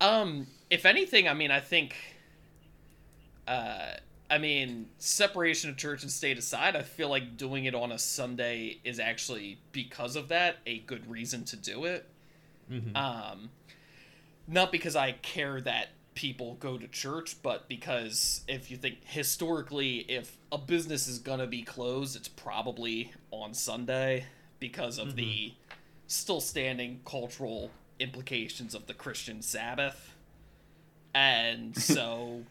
Um, 0.00 0.48
if 0.68 0.84
anything, 0.84 1.28
I 1.28 1.34
mean, 1.34 1.52
I 1.52 1.60
think, 1.60 1.94
uh, 3.46 3.92
I 4.28 4.38
mean, 4.38 4.88
separation 4.98 5.70
of 5.70 5.76
church 5.76 6.02
and 6.02 6.10
state 6.10 6.38
aside, 6.38 6.74
I 6.74 6.82
feel 6.82 7.08
like 7.08 7.36
doing 7.36 7.66
it 7.66 7.74
on 7.76 7.92
a 7.92 7.98
Sunday 8.00 8.80
is 8.82 8.98
actually 8.98 9.58
because 9.70 10.16
of 10.16 10.28
that 10.28 10.56
a 10.66 10.78
good 10.80 11.08
reason 11.08 11.44
to 11.44 11.56
do 11.56 11.84
it. 11.84 12.08
Mhm. 12.68 12.96
Um, 12.96 13.50
not 14.48 14.72
because 14.72 14.96
I 14.96 15.12
care 15.12 15.60
that 15.60 15.90
people 16.14 16.54
go 16.54 16.78
to 16.78 16.86
church, 16.88 17.36
but 17.42 17.68
because 17.68 18.42
if 18.48 18.70
you 18.70 18.76
think 18.76 18.98
historically, 19.04 19.98
if 20.08 20.36
a 20.50 20.58
business 20.58 21.08
is 21.08 21.18
gonna 21.18 21.46
be 21.46 21.62
closed, 21.62 22.16
it's 22.16 22.28
probably 22.28 23.12
on 23.30 23.54
Sunday 23.54 24.26
because 24.60 24.98
of 24.98 25.16
the 25.16 25.54
still 26.06 26.40
standing 26.40 27.00
cultural 27.04 27.70
implications 27.98 28.74
of 28.74 28.86
the 28.86 28.94
Christian 28.94 29.42
Sabbath. 29.42 30.14
And 31.14 31.76
so, 31.76 32.42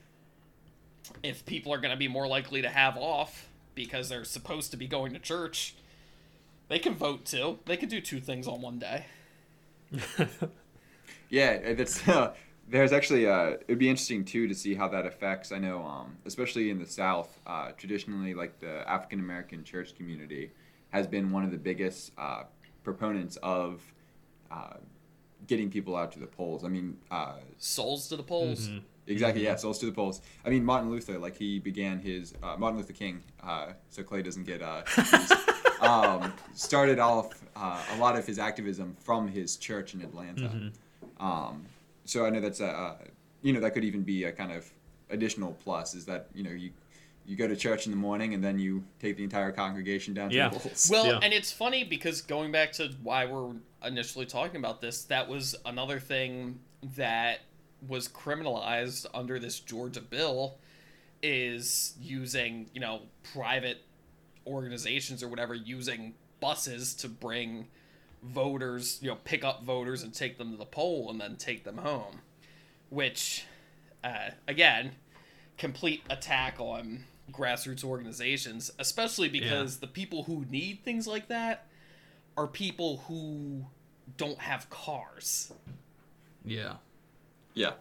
if 1.24 1.46
people 1.46 1.74
are 1.74 1.78
going 1.80 1.92
to 1.92 1.98
be 1.98 2.08
more 2.08 2.28
likely 2.28 2.62
to 2.62 2.70
have 2.70 2.98
off 2.98 3.48
because 3.76 4.10
they're 4.10 4.24
supposed 4.24 4.72
to 4.72 4.78
be 4.78 4.88
going 4.88 5.14
to 5.14 5.20
church, 5.20 5.76
they 6.68 6.80
can 6.80 6.96
vote 6.96 7.26
too. 7.26 7.60
They 7.66 7.78
can 7.78 7.90
do 7.90 8.02
two 8.02 8.20
things 8.20 8.48
on 8.48 8.62
one 8.62 8.80
day. 8.80 9.06
Yeah, 11.32 11.52
it's 11.52 12.08
uh, 12.08 12.34
there's 12.72 12.94
actually 12.94 13.28
uh, 13.28 13.58
it'd 13.68 13.78
be 13.78 13.90
interesting 13.90 14.24
too 14.24 14.48
to 14.48 14.56
see 14.56 14.74
how 14.74 14.88
that 14.88 15.06
affects. 15.06 15.52
I 15.52 15.60
know, 15.60 15.84
um, 15.84 16.18
especially 16.26 16.70
in 16.70 16.80
the 16.80 16.86
South, 16.86 17.40
uh, 17.46 17.72
traditionally, 17.78 18.34
like 18.34 18.60
the 18.60 18.90
African 18.90 19.20
American 19.20 19.64
church 19.64 19.94
community 19.96 20.52
has 20.90 21.06
been 21.06 21.32
one 21.32 21.44
of 21.44 21.52
the 21.52 21.58
biggest 21.58 22.14
uh, 22.18 22.44
proponents 22.84 23.38
of 23.44 23.82
uh, 24.50 24.76
getting 25.48 25.70
people 25.70 25.98
out 25.98 26.14
to 26.14 26.20
the 26.20 26.28
polls. 26.28 26.64
I 26.64 26.70
mean, 26.70 26.98
uh, 27.12 27.36
Souls 27.58 28.08
to 28.08 28.16
the 28.16 28.24
polls. 28.24 28.70
Mm-hmm. 28.70 28.80
exactly, 29.08 29.44
yeah, 29.44 29.58
souls 29.58 29.78
to 29.80 29.86
the 29.86 29.92
polls. 29.92 30.22
I 30.46 30.50
mean, 30.50 30.64
Martin 30.64 30.90
Luther, 30.90 31.20
like 31.20 31.36
he 31.36 31.60
began 31.60 32.00
his 32.00 32.34
uh, 32.42 32.56
Martin 32.58 32.80
Luther 32.80 32.94
King, 32.94 33.22
uh, 33.44 33.74
so 33.90 34.02
Clay 34.02 34.22
doesn't 34.22 34.46
get 34.46 34.62
uh, 34.62 34.84
um, 35.82 36.34
started 36.56 37.00
off 37.00 37.44
uh, 37.58 37.84
a 37.94 37.98
lot 37.98 38.18
of 38.18 38.26
his 38.26 38.40
activism 38.40 38.96
from 39.02 39.28
his 39.28 39.58
church 39.58 39.94
in 39.94 40.02
Atlanta. 40.02 40.72
Um, 41.20 41.66
so 42.06 42.26
I 42.26 42.30
know 42.30 42.40
that's 42.40 42.60
a, 42.60 42.68
uh, 42.68 42.96
you 43.42 43.54
know, 43.54 43.60
that 43.60 43.74
could 43.74 43.84
even 43.84 44.02
be 44.02 44.26
a 44.26 44.32
kind 44.32 44.52
of 44.52 44.70
additional 45.10 45.52
plus 45.64 45.94
is 45.94 46.06
that 46.06 46.28
you 46.34 46.42
know 46.44 46.52
you 46.52 46.72
you 47.26 47.36
go 47.36 47.46
to 47.48 47.56
church 47.56 47.86
in 47.86 47.92
the 47.92 47.98
morning 47.98 48.34
and 48.34 48.44
then 48.44 48.58
you 48.58 48.84
take 49.00 49.16
the 49.18 49.24
entire 49.24 49.52
congregation 49.52 50.14
down 50.14 50.30
to 50.30 50.36
Yeah. 50.36 50.50
the 50.50 50.60
polls. 50.60 50.90
Well, 50.92 51.06
Yeah. 51.06 51.20
and 51.22 51.34
it's 51.34 51.52
funny 51.52 51.84
because 51.84 52.22
going 52.22 52.52
back 52.52 52.72
to 52.74 52.92
why 53.04 53.26
we're 53.26 53.54
initially 53.86 54.26
talking 54.26 54.56
about 54.58 54.82
this, 54.82 55.04
that 55.06 55.28
was 55.30 55.56
another 55.66 56.00
thing 56.00 56.60
that 56.96 57.42
was 57.88 58.08
criminalized 58.08 59.06
under 59.14 59.38
this 59.38 59.60
Georgia 59.60 60.02
bill 60.02 60.58
is 61.22 61.94
using, 62.02 62.70
you 62.74 62.82
know, 62.82 63.04
private 63.34 63.84
organizations 64.48 65.22
or 65.22 65.28
whatever 65.28 65.54
using 65.54 66.16
buses 66.40 66.96
to 66.96 67.08
bring 67.08 67.68
voters, 68.24 69.00
you 69.02 69.10
know, 69.10 69.18
pick 69.24 69.44
up 69.44 69.64
voters 69.64 70.04
and 70.04 70.14
take 70.14 70.38
them 70.38 70.52
to 70.52 70.58
the 70.58 70.66
poll 70.66 71.10
and 71.10 71.20
then 71.20 71.36
take 71.36 71.64
them 71.64 71.78
home. 71.78 72.22
Which 72.90 73.46
uh, 74.04 74.32
again, 74.48 74.92
complete 75.58 76.02
attack 76.10 76.56
on 76.60 77.06
grassroots 77.32 77.84
organizations, 77.84 78.72
especially 78.80 79.30
because 79.30 79.78
the 79.78 79.88
people 79.88 80.24
who 80.24 80.46
need 80.50 80.84
things 80.84 81.08
like 81.08 81.28
that 81.30 81.68
are 82.36 82.48
people 82.48 82.98
who 83.08 83.66
don't 84.18 84.40
have 84.40 84.70
cars. 84.70 85.54
Yeah. 86.44 86.74
yeah, 87.54 87.74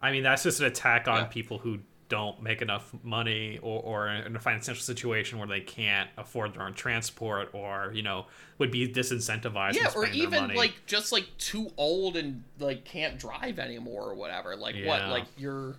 I 0.00 0.10
mean, 0.12 0.22
that's 0.22 0.42
just 0.44 0.60
an 0.60 0.66
attack 0.66 1.06
on 1.06 1.18
Yeah. 1.18 1.24
people 1.26 1.58
who 1.58 1.80
don't 2.08 2.42
make 2.42 2.62
enough 2.62 2.92
money 3.02 3.58
or, 3.62 3.82
or 3.82 4.08
in 4.08 4.34
a 4.34 4.40
financial 4.40 4.74
situation 4.74 5.38
where 5.38 5.48
they 5.48 5.60
can't 5.60 6.08
afford 6.16 6.54
their 6.54 6.62
own 6.62 6.74
transport 6.74 7.50
or, 7.52 7.92
you 7.94 8.02
know, 8.02 8.26
would 8.58 8.70
be 8.70 8.88
disincentivized 8.88 9.74
yeah, 9.74 9.90
or 9.94 10.06
even 10.06 10.54
like 10.54 10.74
just 10.86 11.12
like 11.12 11.26
too 11.38 11.70
old 11.76 12.16
and 12.16 12.42
like 12.58 12.84
can't 12.84 13.18
drive 13.18 13.58
anymore 13.58 14.10
or 14.10 14.14
whatever. 14.14 14.56
Like 14.56 14.74
what? 14.76 15.00
Yeah. 15.00 15.10
Like 15.10 15.26
your 15.36 15.76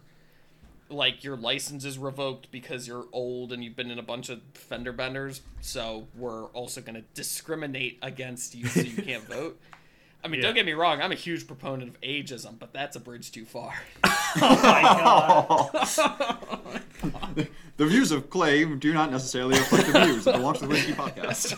like 0.90 1.24
your 1.24 1.36
license 1.36 1.86
is 1.86 1.98
revoked 1.98 2.52
because 2.52 2.88
you're 2.88 3.06
old 3.12 3.54
and 3.54 3.64
you've 3.64 3.76
been 3.76 3.92
in 3.92 4.00
a 4.00 4.04
bunch 4.04 4.30
of 4.30 4.42
fender 4.54 4.92
benders. 4.92 5.42
So 5.62 6.08
we're 6.16 6.46
also 6.48 6.82
going 6.82 6.96
to 6.96 7.04
discriminate 7.14 8.00
against 8.02 8.56
you 8.56 8.68
so 8.68 8.82
you 8.82 9.02
can't 9.02 9.24
vote. 9.28 9.60
I 10.24 10.28
mean, 10.28 10.42
Yeah. 10.42 10.48
don't 10.48 10.56
get 10.56 10.66
me 10.66 10.74
wrong. 10.74 11.02
I'm 11.02 11.12
a 11.14 11.16
huge 11.16 11.48
proponent 11.48 11.90
of 11.90 12.02
ageism, 12.02 12.60
but 12.60 12.74
that's 12.74 12.96
a 12.96 13.00
bridge 13.00 13.32
too 13.32 13.46
far. 13.46 13.74
Oh 14.36 14.62
my 14.62 14.82
god! 16.14 17.48
the 17.78 17.86
views 17.86 18.12
of 18.12 18.30
Clay 18.30 18.64
do 18.64 18.94
not 18.94 19.10
necessarily 19.12 19.58
reflect 19.58 19.92
the 19.92 20.00
views 20.06 20.28
of 20.28 20.34
the 20.36 20.40
Wonks 20.40 20.62
with 20.62 20.70
Whiskey 20.70 20.94
podcast. 20.94 21.56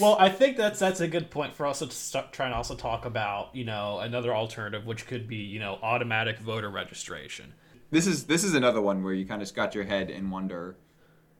Well, 0.00 0.16
I 0.18 0.28
think 0.28 0.56
that's 0.56 0.78
that's 0.78 1.00
a 1.00 1.08
good 1.08 1.30
point 1.30 1.54
for 1.54 1.66
us 1.66 1.78
to 1.78 1.90
start 1.90 2.32
trying 2.32 2.50
to 2.50 2.56
also 2.56 2.74
talk 2.74 3.04
about, 3.06 3.54
you 3.54 3.64
know, 3.64 3.98
another 4.00 4.34
alternative, 4.34 4.86
which 4.86 5.06
could 5.06 5.26
be, 5.26 5.36
you 5.36 5.58
know, 5.58 5.78
automatic 5.82 6.38
voter 6.38 6.68
registration. 6.70 7.54
this 7.90 8.06
is 8.06 8.24
this 8.24 8.44
is 8.44 8.54
another 8.54 8.80
one 8.82 9.02
where 9.02 9.14
you 9.14 9.24
kind 9.26 9.40
of 9.42 9.48
scratch 9.48 9.74
your 9.74 9.84
head 9.84 10.10
and 10.10 10.30
wonder 10.30 10.76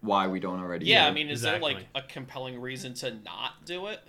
why 0.01 0.27
we 0.27 0.41
don't 0.41 0.61
already. 0.61 0.87
Yeah, 0.87 1.05
do 1.05 1.11
I 1.11 1.13
mean, 1.13 1.29
is 1.29 1.43
there 1.43 1.59
like 1.59 1.87
a 1.95 2.03
compelling 2.03 2.61
reason 2.61 2.95
to 2.95 3.11
not 3.25 3.65
do 3.67 3.87
it? 3.89 4.01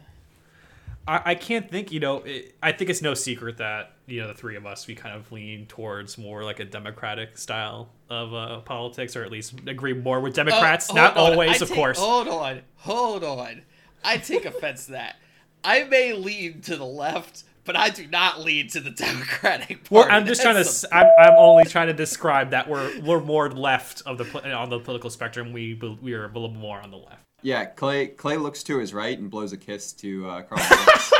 I, 1.08 1.22
I 1.26 1.36
can't 1.36 1.70
think, 1.70 1.92
you 1.92 2.00
know, 2.00 2.18
it, 2.20 2.56
I 2.62 2.72
think 2.72 2.90
it's 2.90 3.02
no 3.02 3.14
secret 3.14 3.58
that, 3.58 3.94
you 4.06 4.22
know, 4.22 4.28
the 4.28 4.34
three 4.34 4.56
of 4.56 4.66
us, 4.66 4.86
we 4.88 4.96
kind 4.96 5.16
of 5.16 5.32
lean 5.32 5.66
towards 5.66 6.18
more 6.18 6.44
like 6.44 6.60
a 6.60 6.66
democratic 6.66 7.38
style 7.38 7.90
of 8.10 8.34
uh, 8.34 8.60
politics, 8.62 9.16
or 9.16 9.24
at 9.24 9.32
least 9.32 9.56
agree 9.68 9.94
more 9.94 10.20
with 10.20 10.34
Democrats. 10.36 10.90
Uh, 10.90 10.94
Not 10.94 11.18
on. 11.18 11.32
always, 11.34 11.62
I 11.62 11.66
of 11.66 11.70
take- 11.70 11.76
course. 11.78 12.00
Hold 12.00 12.28
on, 12.28 12.62
hold 12.76 13.24
on. 13.24 13.62
I 14.04 14.18
take 14.18 14.46
offense 14.46 14.86
to 14.86 14.92
that. 14.94 15.18
I 15.64 15.84
may 15.84 16.14
lean 16.14 16.62
to 16.62 16.76
the 16.78 16.86
left, 16.86 17.44
but 17.66 17.76
I 17.76 17.90
do 17.90 18.08
not 18.08 18.40
lean 18.42 18.68
to 18.70 18.80
the 18.80 18.92
Democratic 18.92 19.68
Party. 19.84 19.86
Well, 19.92 20.08
I'm 20.10 20.26
just 20.26 20.42
trying 20.42 20.56
to. 20.56 20.64
That's 20.64 20.86
I'm, 20.92 21.08
I'm 21.20 21.34
only 21.38 21.66
trying 21.66 21.88
to 21.88 21.94
describe 21.94 22.52
that 22.52 22.70
we're 22.70 23.02
we're 23.02 23.20
more 23.20 23.50
left 23.52 24.02
of 24.06 24.18
the 24.18 24.54
on 24.56 24.70
the 24.70 24.80
political 24.80 25.10
spectrum. 25.10 25.52
We 25.52 25.74
we 26.02 26.14
are 26.14 26.24
a 26.26 26.28
little 26.28 26.50
more 26.50 26.80
on 26.80 26.92
the 26.92 26.98
left. 26.98 27.26
Yeah, 27.42 27.66
Clay 27.66 28.08
Clay 28.08 28.38
looks 28.38 28.64
to 28.64 28.80
his 28.80 28.94
right 28.94 29.18
and 29.18 29.30
blows 29.32 29.54
a 29.54 29.58
kiss 29.58 29.94
to 29.94 30.28
uh, 30.30 30.42
Karl. 30.50 30.60
Marx. 30.70 31.12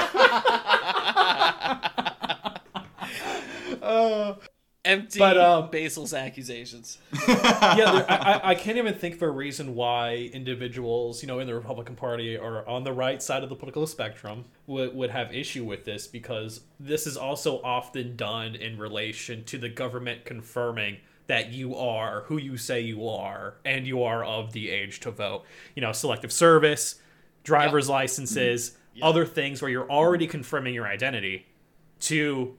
empty 4.86 5.20
But, 5.20 5.38
um, 5.38 5.70
Basil's 5.72 6.14
accusations. 6.14 6.98
yeah, 7.28 7.76
there, 7.76 8.06
I, 8.12 8.16
I- 8.16 8.50
I 8.50 8.56
can't 8.56 8.78
even 8.78 8.96
think 8.96 9.16
of 9.16 9.22
a 9.22 9.30
reason 9.30 9.76
why 9.76 10.30
individuals, 10.34 11.22
you 11.22 11.28
know, 11.28 11.40
in 11.40 11.48
the 11.48 11.54
Republican 11.56 11.96
Party 11.96 12.36
or 12.38 12.68
on 12.68 12.84
the 12.84 12.94
right 12.94 13.22
side 13.22 13.44
of 13.44 13.50
the 13.50 13.56
political 13.56 13.86
spectrum 13.88 14.46
would, 14.68 14.96
would 14.96 15.12
have 15.12 15.34
issue 15.34 15.64
with 15.64 15.86
this 15.86 16.08
because 16.08 16.62
this 16.80 17.06
is 17.06 17.18
also 17.18 17.62
often 17.62 18.16
done 18.16 18.56
in 18.56 18.78
relation 18.78 19.44
to 19.46 19.58
the 19.58 19.70
government 19.70 20.26
confirming 20.26 20.98
that 21.30 21.54
you 21.54 21.76
are 21.76 22.22
who 22.22 22.38
you 22.38 22.58
say 22.58 22.82
you 22.82 23.08
are 23.08 23.54
and 23.64 23.86
you 23.86 24.02
are 24.02 24.26
of 24.26 24.52
the 24.52 24.72
age 24.72 25.00
to 25.00 25.12
vote. 25.12 25.44
You 25.76 25.82
know, 25.84 25.92
selective 25.92 26.34
service, 26.34 26.96
driver's 27.44 27.88
licenses, 27.88 28.76
other 29.00 29.26
things 29.26 29.62
where 29.62 29.70
you're 29.70 29.90
already 29.90 30.26
confirming 30.26 30.74
your 30.74 30.88
identity 30.88 31.46
to 32.00 32.58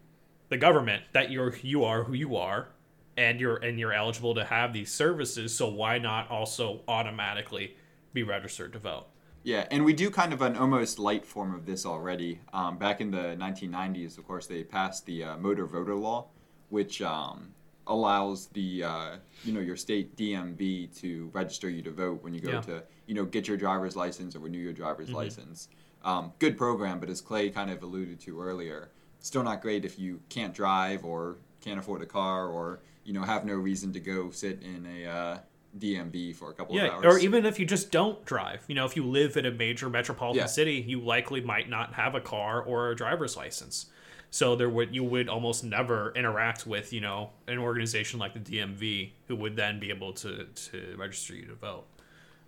the 0.50 0.56
government 0.56 1.02
that 1.12 1.32
you're 1.32 1.54
you 1.62 1.84
are 1.84 2.04
who 2.04 2.14
you 2.14 2.36
are 2.36 2.68
and 3.16 3.40
you're 3.40 3.56
and 3.56 3.78
you're 3.78 3.92
eligible 3.92 4.36
to 4.36 4.44
have 4.44 4.72
these 4.72 4.90
services 4.92 5.54
so 5.54 5.68
why 5.68 5.98
not 5.98 6.30
also 6.30 6.80
automatically 6.86 7.76
be 8.12 8.22
registered 8.22 8.72
to 8.72 8.78
vote 8.78 9.06
Yeah, 9.42 9.66
and 9.70 9.86
we 9.86 9.94
do 9.94 10.10
kind 10.10 10.34
of 10.34 10.42
an 10.42 10.54
almost 10.54 10.98
light 10.98 11.24
form 11.24 11.54
of 11.54 11.64
this 11.64 11.86
already. 11.86 12.40
Um, 12.52 12.76
back 12.76 13.00
in 13.00 13.10
the 13.10 13.38
1990s, 13.40 14.18
of 14.18 14.26
course, 14.26 14.46
they 14.46 14.62
passed 14.62 15.06
the 15.06 15.24
uh, 15.24 15.36
motor 15.38 15.64
voter 15.64 15.94
law, 15.94 16.26
which 16.68 17.00
um, 17.00 17.54
allows 18.00 18.46
the 18.54 18.84
uh, 18.84 19.10
you 19.44 19.52
know 19.52 19.60
your 19.60 19.76
state 19.76 20.16
DMV 20.16 20.98
to 21.00 21.28
register 21.34 21.68
you 21.68 21.82
to 21.82 21.90
vote 21.90 22.22
when 22.22 22.32
you 22.32 22.40
go 22.40 22.52
Yeah. 22.52 22.60
to 22.62 22.82
you 23.06 23.14
know 23.14 23.24
get 23.26 23.46
your 23.48 23.56
driver's 23.58 23.96
license 23.96 24.34
or 24.34 24.38
renew 24.38 24.58
your 24.58 24.72
driver's 24.72 25.08
Mm-hmm. 25.08 25.16
license. 25.16 25.68
Um, 26.02 26.32
good 26.38 26.56
program, 26.56 26.98
but 27.00 27.10
as 27.10 27.20
Clay 27.20 27.50
kind 27.50 27.70
of 27.70 27.82
alluded 27.82 28.20
to 28.20 28.40
earlier, 28.40 28.90
still 29.18 29.42
not 29.42 29.60
great 29.60 29.84
if 29.84 29.98
you 29.98 30.20
can't 30.30 30.54
drive 30.54 31.04
or 31.04 31.36
can't 31.60 31.78
afford 31.78 32.00
a 32.00 32.06
car 32.06 32.46
or 32.48 32.80
you 33.04 33.12
know 33.12 33.22
have 33.22 33.44
no 33.44 33.54
reason 33.54 33.92
to 33.92 34.00
go 34.00 34.30
sit 34.30 34.62
in 34.62 34.86
a 34.86 35.06
uh, 35.06 35.38
DMV 35.78 36.34
for 36.36 36.50
a 36.50 36.54
couple 36.54 36.76
Yeah, 36.76 36.86
of 36.86 37.04
hours. 37.04 37.16
or 37.16 37.18
even 37.18 37.44
if 37.44 37.58
you 37.60 37.66
just 37.66 37.90
don't 37.90 38.24
drive, 38.24 38.64
you 38.68 38.74
know, 38.74 38.84
if 38.86 38.96
you 38.96 39.04
live 39.04 39.36
in 39.36 39.46
a 39.46 39.50
major 39.50 39.88
metropolitan 39.90 40.42
Yeah. 40.42 40.46
city, 40.46 40.84
you 40.86 41.00
likely 41.00 41.40
might 41.40 41.68
not 41.68 41.94
have 41.94 42.14
a 42.14 42.20
car 42.20 42.62
or 42.62 42.90
a 42.90 42.96
driver's 42.96 43.36
license. 43.36 43.86
So 44.30 44.54
there 44.54 44.70
would 44.70 44.94
you 44.94 45.02
would 45.02 45.28
almost 45.28 45.64
never 45.64 46.12
interact 46.14 46.66
with, 46.66 46.92
you 46.92 47.00
know, 47.00 47.30
an 47.48 47.58
organization 47.58 48.20
like 48.20 48.32
the 48.32 48.40
DMV 48.40 49.10
who 49.26 49.36
would 49.36 49.56
then 49.56 49.80
be 49.80 49.90
able 49.90 50.12
to 50.14 50.44
to 50.44 50.94
register 50.96 51.34
you 51.34 51.46
to 51.46 51.54
vote. 51.54 51.84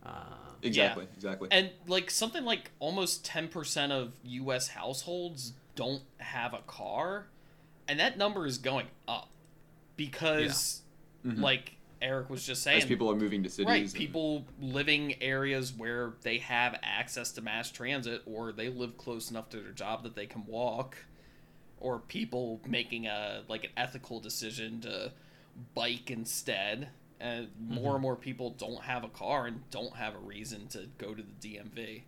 Um, 0.04 0.14
exactly, 0.62 1.06
exactly. 1.14 1.48
And 1.50 1.70
like 1.86 2.10
something 2.10 2.44
like 2.44 2.70
almost 2.78 3.24
10% 3.26 3.90
of 3.90 4.12
US 4.24 4.68
households 4.68 5.54
don't 5.74 6.02
have 6.18 6.54
a 6.54 6.60
car, 6.66 7.26
and 7.88 7.98
that 7.98 8.16
number 8.16 8.46
is 8.46 8.58
going 8.58 8.86
up 9.08 9.28
because 9.96 10.82
mm-hmm. 11.26 11.42
like 11.42 11.76
Eric 12.00 12.30
was 12.30 12.44
just 12.44 12.62
saying 12.62 12.82
As 12.82 12.84
people 12.84 13.10
are 13.10 13.16
moving 13.16 13.42
to 13.44 13.48
cities, 13.48 13.66
Right, 13.66 13.82
and- 13.82 13.94
people 13.94 14.44
living 14.60 15.20
areas 15.22 15.72
where 15.72 16.14
they 16.22 16.38
have 16.38 16.78
access 16.82 17.32
to 17.32 17.42
mass 17.42 17.70
transit 17.70 18.22
or 18.26 18.52
they 18.52 18.68
live 18.68 18.96
close 18.96 19.30
enough 19.30 19.50
to 19.50 19.60
their 19.60 19.72
job 19.72 20.02
that 20.02 20.14
they 20.14 20.26
can 20.26 20.44
walk 20.46 20.96
or 21.82 21.98
people 21.98 22.60
making 22.66 23.06
a 23.06 23.42
like 23.48 23.64
an 23.64 23.70
ethical 23.76 24.20
decision 24.20 24.80
to 24.82 25.12
bike 25.74 26.10
instead. 26.10 26.88
And 27.20 27.48
more 27.60 27.94
and 27.94 28.02
more 28.02 28.16
people 28.16 28.50
don't 28.50 28.82
have 28.82 29.04
a 29.04 29.08
car 29.08 29.46
and 29.46 29.68
don't 29.70 29.94
have 29.94 30.14
a 30.14 30.18
reason 30.18 30.66
to 30.68 30.88
go 30.98 31.14
to 31.14 31.22
the 31.22 31.48
DMV. 31.48 32.02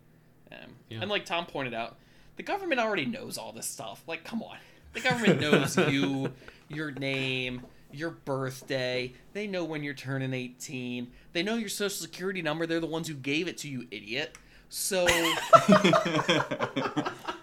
Um, 0.51 0.59
Yeah. 0.89 1.03
And 1.03 1.11
like 1.11 1.25
Tom 1.25 1.47
pointed 1.47 1.75
out, 1.75 1.97
the 2.37 2.43
government 2.43 2.81
already 2.81 3.07
knows 3.07 3.39
all 3.39 3.53
this 3.53 3.67
stuff. 3.67 4.03
Like, 4.09 4.25
come 4.25 4.43
on. 4.43 4.57
The 4.93 5.01
government 5.01 5.41
knows 5.41 5.77
you, 5.93 6.33
your 6.69 6.91
name, 6.91 7.63
your 7.93 8.11
birthday. 8.11 9.13
They 9.35 9.47
know 9.47 9.65
when 9.65 9.85
you're 9.85 9.95
turning 9.95 10.35
18. 10.35 11.13
They 11.33 11.43
know 11.45 11.55
your 11.55 11.69
social 11.69 12.03
security 12.03 12.43
number. 12.43 12.67
They're 12.67 12.81
the 12.81 12.87
ones 12.87 13.07
who 13.07 13.15
gave 13.15 13.47
it 13.47 13.57
to 13.59 13.69
you, 13.69 13.87
idiot. 13.93 14.37
So, 14.69 15.05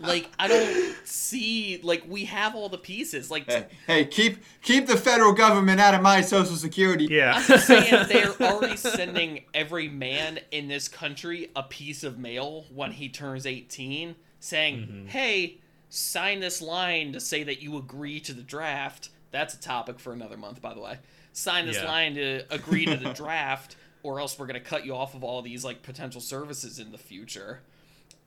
like, 0.01 0.29
I 0.39 0.47
don't 0.47 0.95
see, 1.05 1.79
like, 1.83 2.03
we 2.07 2.25
have 2.25 2.55
all 2.55 2.69
the 2.69 2.77
pieces. 2.77 3.31
Like, 3.31 3.49
hey, 3.49 3.65
hey, 3.87 4.05
keep 4.05 4.37
keep 4.61 4.87
the 4.87 4.97
federal 4.97 5.33
government 5.33 5.79
out 5.79 5.93
of 5.93 6.01
my 6.01 6.21
social 6.21 6.55
security. 6.55 7.07
Yeah. 7.09 7.33
I'm 7.35 7.43
just 7.43 7.67
saying 7.67 8.07
they're 8.09 8.33
already 8.41 8.77
sending 8.77 9.43
every 9.53 9.87
man 9.87 10.39
in 10.51 10.67
this 10.67 10.87
country 10.87 11.49
a 11.55 11.63
piece 11.63 12.03
of 12.03 12.17
mail 12.19 12.65
when 12.73 12.91
he 12.91 13.09
turns 13.09 13.45
18 13.45 14.15
saying, 14.39 14.77
Mm-hmm. 14.77 15.07
hey, 15.07 15.57
sign 15.89 16.39
this 16.39 16.61
line 16.61 17.13
to 17.13 17.19
say 17.19 17.43
that 17.43 17.61
you 17.61 17.77
agree 17.77 18.19
to 18.21 18.33
the 18.33 18.41
draft. 18.41 19.09
That's 19.31 19.53
a 19.53 19.59
topic 19.59 19.99
for 19.99 20.13
another 20.13 20.37
month, 20.37 20.61
by 20.61 20.73
the 20.73 20.81
way. 20.81 20.97
Sign 21.33 21.65
this 21.67 21.77
Yeah. 21.77 21.85
line 21.85 22.15
to 22.15 22.43
agree 22.49 22.85
to 22.85 22.97
the 22.97 23.13
draft, 23.13 23.75
or 24.03 24.19
else 24.19 24.37
we're 24.39 24.47
going 24.47 24.59
to 24.61 24.65
cut 24.65 24.85
you 24.85 24.95
off 24.95 25.13
of 25.15 25.23
all 25.23 25.41
these 25.41 25.63
like 25.63 25.81
potential 25.83 26.21
services 26.21 26.79
in 26.79 26.91
the 26.91 26.97
future. 26.97 27.61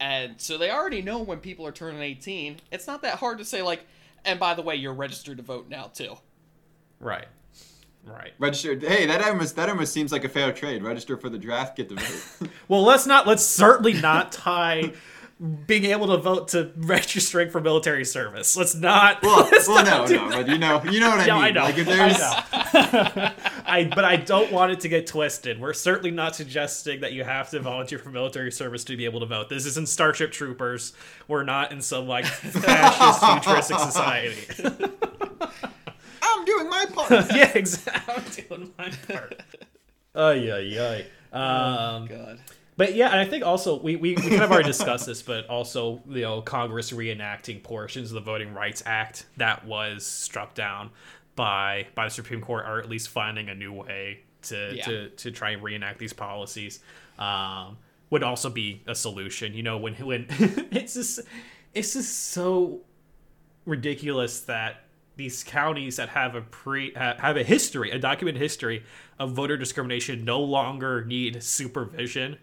And 0.00 0.34
so 0.40 0.58
they 0.58 0.70
already 0.70 1.02
know 1.02 1.18
when 1.20 1.38
people 1.38 1.66
are 1.66 1.72
turning 1.72 2.02
18. 2.02 2.58
It's 2.72 2.86
not 2.86 3.02
that 3.02 3.16
hard 3.18 3.38
to 3.38 3.44
say, 3.44 3.62
like, 3.62 3.86
and 4.24 4.40
by 4.40 4.54
the 4.54 4.62
way, 4.62 4.74
you're 4.74 4.92
registered 4.94 5.36
to 5.36 5.42
vote 5.42 5.68
now, 5.68 5.84
too. 5.94 6.16
right. 7.00 7.26
Right. 8.06 8.32
Registered. 8.38 8.82
Hey, 8.82 9.06
that 9.06 9.22
almost 9.22 9.56
that 9.56 9.70
almost 9.70 9.94
seems 9.94 10.12
like 10.12 10.24
a 10.24 10.28
fair 10.28 10.52
trade. 10.52 10.82
Register 10.82 11.16
for 11.16 11.30
the 11.30 11.38
draft, 11.38 11.74
get 11.74 11.88
the 11.88 11.94
vote. 11.94 12.50
Well, 12.68 12.82
let's 12.82 13.06
not. 13.06 13.26
Let's 13.26 13.42
certainly 13.46 13.94
not 13.94 14.30
tie 14.32 14.92
being 15.66 15.84
able 15.86 16.06
to 16.06 16.16
vote 16.16 16.48
to 16.48 16.70
registering 16.76 17.50
for 17.50 17.60
military 17.60 18.04
service. 18.04 18.56
Let's 18.56 18.74
not. 18.74 19.22
well, 19.22 19.48
let's 19.52 19.66
well, 19.68 19.84
not 19.84 20.02
no, 20.02 20.06
do 20.06 20.16
no, 20.16 20.30
but 20.30 20.48
you 20.48 20.58
know, 20.58 20.82
you 20.84 21.00
know 21.00 21.10
what 21.10 21.20
I 21.20 21.26
Yeah, 21.26 21.34
mean. 21.34 21.44
I 21.44 21.50
know. 21.50 21.62
Like 21.64 21.78
if 21.78 21.88
I 21.88 23.22
know. 23.22 23.30
I, 23.66 23.84
but 23.84 24.04
I 24.04 24.16
don't 24.16 24.52
want 24.52 24.72
it 24.72 24.80
to 24.80 24.88
get 24.88 25.06
twisted. 25.06 25.60
We're 25.60 25.72
certainly 25.72 26.10
not 26.10 26.36
suggesting 26.36 27.00
that 27.00 27.12
you 27.12 27.24
have 27.24 27.50
to 27.50 27.60
volunteer 27.60 27.98
for 27.98 28.10
military 28.10 28.52
service 28.52 28.84
to 28.84 28.96
be 28.96 29.04
able 29.04 29.20
to 29.20 29.26
vote. 29.26 29.48
This 29.48 29.66
isn't 29.66 29.88
Starship 29.88 30.30
Troopers. 30.32 30.92
We're 31.28 31.44
not 31.44 31.72
in 31.72 31.80
some 31.82 32.06
like 32.06 32.26
fascist 32.26 33.20
futuristic 33.24 33.78
society. 33.80 34.46
I'm 36.22 36.44
doing 36.44 36.68
my 36.68 36.86
part. 36.92 37.10
yeah, 37.34 37.50
exactly. 37.54 38.14
I'm 38.50 38.56
doing 38.58 38.72
my 38.78 38.90
part. 39.08 39.42
Ay, 40.14 40.50
ay, 40.52 40.78
ay. 41.32 41.36
Um, 41.36 42.06
God. 42.06 42.38
But 42.76 42.94
yeah, 42.94 43.10
and 43.10 43.20
I 43.20 43.24
think 43.24 43.44
also 43.44 43.80
we, 43.80 43.96
we, 43.96 44.14
we 44.16 44.30
kind 44.30 44.42
of 44.42 44.50
already 44.50 44.66
discussed 44.66 45.06
this, 45.06 45.22
but 45.22 45.46
also 45.48 46.02
you 46.08 46.22
know 46.22 46.42
Congress 46.42 46.90
reenacting 46.90 47.62
portions 47.62 48.10
of 48.10 48.14
the 48.16 48.20
Voting 48.20 48.52
Rights 48.52 48.82
Act 48.84 49.26
that 49.36 49.64
was 49.64 50.04
struck 50.04 50.54
down 50.54 50.90
by 51.36 51.86
by 51.94 52.06
the 52.06 52.10
Supreme 52.10 52.40
Court, 52.40 52.66
or 52.66 52.80
at 52.80 52.88
least 52.88 53.08
finding 53.10 53.48
a 53.48 53.54
new 53.54 53.72
way 53.72 54.20
to 54.42 54.74
Yeah. 54.74 54.84
to, 54.84 55.08
to 55.10 55.30
try 55.30 55.50
and 55.50 55.62
reenact 55.62 55.98
these 55.98 56.12
policies 56.12 56.80
um, 57.18 57.78
would 58.10 58.22
also 58.24 58.50
be 58.50 58.82
a 58.86 58.94
solution. 58.94 59.54
You 59.54 59.62
know, 59.62 59.78
when 59.78 59.94
when 59.94 60.26
it's 60.72 60.94
just 60.94 61.20
it's 61.74 61.92
just 61.92 62.28
so 62.30 62.80
ridiculous 63.66 64.40
that 64.40 64.84
these 65.16 65.44
counties 65.44 65.96
that 65.96 66.08
have 66.08 66.34
a 66.34 66.40
pre 66.40 66.92
have 66.94 67.36
a 67.36 67.44
history, 67.44 67.92
a 67.92 68.00
documented 68.00 68.42
history 68.42 68.82
of 69.20 69.30
voter 69.32 69.56
discrimination, 69.56 70.24
no 70.24 70.40
longer 70.40 71.04
need 71.04 71.40
supervision 71.40 72.36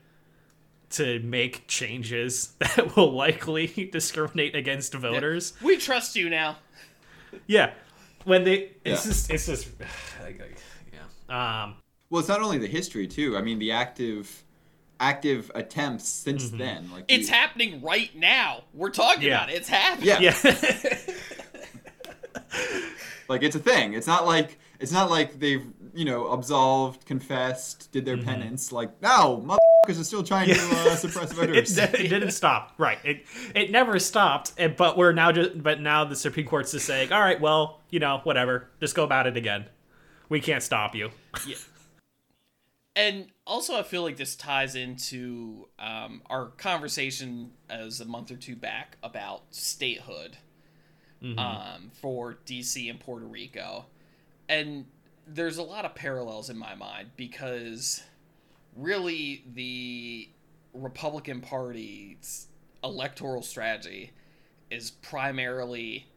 to 0.93 1.19
make 1.19 1.67
changes 1.67 2.53
that 2.59 2.95
will 2.95 3.11
likely 3.13 3.67
discriminate 3.91 4.55
against 4.55 4.93
voters. 4.93 5.53
We 5.61 5.77
trust 5.77 6.15
you 6.15 6.29
now. 6.29 6.57
Yeah, 7.47 7.71
when 8.25 8.43
they 8.43 8.71
it's 8.83 9.05
Yeah. 9.05 9.11
just 9.11 9.29
it's 9.31 9.45
just 9.45 9.67
yeah. 11.29 11.63
Um, 11.63 11.75
Well, 12.09 12.19
it's 12.19 12.29
not 12.29 12.41
only 12.41 12.57
the 12.57 12.67
history 12.67 13.07
too. 13.07 13.37
I 13.37 13.41
mean, 13.41 13.57
the 13.59 13.71
active, 13.71 14.43
active 14.99 15.49
attempts 15.55 16.07
since 16.09 16.47
Mm-hmm. 16.47 16.57
then. 16.57 16.91
Like 16.91 17.05
It's 17.07 17.29
you- 17.29 17.35
happening 17.35 17.81
right 17.81 18.13
now. 18.15 18.63
We're 18.73 18.89
talking 18.89 19.23
Yeah. 19.23 19.37
about 19.37 19.49
it. 19.49 19.55
It's 19.55 19.69
happening. 19.69 20.07
Yeah. 20.21 20.35
yeah. 20.43 20.97
Like 23.29 23.43
it's 23.43 23.55
a 23.55 23.59
thing. 23.59 23.93
It's 23.93 24.07
not 24.07 24.25
like 24.25 24.59
it's 24.81 24.91
not 24.91 25.09
like 25.09 25.39
they've 25.39 25.65
you 25.93 26.05
know 26.05 26.27
absolved, 26.27 27.05
confessed, 27.05 27.91
did 27.91 28.05
their 28.05 28.17
penance. 28.17 28.71
Like 28.71 29.01
no, 29.01 29.43
motherfuckers 29.45 29.99
are 29.99 30.03
still 30.03 30.23
trying 30.23 30.49
to 30.49 30.55
uh, 30.55 30.95
suppress 30.95 31.31
it, 31.31 31.35
voters. 31.35 31.77
it 31.77 31.91
didn't 31.91 32.31
stop. 32.31 32.73
Right. 32.77 32.99
It 33.03 33.25
it 33.55 33.71
never 33.71 33.99
stopped. 33.99 34.53
But 34.77 34.97
we're 34.97 35.13
now 35.13 35.31
just 35.31 35.61
but 35.61 35.79
now 35.79 36.05
the 36.05 36.15
Supreme 36.15 36.45
Court's 36.45 36.71
just 36.71 36.85
saying, 36.85 37.11
all 37.11 37.21
right, 37.21 37.39
well, 37.39 37.81
you 37.89 37.99
know, 37.99 38.21
whatever, 38.23 38.69
just 38.79 38.95
go 38.95 39.03
about 39.03 39.27
it 39.27 39.37
again. 39.37 39.65
We 40.29 40.39
can't 40.39 40.63
stop 40.63 40.95
you. 40.95 41.11
Yeah. 41.47 41.55
And 42.93 43.27
also, 43.47 43.79
I 43.79 43.83
feel 43.83 44.03
like 44.03 44.17
this 44.17 44.35
ties 44.35 44.75
into 44.75 45.69
um, 45.79 46.21
our 46.29 46.47
conversation 46.47 47.51
as 47.69 48.01
a 48.01 48.05
month 48.05 48.31
or 48.31 48.35
two 48.35 48.57
back 48.57 48.97
about 49.01 49.43
statehood 49.51 50.35
um, 51.37 51.91
for 51.93 52.37
DC 52.45 52.89
and 52.89 52.99
Puerto 52.99 53.25
Rico. 53.25 53.85
And 54.49 54.85
there's 55.34 55.57
a 55.57 55.63
lot 55.63 55.86
of 55.86 55.95
parallels 55.95 56.49
in 56.49 56.57
my 56.57 56.75
mind 56.75 57.11
because 57.15 58.03
really 58.75 59.43
the 59.53 60.29
Republican 60.73 61.41
Party's 61.41 62.47
electoral 62.84 63.41
strategy 63.41 64.11
is 64.69 64.91
primarily 64.91 66.07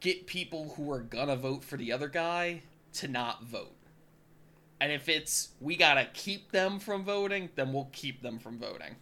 get 0.00 0.26
people 0.26 0.74
who 0.76 0.90
are 0.90 1.00
gonna 1.00 1.36
vote 1.36 1.62
for 1.62 1.76
the 1.76 1.92
other 1.92 2.08
guy 2.08 2.62
to 2.94 3.06
not 3.08 3.44
vote. 3.44 3.76
And 4.80 4.90
if 4.92 5.08
it's 5.08 5.50
we 5.60 5.76
gotta 5.76 6.08
keep 6.12 6.52
them 6.52 6.78
from 6.78 7.04
voting, 7.04 7.50
then 7.54 7.72
we'll 7.72 7.90
keep 7.92 8.22
them 8.22 8.38
from 8.38 8.58
voting. 8.58 8.96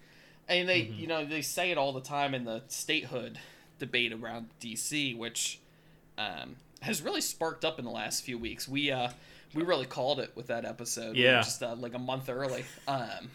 And 0.49 0.69
they, 0.69 0.81
you 0.81 1.07
know, 1.07 1.25
they 1.25 1.43
say 1.43 1.71
it 1.71 1.79
all 1.79 1.93
the 1.93 2.01
time 2.01 2.35
in 2.35 2.45
the 2.45 2.63
statehood 2.69 3.39
debate 3.79 4.13
around 4.13 4.49
DC, 4.61 5.17
which 5.17 5.61
um, 6.17 6.57
has 6.81 7.03
really 7.03 7.21
sparked 7.21 7.65
up 7.65 7.79
in 7.79 7.85
the 7.85 7.91
last 7.91 8.23
few 8.23 8.39
weeks. 8.39 8.69
We 8.69 8.91
uh, 8.91 9.11
we 9.55 9.63
really 9.63 9.87
called 9.87 10.21
it 10.21 10.33
with 10.35 10.47
that 10.49 10.65
episode, 10.65 11.17
We 11.17 11.25
Yeah. 11.25 11.41
just 11.43 11.63
uh, 11.63 11.75
like 11.77 11.95
a 11.95 11.99
month 11.99 12.29
early. 12.29 12.65
Um, 12.87 13.31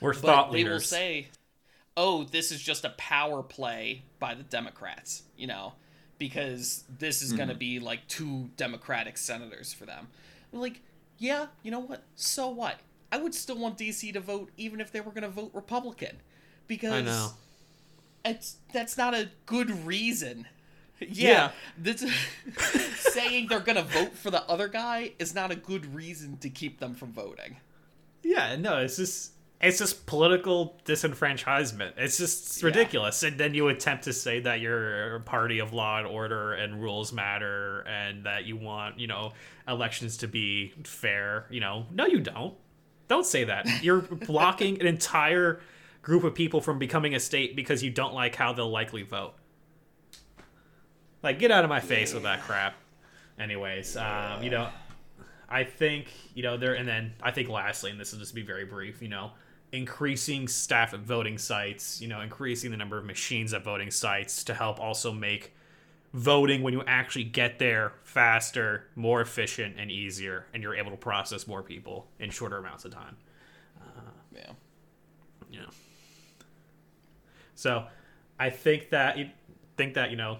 We're 0.00 0.14
thought 0.14 0.52
they 0.52 0.64
will 0.64 0.80
say, 0.80 1.28
"Oh, 1.96 2.24
this 2.24 2.50
is 2.52 2.60
just 2.62 2.84
a 2.84 2.90
power 2.90 3.42
play 3.42 4.02
by 4.18 4.34
the 4.34 4.42
Democrats," 4.44 5.22
you 5.36 5.46
know, 5.46 5.74
because 6.18 6.84
this 6.98 7.20
is 7.22 7.32
going 7.32 7.48
to 7.48 7.54
be 7.54 7.80
like 7.80 8.06
two 8.08 8.50
Democratic 8.56 9.18
senators 9.18 9.72
for 9.72 9.84
them. 9.86 10.08
I'm 10.52 10.60
like, 10.60 10.80
yeah, 11.18 11.46
you 11.62 11.70
know 11.70 11.80
what? 11.80 12.02
So 12.16 12.48
what? 12.48 12.76
I 13.12 13.18
would 13.18 13.34
still 13.34 13.56
want 13.58 13.76
DC 13.76 14.12
to 14.14 14.20
vote 14.20 14.50
even 14.56 14.80
if 14.80 14.92
they 14.92 15.00
were 15.00 15.10
going 15.10 15.22
to 15.24 15.28
vote 15.28 15.50
Republican, 15.52 16.18
because 16.66 16.92
I 16.92 17.00
know. 17.02 17.30
it's 18.24 18.56
that's 18.72 18.96
not 18.96 19.14
a 19.14 19.30
good 19.46 19.84
reason. 19.86 20.46
Yeah, 21.00 21.08
Yeah. 21.28 21.50
that's 21.78 22.04
saying 23.12 23.48
they're 23.48 23.60
going 23.60 23.76
to 23.76 23.82
vote 23.84 24.14
for 24.16 24.30
the 24.30 24.42
other 24.44 24.68
guy 24.68 25.12
is 25.18 25.34
not 25.34 25.50
a 25.50 25.56
good 25.56 25.94
reason 25.94 26.36
to 26.38 26.50
keep 26.50 26.78
them 26.80 26.94
from 26.94 27.12
voting. 27.12 27.56
Yeah, 28.22 28.56
no, 28.56 28.78
it's 28.78 28.96
just 28.96 29.32
it's 29.62 29.78
just 29.78 30.06
political 30.06 30.80
disenfranchisement. 30.86 31.92
It's 31.98 32.16
just 32.16 32.60
Yeah. 32.62 32.66
ridiculous. 32.66 33.22
And 33.22 33.38
then 33.38 33.52
you 33.54 33.68
attempt 33.68 34.04
to 34.04 34.12
say 34.14 34.40
that 34.40 34.60
you're 34.60 35.16
a 35.16 35.20
party 35.20 35.58
of 35.58 35.72
law 35.74 35.98
and 35.98 36.06
order 36.06 36.54
and 36.54 36.82
rules 36.82 37.12
matter 37.12 37.80
and 37.82 38.24
that 38.24 38.46
you 38.46 38.56
want, 38.56 38.98
you 38.98 39.06
know, 39.06 39.32
elections 39.68 40.16
to 40.18 40.28
be 40.28 40.72
fair. 40.84 41.46
You 41.50 41.60
know, 41.60 41.86
no, 41.90 42.06
you 42.06 42.20
don't. 42.20 42.54
Don't 43.08 43.26
say 43.26 43.44
that. 43.44 43.66
You're 43.82 44.00
blocking 44.26 44.80
an 44.80 44.86
entire 44.86 45.60
group 46.00 46.24
of 46.24 46.34
people 46.34 46.62
from 46.62 46.78
becoming 46.78 47.14
a 47.14 47.20
state 47.20 47.54
because 47.54 47.82
you 47.82 47.90
don't 47.90 48.14
like 48.14 48.34
how 48.36 48.54
they'll 48.54 48.70
likely 48.70 49.02
vote. 49.02 49.34
Like, 51.22 51.38
get 51.38 51.50
out 51.50 51.64
of 51.64 51.70
my 51.70 51.80
face 51.80 52.14
with 52.14 52.22
that 52.22 52.42
crap. 52.42 52.74
Anyways, 53.38 53.96
um, 53.96 54.42
you 54.42 54.50
know, 54.50 54.68
I 55.48 55.64
think 55.64 56.08
you 56.34 56.42
know 56.42 56.56
there, 56.56 56.74
and 56.74 56.86
then 56.86 57.12
I 57.22 57.30
think 57.30 57.48
lastly, 57.48 57.90
and 57.90 57.98
this 57.98 58.12
will 58.12 58.18
just 58.18 58.34
be 58.34 58.42
very 58.42 58.64
brief. 58.64 59.02
You 59.02 59.08
know, 59.08 59.32
increasing 59.72 60.46
staff 60.46 60.94
at 60.94 61.00
voting 61.00 61.38
sites. 61.38 62.00
You 62.00 62.08
know, 62.08 62.20
increasing 62.20 62.70
the 62.70 62.76
number 62.76 62.98
of 62.98 63.04
machines 63.04 63.54
at 63.54 63.64
voting 63.64 63.90
sites 63.90 64.44
to 64.44 64.54
help 64.54 64.78
also 64.78 65.12
make 65.12 65.54
voting 66.12 66.62
when 66.62 66.72
you 66.72 66.82
actually 66.86 67.24
get 67.24 67.58
there 67.58 67.92
faster, 68.02 68.84
more 68.96 69.20
efficient, 69.20 69.76
and 69.78 69.90
easier, 69.90 70.46
and 70.52 70.62
you're 70.62 70.74
able 70.74 70.90
to 70.90 70.96
process 70.96 71.46
more 71.46 71.62
people 71.62 72.08
in 72.18 72.30
shorter 72.30 72.58
amounts 72.58 72.84
of 72.84 72.92
time. 72.92 73.16
Yeah. 74.34 74.52
Yeah. 75.50 75.66
So, 77.54 77.86
I 78.38 78.50
think 78.50 78.90
that 78.90 79.18
you 79.18 79.30
think 79.76 79.94
that 79.94 80.10
you 80.10 80.16
know 80.16 80.38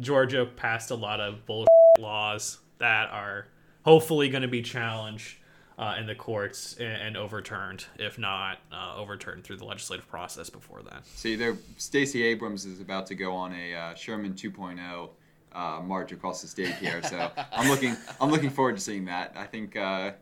Georgia 0.00 0.46
passed 0.46 0.90
a 0.90 0.94
lot 0.94 1.20
of 1.20 1.46
bullshit 1.46 1.68
laws 1.98 2.58
that 2.78 3.10
are 3.10 3.46
hopefully 3.84 4.28
going 4.28 4.42
to 4.42 4.48
be 4.48 4.62
challenged 4.62 5.36
uh, 5.78 5.96
in 5.98 6.06
the 6.06 6.14
courts 6.14 6.76
and, 6.78 7.02
and 7.02 7.16
overturned, 7.16 7.86
if 7.98 8.18
not 8.18 8.58
uh, 8.72 8.94
overturned 8.96 9.44
through 9.44 9.56
the 9.56 9.64
legislative 9.64 10.08
process 10.08 10.50
before 10.50 10.82
then. 10.82 11.00
See, 11.04 11.36
there, 11.36 11.56
Stacey 11.76 12.22
Abrams 12.22 12.64
is 12.64 12.80
about 12.80 13.06
to 13.06 13.14
go 13.14 13.34
on 13.34 13.54
a 13.54 13.74
uh, 13.74 13.94
Sherman 13.94 14.34
2.0 14.34 15.08
uh, 15.52 15.80
march 15.82 16.12
across 16.12 16.42
the 16.42 16.48
state 16.48 16.74
here, 16.76 17.02
so 17.02 17.30
I'm 17.52 17.68
looking, 17.68 17.96
I'm 18.20 18.30
looking 18.30 18.50
forward 18.50 18.76
to 18.76 18.82
seeing 18.82 19.04
that. 19.06 19.32
I 19.36 19.46
think, 19.46 19.76
uh, 19.76 19.80
I 19.80 20.14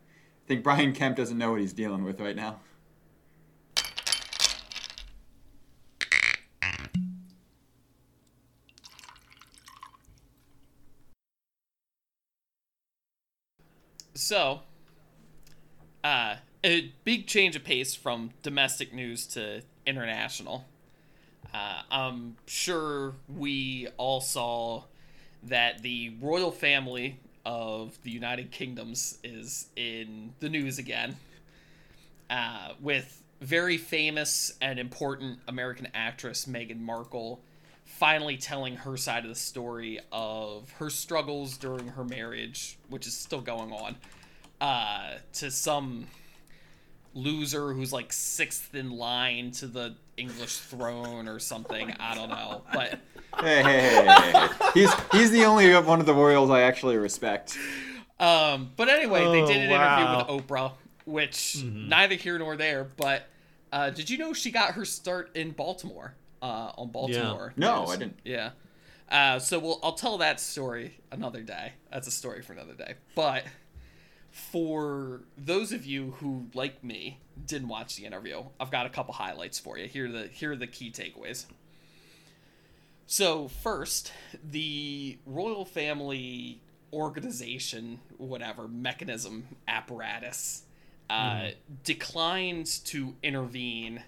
think 0.46 0.62
Brian 0.62 0.92
Kemp 0.92 1.16
doesn't 1.16 1.36
know 1.38 1.50
what 1.50 1.60
he's 1.60 1.72
dealing 1.72 2.04
with 2.04 2.20
right 2.20 2.36
now. 2.36 2.60
So, 14.14 14.60
uh, 16.04 16.36
a 16.62 16.92
big 17.04 17.26
change 17.26 17.56
of 17.56 17.64
pace 17.64 17.94
from 17.94 18.30
domestic 18.42 18.92
news 18.92 19.26
to 19.28 19.62
international. 19.86 20.66
Uh, 21.52 21.82
I'm 21.90 22.36
sure 22.46 23.14
we 23.28 23.88
all 23.96 24.20
saw 24.20 24.84
that 25.44 25.82
the 25.82 26.12
royal 26.20 26.50
family 26.50 27.20
of 27.44 27.98
the 28.02 28.10
United 28.10 28.50
Kingdoms 28.50 29.18
is 29.24 29.66
in 29.76 30.34
the 30.40 30.48
news 30.48 30.78
again, 30.78 31.16
uh, 32.28 32.74
with 32.80 33.22
very 33.40 33.76
famous 33.76 34.52
and 34.60 34.78
important 34.78 35.40
American 35.48 35.88
actress 35.94 36.44
Meghan 36.44 36.80
Markle 36.80 37.40
finally 37.98 38.36
telling 38.36 38.76
her 38.76 38.96
side 38.96 39.22
of 39.24 39.28
the 39.28 39.34
story 39.36 40.00
of 40.10 40.70
her 40.78 40.90
struggles 40.90 41.56
during 41.56 41.88
her 41.88 42.04
marriage, 42.04 42.78
which 42.88 43.06
is 43.06 43.16
still 43.16 43.40
going 43.40 43.72
on, 43.72 43.96
uh, 44.60 45.14
to 45.32 45.50
some 45.50 46.06
loser 47.14 47.72
who's 47.74 47.92
like 47.92 48.12
sixth 48.12 48.74
in 48.74 48.90
line 48.90 49.50
to 49.52 49.66
the 49.66 49.94
English 50.16 50.56
throne 50.56 51.28
or 51.28 51.38
something. 51.38 51.94
I 52.00 52.14
don't 52.14 52.30
know, 52.30 52.62
but 52.72 52.98
Hey, 53.40 53.62
hey, 53.62 53.80
hey, 53.80 54.04
hey, 54.04 54.30
hey. 54.32 54.48
He's, 54.74 54.92
he's 55.12 55.30
the 55.30 55.44
only 55.44 55.72
one 55.80 56.00
of 56.00 56.06
the 56.06 56.14
royals 56.14 56.50
I 56.50 56.62
actually 56.62 56.96
respect. 56.98 57.56
um, 58.20 58.70
but 58.76 58.88
anyway, 58.88 59.20
they 59.32 59.42
Oh, 59.42 59.46
did 59.46 59.56
an 59.62 59.70
wow. 59.70 60.20
interview 60.20 60.34
with 60.36 60.46
Oprah, 60.46 60.72
which 61.06 61.62
neither 61.64 62.14
here 62.14 62.38
nor 62.38 62.56
there. 62.56 62.84
But 62.84 63.26
uh, 63.72 63.90
did 63.90 64.10
you 64.10 64.18
know 64.18 64.32
she 64.32 64.50
got 64.50 64.72
her 64.74 64.84
start 64.84 65.34
in 65.34 65.52
Baltimore? 65.52 66.14
Uh, 66.42 66.72
on 66.76 66.90
Baltimore. 66.90 67.54
No, 67.56 67.86
I 67.86 67.96
didn't. 67.96 68.18
Yeah. 68.24 68.50
Uh, 69.08 69.38
so 69.38 69.58
we'll 69.60 69.78
I'll 69.82 69.92
tell 69.92 70.18
that 70.18 70.40
story 70.40 70.98
another 71.12 71.42
day. 71.42 71.74
That's 71.92 72.08
a 72.08 72.10
story 72.10 72.42
for 72.42 72.52
another 72.52 72.74
day. 72.74 72.94
But 73.14 73.44
for 74.32 75.20
those 75.38 75.70
of 75.72 75.86
you 75.86 76.12
who, 76.18 76.46
like 76.54 76.82
me, 76.82 77.20
didn't 77.46 77.68
watch 77.68 77.96
the 77.96 78.06
interview, 78.06 78.42
I've 78.58 78.70
got 78.70 78.86
a 78.86 78.88
couple 78.88 79.14
highlights 79.14 79.58
for 79.58 79.78
you. 79.78 79.86
Here 79.86 80.06
are 80.06 80.12
the 80.12 80.26
here 80.26 80.52
are 80.52 80.56
the 80.56 80.66
key 80.66 80.90
takeaways. 80.90 81.44
So 83.06 83.48
first, 83.48 84.12
the 84.42 85.18
royal 85.26 85.64
family 85.64 86.60
organization, 86.92 88.00
whatever 88.16 88.66
mechanism 88.66 89.48
apparatus, 89.68 90.62
uh, 91.10 91.50
declines 91.84 92.78
to 92.78 93.14
intervene 93.22 94.02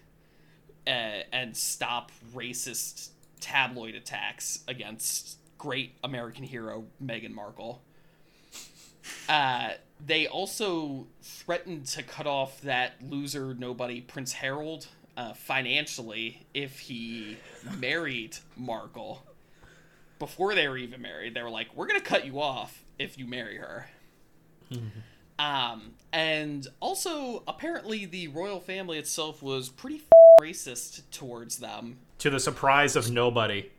uh, 0.87 1.22
and 1.32 1.57
stop 1.57 2.11
racist 2.35 3.11
tabloid 3.41 3.95
attacks 3.95 4.61
against 4.68 5.39
great 5.59 5.93
American 6.03 6.45
hero 6.45 6.85
Meghan 7.05 7.32
Markle. 7.32 7.82
Uh, 9.28 9.70
they 10.05 10.26
also 10.26 11.07
threatened 11.22 11.87
to 11.87 12.03
cut 12.03 12.26
off 12.26 12.61
that 12.62 12.95
loser 13.03 13.55
nobody 13.55 14.01
Prince 14.01 14.32
Harold 14.32 14.87
uh, 15.16 15.32
financially 15.35 16.47
if 16.53 16.78
he 16.80 17.37
married 17.78 18.37
Markle. 18.57 19.22
Before 20.18 20.55
they 20.55 20.68
were 20.68 20.78
even 20.78 21.03
married, 21.03 21.35
they 21.35 21.43
were 21.43 21.51
like, 21.51 21.74
"We're 21.74 21.87
gonna 21.87 22.01
cut 22.01 22.24
you 22.24 22.41
off 22.41 22.85
if 22.99 23.18
you 23.18 23.26
marry 23.26 23.59
her." 23.59 23.89
Um, 25.39 25.93
and 26.12 26.66
also, 26.80 27.43
apparently, 27.49 28.07
the 28.07 28.28
royal 28.28 28.61
family 28.61 28.99
itself 28.99 29.43
was 29.43 29.68
pretty 29.68 29.97
f- 29.97 30.03
racist 30.41 31.03
towards 31.11 31.59
them. 31.59 31.99
To 32.18 32.30
the 32.30 32.41
surprise 32.41 32.97
of 32.97 33.11
nobody. 33.11 33.70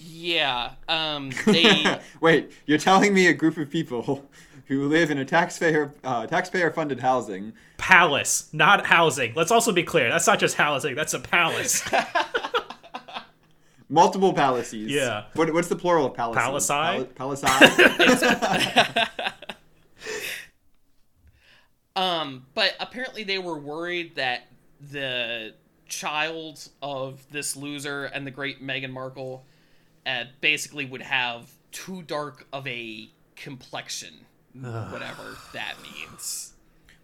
Yeah, 0.00 0.72
um, 0.88 1.30
they 1.46 1.98
Wait, 2.20 2.52
you're 2.66 2.78
telling 2.78 3.14
me 3.14 3.26
a 3.26 3.32
group 3.32 3.56
of 3.56 3.70
people 3.70 4.26
who 4.66 4.88
live 4.88 5.10
in 5.10 5.18
a 5.18 5.24
taxpayer 5.24 5.94
uh, 6.02 6.26
taxpayer 6.26 6.70
funded 6.70 7.00
housing 7.00 7.52
Palace, 7.76 8.48
not 8.52 8.86
housing. 8.86 9.34
Let's 9.34 9.50
also 9.50 9.72
be 9.72 9.82
clear. 9.82 10.08
That's 10.08 10.26
not 10.26 10.38
just 10.38 10.56
housing. 10.56 10.94
That's 10.94 11.12
a 11.12 11.20
palace. 11.20 11.82
multiple 13.88 14.32
palaces. 14.32 14.90
Yeah. 14.90 15.24
What, 15.34 15.52
what's 15.52 15.68
the 15.68 15.76
plural 15.76 16.06
of 16.06 16.14
palaces? 16.14 16.70
Palaci? 16.70 17.14
Pal- 17.14 17.36
palaci? 17.36 19.32
Um, 21.96 22.46
but 22.54 22.74
apparently 22.80 23.22
they 23.24 23.38
were 23.38 23.58
worried 23.58 24.16
that 24.16 24.48
the 24.80 25.54
child 25.88 26.68
of 26.82 27.24
this 27.30 27.56
loser 27.56 28.04
and 28.06 28.26
the 28.26 28.30
great 28.30 28.62
Meghan 28.62 28.90
Markle 28.90 29.44
uh, 30.06 30.24
basically 30.40 30.84
would 30.86 31.02
have 31.02 31.50
too 31.72 32.02
dark 32.02 32.46
of 32.52 32.66
a 32.66 33.10
complexion, 33.36 34.26
whatever 34.54 35.36
that 35.52 35.74
means. 35.82 36.52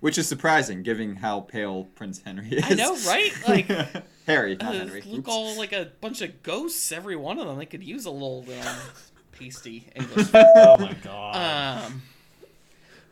Which 0.00 0.16
is 0.16 0.26
surprising, 0.26 0.82
given 0.82 1.16
how 1.16 1.40
pale 1.40 1.84
Prince 1.94 2.22
Henry 2.24 2.48
is. 2.52 2.64
I 2.64 2.74
know, 2.74 2.96
right? 3.06 3.32
Like, 3.46 4.04
Harry, 4.26 4.56
not 4.56 4.74
uh, 4.74 4.78
Henry. 4.78 5.02
look 5.02 5.18
Oops. 5.20 5.28
all 5.28 5.58
like 5.58 5.72
a 5.72 5.90
bunch 6.00 6.22
of 6.22 6.42
ghosts, 6.42 6.90
every 6.90 7.16
one 7.16 7.38
of 7.38 7.46
them. 7.46 7.58
They 7.58 7.66
could 7.66 7.84
use 7.84 8.06
a 8.06 8.10
little 8.10 8.44
um, 8.64 8.76
pasty 9.32 9.90
English 9.94 10.28
oh 10.34 10.78
my 10.78 10.94
god. 11.04 11.84
Um, 11.84 12.02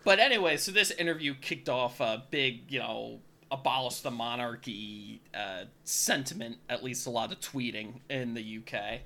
but 0.09 0.21
anyway, 0.21 0.57
so 0.57 0.73
this 0.73 0.91
interview 0.91 1.35
kicked 1.35 1.69
off 1.69 2.01
a 2.01 2.25
big, 2.31 2.73
you 2.73 2.79
know, 2.79 3.19
abolish 3.51 4.01
the 4.01 4.11
monarchy 4.11 5.21
uh, 5.35 5.65
sentiment, 5.85 6.57
at 6.71 6.83
least 6.83 7.07
a 7.07 7.11
lot 7.11 7.31
of 7.31 7.41
tweeting 7.41 8.01
in 8.09 8.33
the 8.33 8.61
UK. 8.61 9.01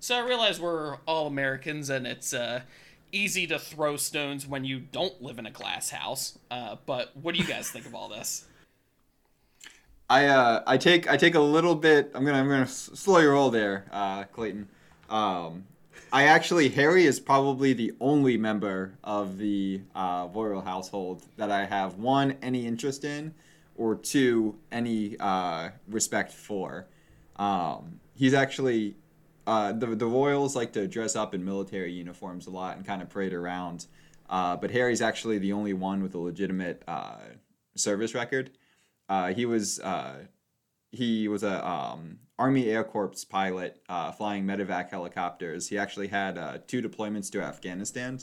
So 0.00 0.16
I 0.16 0.26
realize 0.26 0.60
we're 0.60 0.96
all 1.06 1.28
Americans 1.28 1.90
and 1.90 2.08
it's 2.08 2.34
uh, 2.34 2.62
easy 3.12 3.46
to 3.46 3.56
throw 3.56 3.96
stones 3.96 4.48
when 4.48 4.64
you 4.64 4.80
don't 4.80 5.22
live 5.22 5.38
in 5.38 5.46
a 5.46 5.50
glass 5.52 5.90
house. 5.90 6.40
Uh, 6.50 6.74
but 6.86 7.16
what 7.16 7.36
do 7.36 7.40
you 7.40 7.46
guys 7.46 7.70
think 7.70 7.86
of 7.86 7.94
all 7.94 8.08
this? 8.08 8.44
I 10.10 10.26
uh, 10.26 10.64
I 10.66 10.76
take 10.76 11.08
I 11.08 11.16
take 11.16 11.36
a 11.36 11.40
little 11.40 11.76
bit. 11.76 12.10
I'm 12.16 12.24
gonna 12.24 12.38
I'm 12.38 12.48
gonna 12.48 12.66
slow 12.66 13.18
your 13.18 13.34
roll 13.34 13.50
there, 13.50 13.84
uh, 13.92 14.24
Clayton. 14.24 14.66
Um, 15.08 15.66
I 16.12 16.24
actually 16.24 16.70
Harry 16.70 17.04
is 17.04 17.20
probably 17.20 17.72
the 17.72 17.92
only 18.00 18.36
member 18.36 18.94
of 19.04 19.38
the 19.38 19.82
uh, 19.94 20.28
royal 20.32 20.62
household 20.62 21.22
that 21.36 21.50
I 21.50 21.66
have 21.66 21.96
one 21.96 22.36
any 22.42 22.66
interest 22.66 23.04
in, 23.04 23.34
or 23.76 23.94
two, 23.94 24.58
any 24.72 25.16
uh, 25.18 25.70
respect 25.86 26.32
for. 26.32 26.86
Um, 27.36 28.00
he's 28.14 28.34
actually 28.34 28.96
uh, 29.46 29.72
the 29.72 29.86
the 29.86 30.06
royals 30.06 30.56
like 30.56 30.72
to 30.72 30.88
dress 30.88 31.14
up 31.14 31.34
in 31.34 31.44
military 31.44 31.92
uniforms 31.92 32.46
a 32.46 32.50
lot 32.50 32.76
and 32.76 32.86
kind 32.86 33.02
of 33.02 33.08
parade 33.08 33.32
around. 33.32 33.86
Uh, 34.30 34.56
but 34.56 34.70
Harry's 34.70 35.00
actually 35.00 35.38
the 35.38 35.52
only 35.52 35.72
one 35.72 36.02
with 36.02 36.14
a 36.14 36.18
legitimate 36.18 36.82
uh, 36.86 37.16
service 37.74 38.14
record. 38.14 38.50
Uh, 39.08 39.32
he 39.32 39.46
was 39.46 39.80
he 40.90 41.28
was 41.28 41.42
a 41.42 41.66
um, 41.68 42.18
Army 42.38 42.68
Air 42.68 42.84
Corps 42.84 43.24
pilot 43.24 43.80
uh, 43.88 44.12
flying 44.12 44.44
medevac 44.44 44.90
helicopters. 44.90 45.68
He 45.68 45.76
actually 45.76 46.08
had 46.08 46.38
uh, 46.38 46.58
two 46.66 46.80
deployments 46.80 47.30
to 47.32 47.42
Afghanistan. 47.42 48.20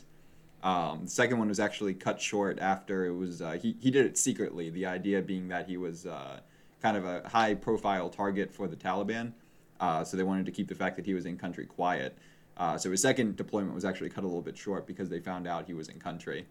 Um, 0.64 1.02
the 1.04 1.12
second 1.12 1.38
one 1.38 1.50
was 1.50 1.60
actually 1.60 1.94
cut 1.94 2.22
short 2.22 2.58
after 2.60 3.06
it 3.06 3.14
was 3.14 3.42
uh, 3.42 3.58
he 3.62 3.76
he 3.80 3.92
did 3.92 4.06
it 4.06 4.18
secretly. 4.18 4.70
The 4.70 4.86
idea 4.86 5.22
being 5.22 5.50
that 5.50 5.68
he 5.68 5.78
was 5.78 6.06
uh, 6.06 6.40
kind 6.82 6.96
of 6.96 7.06
a 7.06 7.28
high 7.28 7.56
profile 7.56 8.10
target 8.10 8.54
for 8.54 8.68
the 8.68 8.76
Taliban, 8.76 9.34
uh, 9.80 10.04
so 10.04 10.16
they 10.16 10.24
wanted 10.24 10.46
to 10.46 10.52
keep 10.52 10.70
the 10.70 10.76
fact 10.76 10.96
that 10.96 11.06
he 11.06 11.14
was 11.14 11.26
in 11.26 11.38
country 11.38 11.66
quiet. 11.66 12.18
Uh, 12.58 12.78
so 12.78 12.90
his 12.90 13.02
second 13.02 13.36
deployment 13.36 13.76
was 13.76 13.84
actually 13.84 14.10
cut 14.10 14.24
a 14.24 14.28
little 14.28 14.42
bit 14.42 14.58
short 14.58 14.88
because 14.88 15.10
they 15.10 15.20
found 15.20 15.46
out 15.46 15.66
he 15.66 15.74
was 15.74 15.90
in 15.90 16.00
country. 16.00 16.46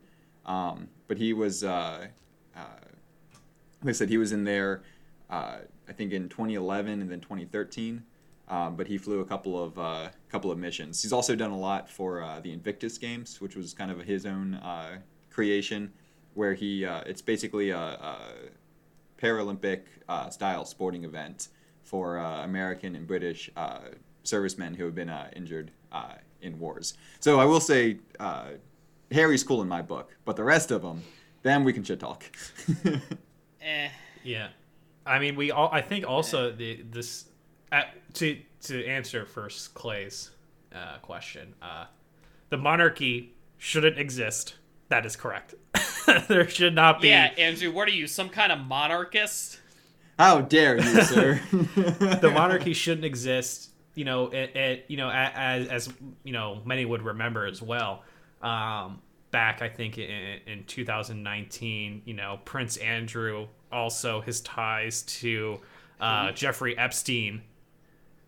Um, 0.45 0.89
but 1.09 1.17
he 1.17 1.33
was, 1.33 1.63
like 1.63 2.11
I 2.55 3.93
said, 3.93 4.11
he 4.11 4.19
was 4.19 4.33
in 4.33 4.45
there. 4.45 4.83
I 5.89 5.93
think 5.93 6.13
in 6.13 6.29
2011 6.29 7.01
and 7.01 7.11
then 7.11 7.21
2013. 7.21 8.05
Um, 8.47 8.77
but 8.77 8.87
he 8.87 8.99
flew 8.99 9.21
a 9.21 9.25
couple 9.25 9.63
of 9.63 9.79
uh, 9.79 10.09
couple 10.29 10.51
of 10.51 10.59
missions. 10.59 11.03
He's 11.03 11.15
also 11.15 11.35
done 11.35 11.51
a 11.51 11.59
lot 11.59 11.89
for 11.89 12.23
uh, 12.23 12.41
the 12.41 12.53
Invictus 12.53 12.99
Games, 12.99 13.41
which 13.41 13.57
was 13.57 13.73
kind 13.73 13.91
of 13.91 14.01
his 14.01 14.27
own 14.27 14.55
uh, 14.57 14.99
creation, 15.31 15.91
where 16.35 16.53
he 16.53 16.85
it's 16.85 17.23
basically 17.23 17.71
a, 17.71 17.79
a 17.79 18.19
Paralympic 19.21 19.85
style 20.31 20.67
sporting 20.67 21.05
event 21.05 21.49
for 21.83 22.19
American 22.19 22.95
and 22.95 23.07
British 23.07 23.51
servicemen 24.25 24.75
who 24.75 24.85
have 24.85 24.95
been 24.95 25.11
injured 25.35 25.71
in 26.43 26.59
wars. 26.59 26.95
So 27.21 27.41
I 27.41 27.47
will 27.47 27.61
say 27.61 27.97
Harry's 29.11 29.43
cool 29.43 29.63
in 29.63 29.69
my 29.69 29.81
book, 29.81 30.15
but 30.27 30.37
the 30.37 30.45
rest 30.45 30.71
of 30.71 30.83
them, 30.83 31.03
then 31.43 31.65
we 31.65 31.73
can 31.73 31.83
shit 31.83 32.01
talk. 32.01 32.25
eh. 33.63 33.89
Yeah. 34.23 34.49
I 35.07 35.19
mean, 35.19 35.37
we 35.37 35.51
all. 35.51 35.69
I 35.73 35.81
think 35.81 36.07
also 36.07 36.51
the 36.51 36.83
this 36.91 37.27
uh, 37.73 37.83
to 38.15 38.39
to 38.63 38.87
answer 38.87 39.27
first 39.27 39.75
Clay's 39.75 40.31
uh, 40.75 40.99
question. 41.03 41.55
Uh, 41.61 41.87
the 42.51 42.57
monarchy 42.57 43.35
shouldn't 43.59 43.99
exist. 43.99 44.55
That 44.89 45.07
is 45.07 45.17
correct. 45.17 45.55
there 46.29 46.49
should 46.49 46.75
not 46.75 47.01
be. 47.01 47.09
Yeah, 47.09 47.33
Andrew, 47.39 47.73
what 47.73 47.89
are 47.89 47.93
you, 47.93 48.07
some 48.07 48.29
kind 48.29 48.53
of 48.53 48.61
monarchist? 48.61 49.61
How 50.19 50.41
dare 50.41 50.77
you, 50.77 51.03
sir? 51.03 51.41
the 51.51 52.31
monarchy 52.35 52.73
shouldn't 52.73 53.05
exist. 53.05 53.71
You 53.95 54.05
know, 54.05 54.29
it, 54.29 54.57
it 54.57 54.85
you 54.89 54.97
know 54.97 55.11
as 55.11 55.69
as 55.69 55.89
you 56.23 56.33
know 56.33 56.61
many 56.65 56.85
would 56.85 57.03
remember 57.03 57.47
as 57.47 57.61
well. 57.61 58.03
Um, 58.43 59.01
back, 59.35 59.63
I 59.63 59.69
think 59.69 59.99
in, 59.99 60.39
in 60.47 60.65
2019, 60.65 62.03
you 62.05 62.15
know, 62.15 62.39
Prince 62.45 62.77
Andrew 62.77 63.49
also 63.73 64.21
his 64.21 64.41
ties 64.43 65.03
to 65.03 65.59
uh, 66.01 66.31
Jeffrey 66.31 66.79
Epstein 66.79 67.43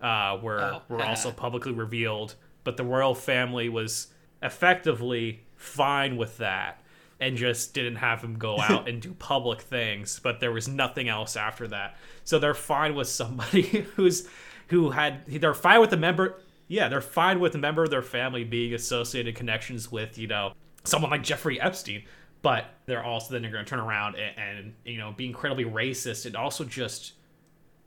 uh, 0.01 0.37
were 0.43 0.61
Oh. 0.61 0.83
were 0.89 1.05
also 1.05 1.31
publicly 1.45 1.71
revealed, 1.71 2.35
but 2.65 2.77
the 2.77 2.83
royal 2.83 3.15
family 3.15 3.69
was 3.69 4.09
effectively 4.43 5.45
fine 5.55 6.17
with 6.17 6.39
that 6.39 6.83
and 7.21 7.37
just 7.37 7.73
didn't 7.73 7.97
have 7.97 8.21
him 8.21 8.37
go 8.37 8.59
out 8.61 8.89
and 8.89 9.01
do 9.01 9.15
public 9.15 9.61
things. 9.61 10.19
But 10.21 10.41
there 10.41 10.51
was 10.51 10.67
nothing 10.67 11.09
else 11.09 11.37
after 11.37 11.69
that, 11.69 11.97
so 12.25 12.41
they're 12.41 12.53
fine 12.53 12.97
with 12.97 13.09
somebody 13.09 13.63
who's 13.95 14.29
who 14.69 14.91
had 14.91 15.25
they're 15.27 15.55
fine 15.55 15.81
with 15.81 15.93
a 15.93 15.97
member. 15.97 16.41
Yeah, 16.67 16.89
they're 16.89 17.01
fine 17.01 17.39
with 17.39 17.55
a 17.55 17.59
member 17.59 17.85
of 17.85 17.91
their 17.91 18.03
family 18.03 18.43
being 18.43 18.75
associated 18.75 19.37
connections 19.37 19.93
with 19.93 20.19
you 20.19 20.27
know 20.27 20.53
someone 20.87 21.11
like 21.11 21.23
Jeffrey 21.23 21.61
Epstein 21.61 22.05
but 22.43 22.67
they're 22.85 23.03
also 23.03 23.33
then 23.33 23.43
they're 23.43 23.51
going 23.51 23.65
to 23.65 23.69
turn 23.69 23.81
around 23.81 24.15
and, 24.15 24.39
and, 24.39 24.75
you 24.85 24.99
know 24.99 25.13
be 25.13 25.27
incredibly 25.27 25.65
racist 25.65 26.27
and 26.27 26.37
also 26.37 26.65
just, 26.65 27.15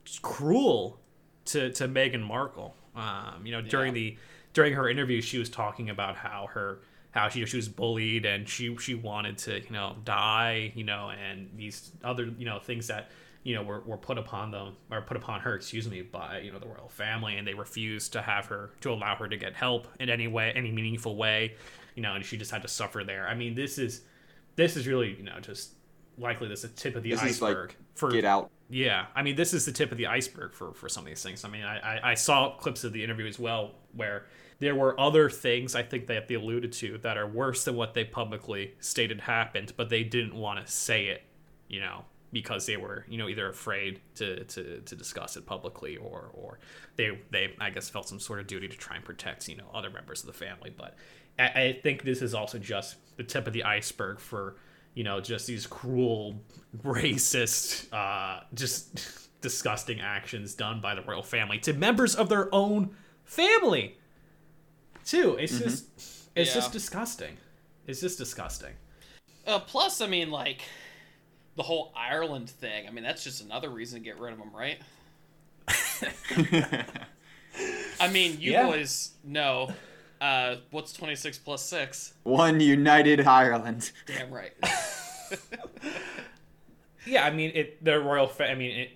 just 0.04 0.20
cruel 0.22 0.98
to 1.46 1.70
to 1.72 1.88
Meghan 1.88 2.22
Markle. 2.22 2.74
Um, 2.94 3.44
you 3.46 3.52
know, 3.52 3.62
during 3.62 3.94
Yeah. 3.94 4.00
the 4.00 4.16
during 4.52 4.74
her 4.74 4.88
interview, 4.88 5.20
she 5.22 5.38
was 5.38 5.48
talking 5.48 5.88
about 5.88 6.16
how 6.16 6.48
her 6.52 6.80
how 7.12 7.28
she 7.28 7.44
she 7.46 7.56
was 7.56 7.68
bullied 7.68 8.26
and 8.26 8.48
she 8.48 8.76
she 8.76 8.94
wanted 8.94 9.38
to 9.38 9.60
you 9.60 9.70
know 9.70 9.96
die 10.04 10.72
you 10.74 10.84
know 10.84 11.10
and 11.10 11.48
these 11.56 11.92
other 12.04 12.26
you 12.36 12.44
know 12.44 12.58
things 12.58 12.86
that 12.88 13.10
you 13.42 13.54
know 13.54 13.62
were, 13.62 13.80
were 13.80 13.96
put 13.96 14.18
upon 14.18 14.50
them 14.50 14.76
or 14.90 15.00
put 15.00 15.16
upon 15.16 15.40
her 15.40 15.54
excuse 15.54 15.88
me 15.88 16.02
by 16.02 16.38
you 16.40 16.52
know 16.52 16.58
the 16.58 16.66
royal 16.66 16.88
family 16.88 17.36
and 17.36 17.46
they 17.46 17.54
refused 17.54 18.12
to 18.12 18.20
have 18.22 18.46
her 18.46 18.70
to 18.80 18.90
allow 18.92 19.14
her 19.16 19.28
to 19.28 19.36
get 19.36 19.54
help 19.54 19.88
in 19.98 20.10
any 20.10 20.28
way 20.28 20.52
any 20.54 20.70
meaningful 20.70 21.16
way 21.16 21.54
you 21.94 22.02
know 22.02 22.14
and 22.14 22.24
she 22.24 22.36
just 22.36 22.50
had 22.50 22.62
to 22.62 22.68
suffer 22.68 23.02
there 23.04 23.26
i 23.28 23.34
mean 23.34 23.54
this 23.54 23.78
is 23.78 24.02
this 24.56 24.76
is 24.76 24.86
really 24.86 25.14
you 25.14 25.22
know 25.22 25.38
just 25.40 25.72
likely 26.18 26.48
this 26.48 26.64
is 26.64 26.70
the 26.70 26.76
tip 26.76 26.96
of 26.96 27.02
the 27.02 27.10
This 27.10 27.22
is 27.22 27.42
iceberg 27.42 27.68
like 27.70 27.76
for 27.94 28.10
get 28.10 28.24
out. 28.24 28.50
yeah, 28.68 29.06
I 29.14 29.22
mean, 29.22 29.36
this 29.36 29.52
is 29.52 29.64
the 29.64 29.72
tip 29.72 29.90
of 29.90 29.98
the 29.98 30.06
iceberg 30.06 30.54
for, 30.54 30.72
for 30.72 30.88
some 30.88 31.02
of 31.04 31.08
these 31.08 31.22
things. 31.22 31.44
I 31.44 31.48
mean, 31.48 31.64
I, 31.64 31.78
I, 31.78 32.10
I 32.12 32.14
saw 32.14 32.56
clips 32.56 32.84
of 32.84 32.92
the 32.92 33.02
interview 33.02 33.26
as 33.26 33.38
well 33.38 33.72
where 33.94 34.26
there 34.60 34.74
were 34.74 34.98
other 35.00 35.28
things 35.28 35.74
I 35.74 35.82
think 35.82 36.06
that 36.06 36.28
they 36.28 36.34
alluded 36.34 36.72
to 36.74 36.98
that 36.98 37.16
are 37.16 37.26
worse 37.26 37.64
than 37.64 37.74
what 37.74 37.94
they 37.94 38.04
publicly 38.04 38.74
stated 38.80 39.22
happened, 39.22 39.72
but 39.76 39.88
they 39.88 40.04
didn't 40.04 40.34
want 40.34 40.64
to 40.64 40.70
say 40.70 41.06
it, 41.06 41.22
you 41.68 41.80
know, 41.80 42.04
because 42.32 42.66
they 42.66 42.76
were, 42.76 43.04
you 43.08 43.18
know, 43.18 43.28
either 43.28 43.48
afraid 43.48 44.00
to, 44.14 44.44
to, 44.44 44.80
to 44.80 44.96
discuss 44.96 45.36
it 45.36 45.46
publicly 45.46 45.96
or, 45.96 46.30
or 46.32 46.58
they, 46.96 47.18
they, 47.30 47.54
I 47.60 47.70
guess, 47.70 47.88
felt 47.88 48.08
some 48.08 48.20
sort 48.20 48.40
of 48.40 48.46
duty 48.46 48.68
to 48.68 48.76
try 48.76 48.96
and 48.96 49.04
protect, 49.04 49.48
you 49.48 49.56
know, 49.56 49.68
other 49.74 49.90
members 49.90 50.20
of 50.20 50.26
the 50.26 50.32
family. 50.32 50.72
But 50.76 50.96
I, 51.38 51.44
I 51.44 51.80
think 51.82 52.04
this 52.04 52.22
is 52.22 52.34
also 52.34 52.58
just 52.58 52.96
the 53.16 53.24
tip 53.24 53.46
of 53.46 53.52
the 53.52 53.64
iceberg 53.64 54.20
for 54.20 54.56
you 54.94 55.04
know, 55.04 55.20
just 55.20 55.46
these 55.46 55.66
cruel, 55.68 56.34
racist, 56.82 57.92
uh, 57.92 58.42
just 58.54 59.28
disgusting 59.40 60.00
actions 60.00 60.54
done 60.54 60.80
by 60.80 60.94
the 60.94 61.02
royal 61.02 61.22
family 61.22 61.58
to 61.60 61.72
members 61.72 62.14
of 62.14 62.28
their 62.28 62.52
own 62.54 62.90
family. 63.24 63.96
Too. 65.04 65.36
It's 65.38 65.58
just, 65.58 65.84
it's 65.96 66.50
Yeah. 66.50 66.54
just 66.54 66.72
disgusting. 66.72 67.36
It's 67.86 68.00
just 68.00 68.18
disgusting. 68.18 68.74
Uh, 69.46 69.60
plus, 69.60 70.00
I 70.00 70.06
mean, 70.06 70.30
like, 70.30 70.62
the 71.56 71.62
whole 71.62 71.92
Ireland 71.96 72.48
thing, 72.50 72.86
I 72.86 72.90
mean, 72.90 73.04
that's 73.04 73.24
just 73.24 73.42
another 73.42 73.68
reason 73.70 73.98
to 74.00 74.04
get 74.04 74.18
rid 74.18 74.32
of 74.32 74.38
him, 74.38 74.50
right? 74.54 74.78
I 78.00 78.08
mean, 78.10 78.40
you 78.40 78.52
Yeah. 78.52 78.66
boys 78.66 79.10
know. 79.24 79.72
Uh, 80.20 80.56
what's 80.70 80.92
26 80.92 81.38
plus 81.38 81.64
6? 81.64 82.14
One 82.24 82.60
united 82.60 83.20
Ireland. 83.26 83.90
Damn 84.06 84.30
right. 84.30 84.52
Yeah, 87.06 87.24
I 87.24 87.30
mean, 87.30 87.52
it. 87.54 87.82
The 87.82 87.98
royal. 87.98 88.26
Fa- 88.26 88.50
I 88.50 88.54
mean, 88.54 88.78
it. 88.78 88.90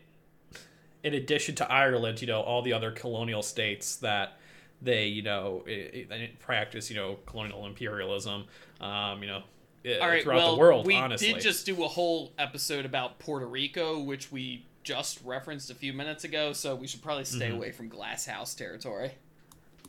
In 1.02 1.14
addition 1.14 1.54
to 1.56 1.72
Ireland, 1.72 2.20
you 2.20 2.26
know, 2.26 2.42
all 2.42 2.60
the 2.60 2.74
other 2.74 2.90
colonial 2.90 3.42
states 3.42 3.96
that 3.96 4.36
they, 4.82 5.06
you 5.06 5.22
know, 5.22 5.64
i 5.66 6.06
i 6.10 6.30
practice, 6.38 6.90
you 6.90 6.96
know, 6.96 7.16
colonial 7.24 7.64
imperialism, 7.66 8.44
um, 8.82 9.22
you 9.22 9.28
know, 9.28 9.42
eh, 9.84 9.98
All 9.98 10.08
right, 10.08 10.22
throughout 10.22 10.36
well, 10.36 10.52
the 10.54 10.60
world. 10.60 10.86
we 10.86 10.96
honestly, 10.96 11.32
did 11.34 11.42
just 11.42 11.66
do 11.66 11.84
a 11.84 11.88
whole 11.88 12.32
episode 12.38 12.84
about 12.84 13.18
Puerto 13.18 13.46
Rico, 13.46 13.98
which 14.00 14.30
we 14.32 14.64
just 14.82 15.20
referenced 15.24 15.70
a 15.70 15.74
few 15.74 15.92
minutes 15.92 16.24
ago, 16.24 16.52
so 16.52 16.74
we 16.74 16.86
should 16.86 17.02
probably 17.02 17.24
stay 17.24 17.46
Mm-hmm. 17.48 17.56
away 17.56 17.72
from 17.72 17.88
Glass 17.88 18.26
House 18.26 18.54
territory. 18.54 19.12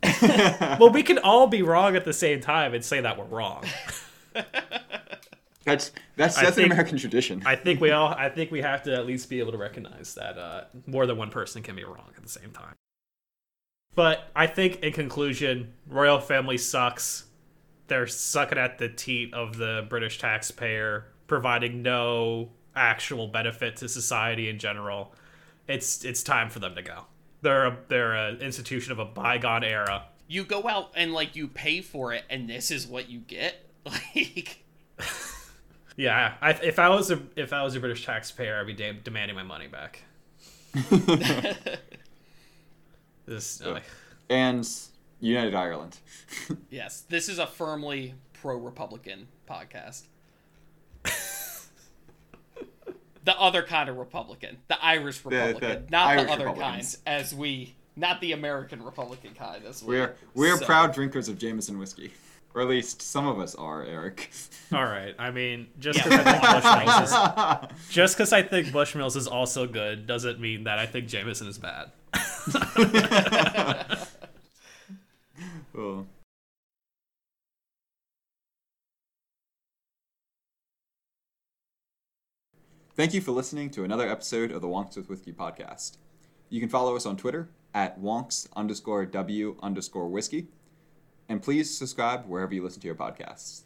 well, 0.32 0.90
we 0.92 1.04
can 1.04 1.18
all 1.20 1.48
be 1.48 1.62
wrong 1.62 1.96
at 1.96 2.06
the 2.06 2.14
same 2.14 2.40
time 2.42 2.74
and 2.74 2.84
say 2.84 3.02
that 3.02 3.18
we're 3.18 3.26
wrong. 3.26 3.64
That's 5.64 5.92
that's 6.16 6.36
that's 6.36 6.56
think- 6.56 6.68
an 6.68 6.72
American 6.74 7.00
tradition. 7.00 7.42
I 7.44 7.56
think 7.56 7.82
we 7.82 7.90
all. 7.90 8.10
I 8.10 8.30
think 8.30 8.52
we 8.52 8.62
have 8.62 8.84
to 8.84 8.94
at 8.94 9.08
least 9.08 9.30
be 9.32 9.40
able 9.40 9.52
to 9.52 9.58
recognize 9.58 10.14
that 10.14 10.38
uh, 10.38 10.66
more 10.86 11.08
than 11.08 11.18
one 11.18 11.32
person 11.32 11.64
can 11.64 11.76
be 11.76 11.84
wrong 11.84 12.12
at 12.16 12.22
the 12.22 12.30
same 12.30 12.52
time. 12.52 12.76
But 13.96 14.30
I 14.36 14.46
think, 14.46 14.82
in 14.84 14.94
conclusion, 14.94 15.74
royal 15.90 16.20
family 16.20 16.60
sucks. 16.60 17.26
They're 17.88 18.08
sucking 18.08 18.58
at 18.58 18.78
the 18.78 18.90
teat 18.90 19.34
of 19.34 19.58
the 19.58 19.86
British 19.90 20.18
taxpayer, 20.18 21.06
providing 21.28 21.82
no 21.82 22.50
actual 22.76 23.28
benefit 23.28 23.78
to 23.78 23.88
society 23.88 24.50
in 24.50 24.60
general. 24.60 25.14
It's 25.68 26.04
it's 26.04 26.24
time 26.24 26.50
for 26.50 26.60
them 26.60 26.76
to 26.76 26.82
go. 26.82 27.06
They're 27.42 27.66
a, 27.68 27.78
they're 27.88 28.14
an 28.14 28.42
institution 28.42 28.92
of 28.92 29.00
a 29.00 29.06
bygone 29.06 29.64
era. 29.64 30.06
You 30.28 30.44
go 30.44 30.68
out 30.68 30.92
and, 30.96 31.14
like, 31.14 31.36
you 31.36 31.48
pay 31.48 31.82
for 31.82 32.12
it, 32.14 32.24
and 32.32 32.50
this 32.50 32.72
is 32.72 32.88
what 32.88 33.10
you 33.10 33.20
get? 33.20 33.62
Like, 33.86 34.64
Yeah, 35.96 36.34
I, 36.42 36.52
if 36.52 36.80
I 36.80 36.90
was 36.90 37.12
a 37.12 37.22
if 37.36 37.54
I 37.54 37.64
was 37.64 37.76
a 37.76 37.80
British 37.80 38.06
taxpayer, 38.06 38.60
I'd 38.60 38.68
be 38.68 38.74
de- 38.74 38.94
demanding 38.94 39.36
my 39.36 39.44
money 39.44 39.68
back. 39.68 40.02
this, 43.26 43.62
uh, 43.62 43.80
and 44.30 44.68
United 45.20 45.56
Ireland. 45.56 45.98
yes, 46.70 47.02
this 47.10 47.30
is 47.30 47.40
a 47.40 47.48
firmly 47.48 48.14
pro 48.34 48.58
Republican 48.58 49.28
podcast. 49.50 50.04
the 53.24 53.40
other 53.40 53.64
kind 53.64 53.90
of 53.90 53.98
Republican, 53.98 54.58
the 54.68 54.84
Irish 54.84 55.20
the 55.20 55.30
Republican, 55.30 55.88
not 55.90 56.08
Irish 56.10 56.26
the 56.26 56.32
other 56.32 56.46
Republicans. 56.48 56.98
kind, 57.06 57.18
as 57.22 57.34
we, 57.34 57.76
not 57.96 58.22
the 58.22 58.34
American 58.34 58.84
Republican 58.84 59.34
kind, 59.34 59.64
as 59.66 59.84
we. 59.84 59.96
We're 59.96 60.16
we're 60.36 60.58
so- 60.58 60.66
proud 60.66 60.94
drinkers 60.94 61.28
of 61.30 61.38
Jameson 61.40 61.80
whiskey, 61.80 62.12
or 62.54 62.62
at 62.62 62.68
least 62.68 63.02
some 63.02 63.26
of 63.28 63.40
us 63.40 63.56
are, 63.56 63.84
Eric. 63.84 64.30
All 64.72 64.84
right. 64.86 65.16
I 65.18 65.32
mean, 65.32 65.68
just 65.80 66.00
Yeah. 66.00 66.04
because 66.10 66.26
I 66.66 66.84
think 66.84 66.86
Bushmills 66.86 67.04
is 67.04 67.90
just 67.90 68.16
because 68.18 68.34
I 68.34 68.42
think 68.44 68.68
Bushmills 68.68 69.16
is 69.16 69.28
also 69.28 69.66
good 69.68 70.06
doesn't 70.06 70.40
mean 70.40 70.66
that 70.66 70.78
I 70.78 70.86
think 70.86 71.08
Jameson 71.08 71.48
is 71.48 71.58
bad. 71.58 71.92
Oh. 75.78 76.06
Thank 82.96 83.14
you 83.14 83.20
for 83.20 83.32
listening 83.32 83.70
to 83.72 83.84
another 83.84 84.08
episode 84.08 84.52
of 84.52 84.62
the 84.62 84.70
Wonks 84.70 84.96
with 84.96 85.10
Whiskey 85.10 85.34
podcast. 85.34 85.98
You 86.50 86.62
can 86.62 86.70
follow 86.70 86.96
us 86.96 87.06
on 87.06 87.18
Twitter 87.18 87.50
at 87.74 88.00
wonks 88.00 88.48
underscore 88.56 89.06
w 89.06 89.58
underscore 89.62 90.08
whiskey, 90.08 90.48
and 91.28 91.42
please 91.44 91.78
subscribe 91.78 92.26
wherever 92.26 92.54
you 92.54 92.64
listen 92.64 92.80
to 92.80 92.88
your 92.88 92.96
podcasts. 92.96 93.64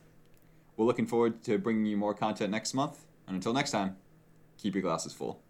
We're 0.77 0.87
looking 0.87 1.05
forward 1.05 1.43
to 1.43 1.59
bringing 1.59 1.85
you 1.85 1.97
more 1.97 2.15
content 2.15 2.49
next 2.49 2.73
month, 2.73 3.05
and 3.27 3.35
until 3.35 3.53
next 3.53 3.69
time, 3.69 3.97
keep 4.57 4.73
your 4.73 4.81
glasses 4.81 5.13
full. 5.13 5.43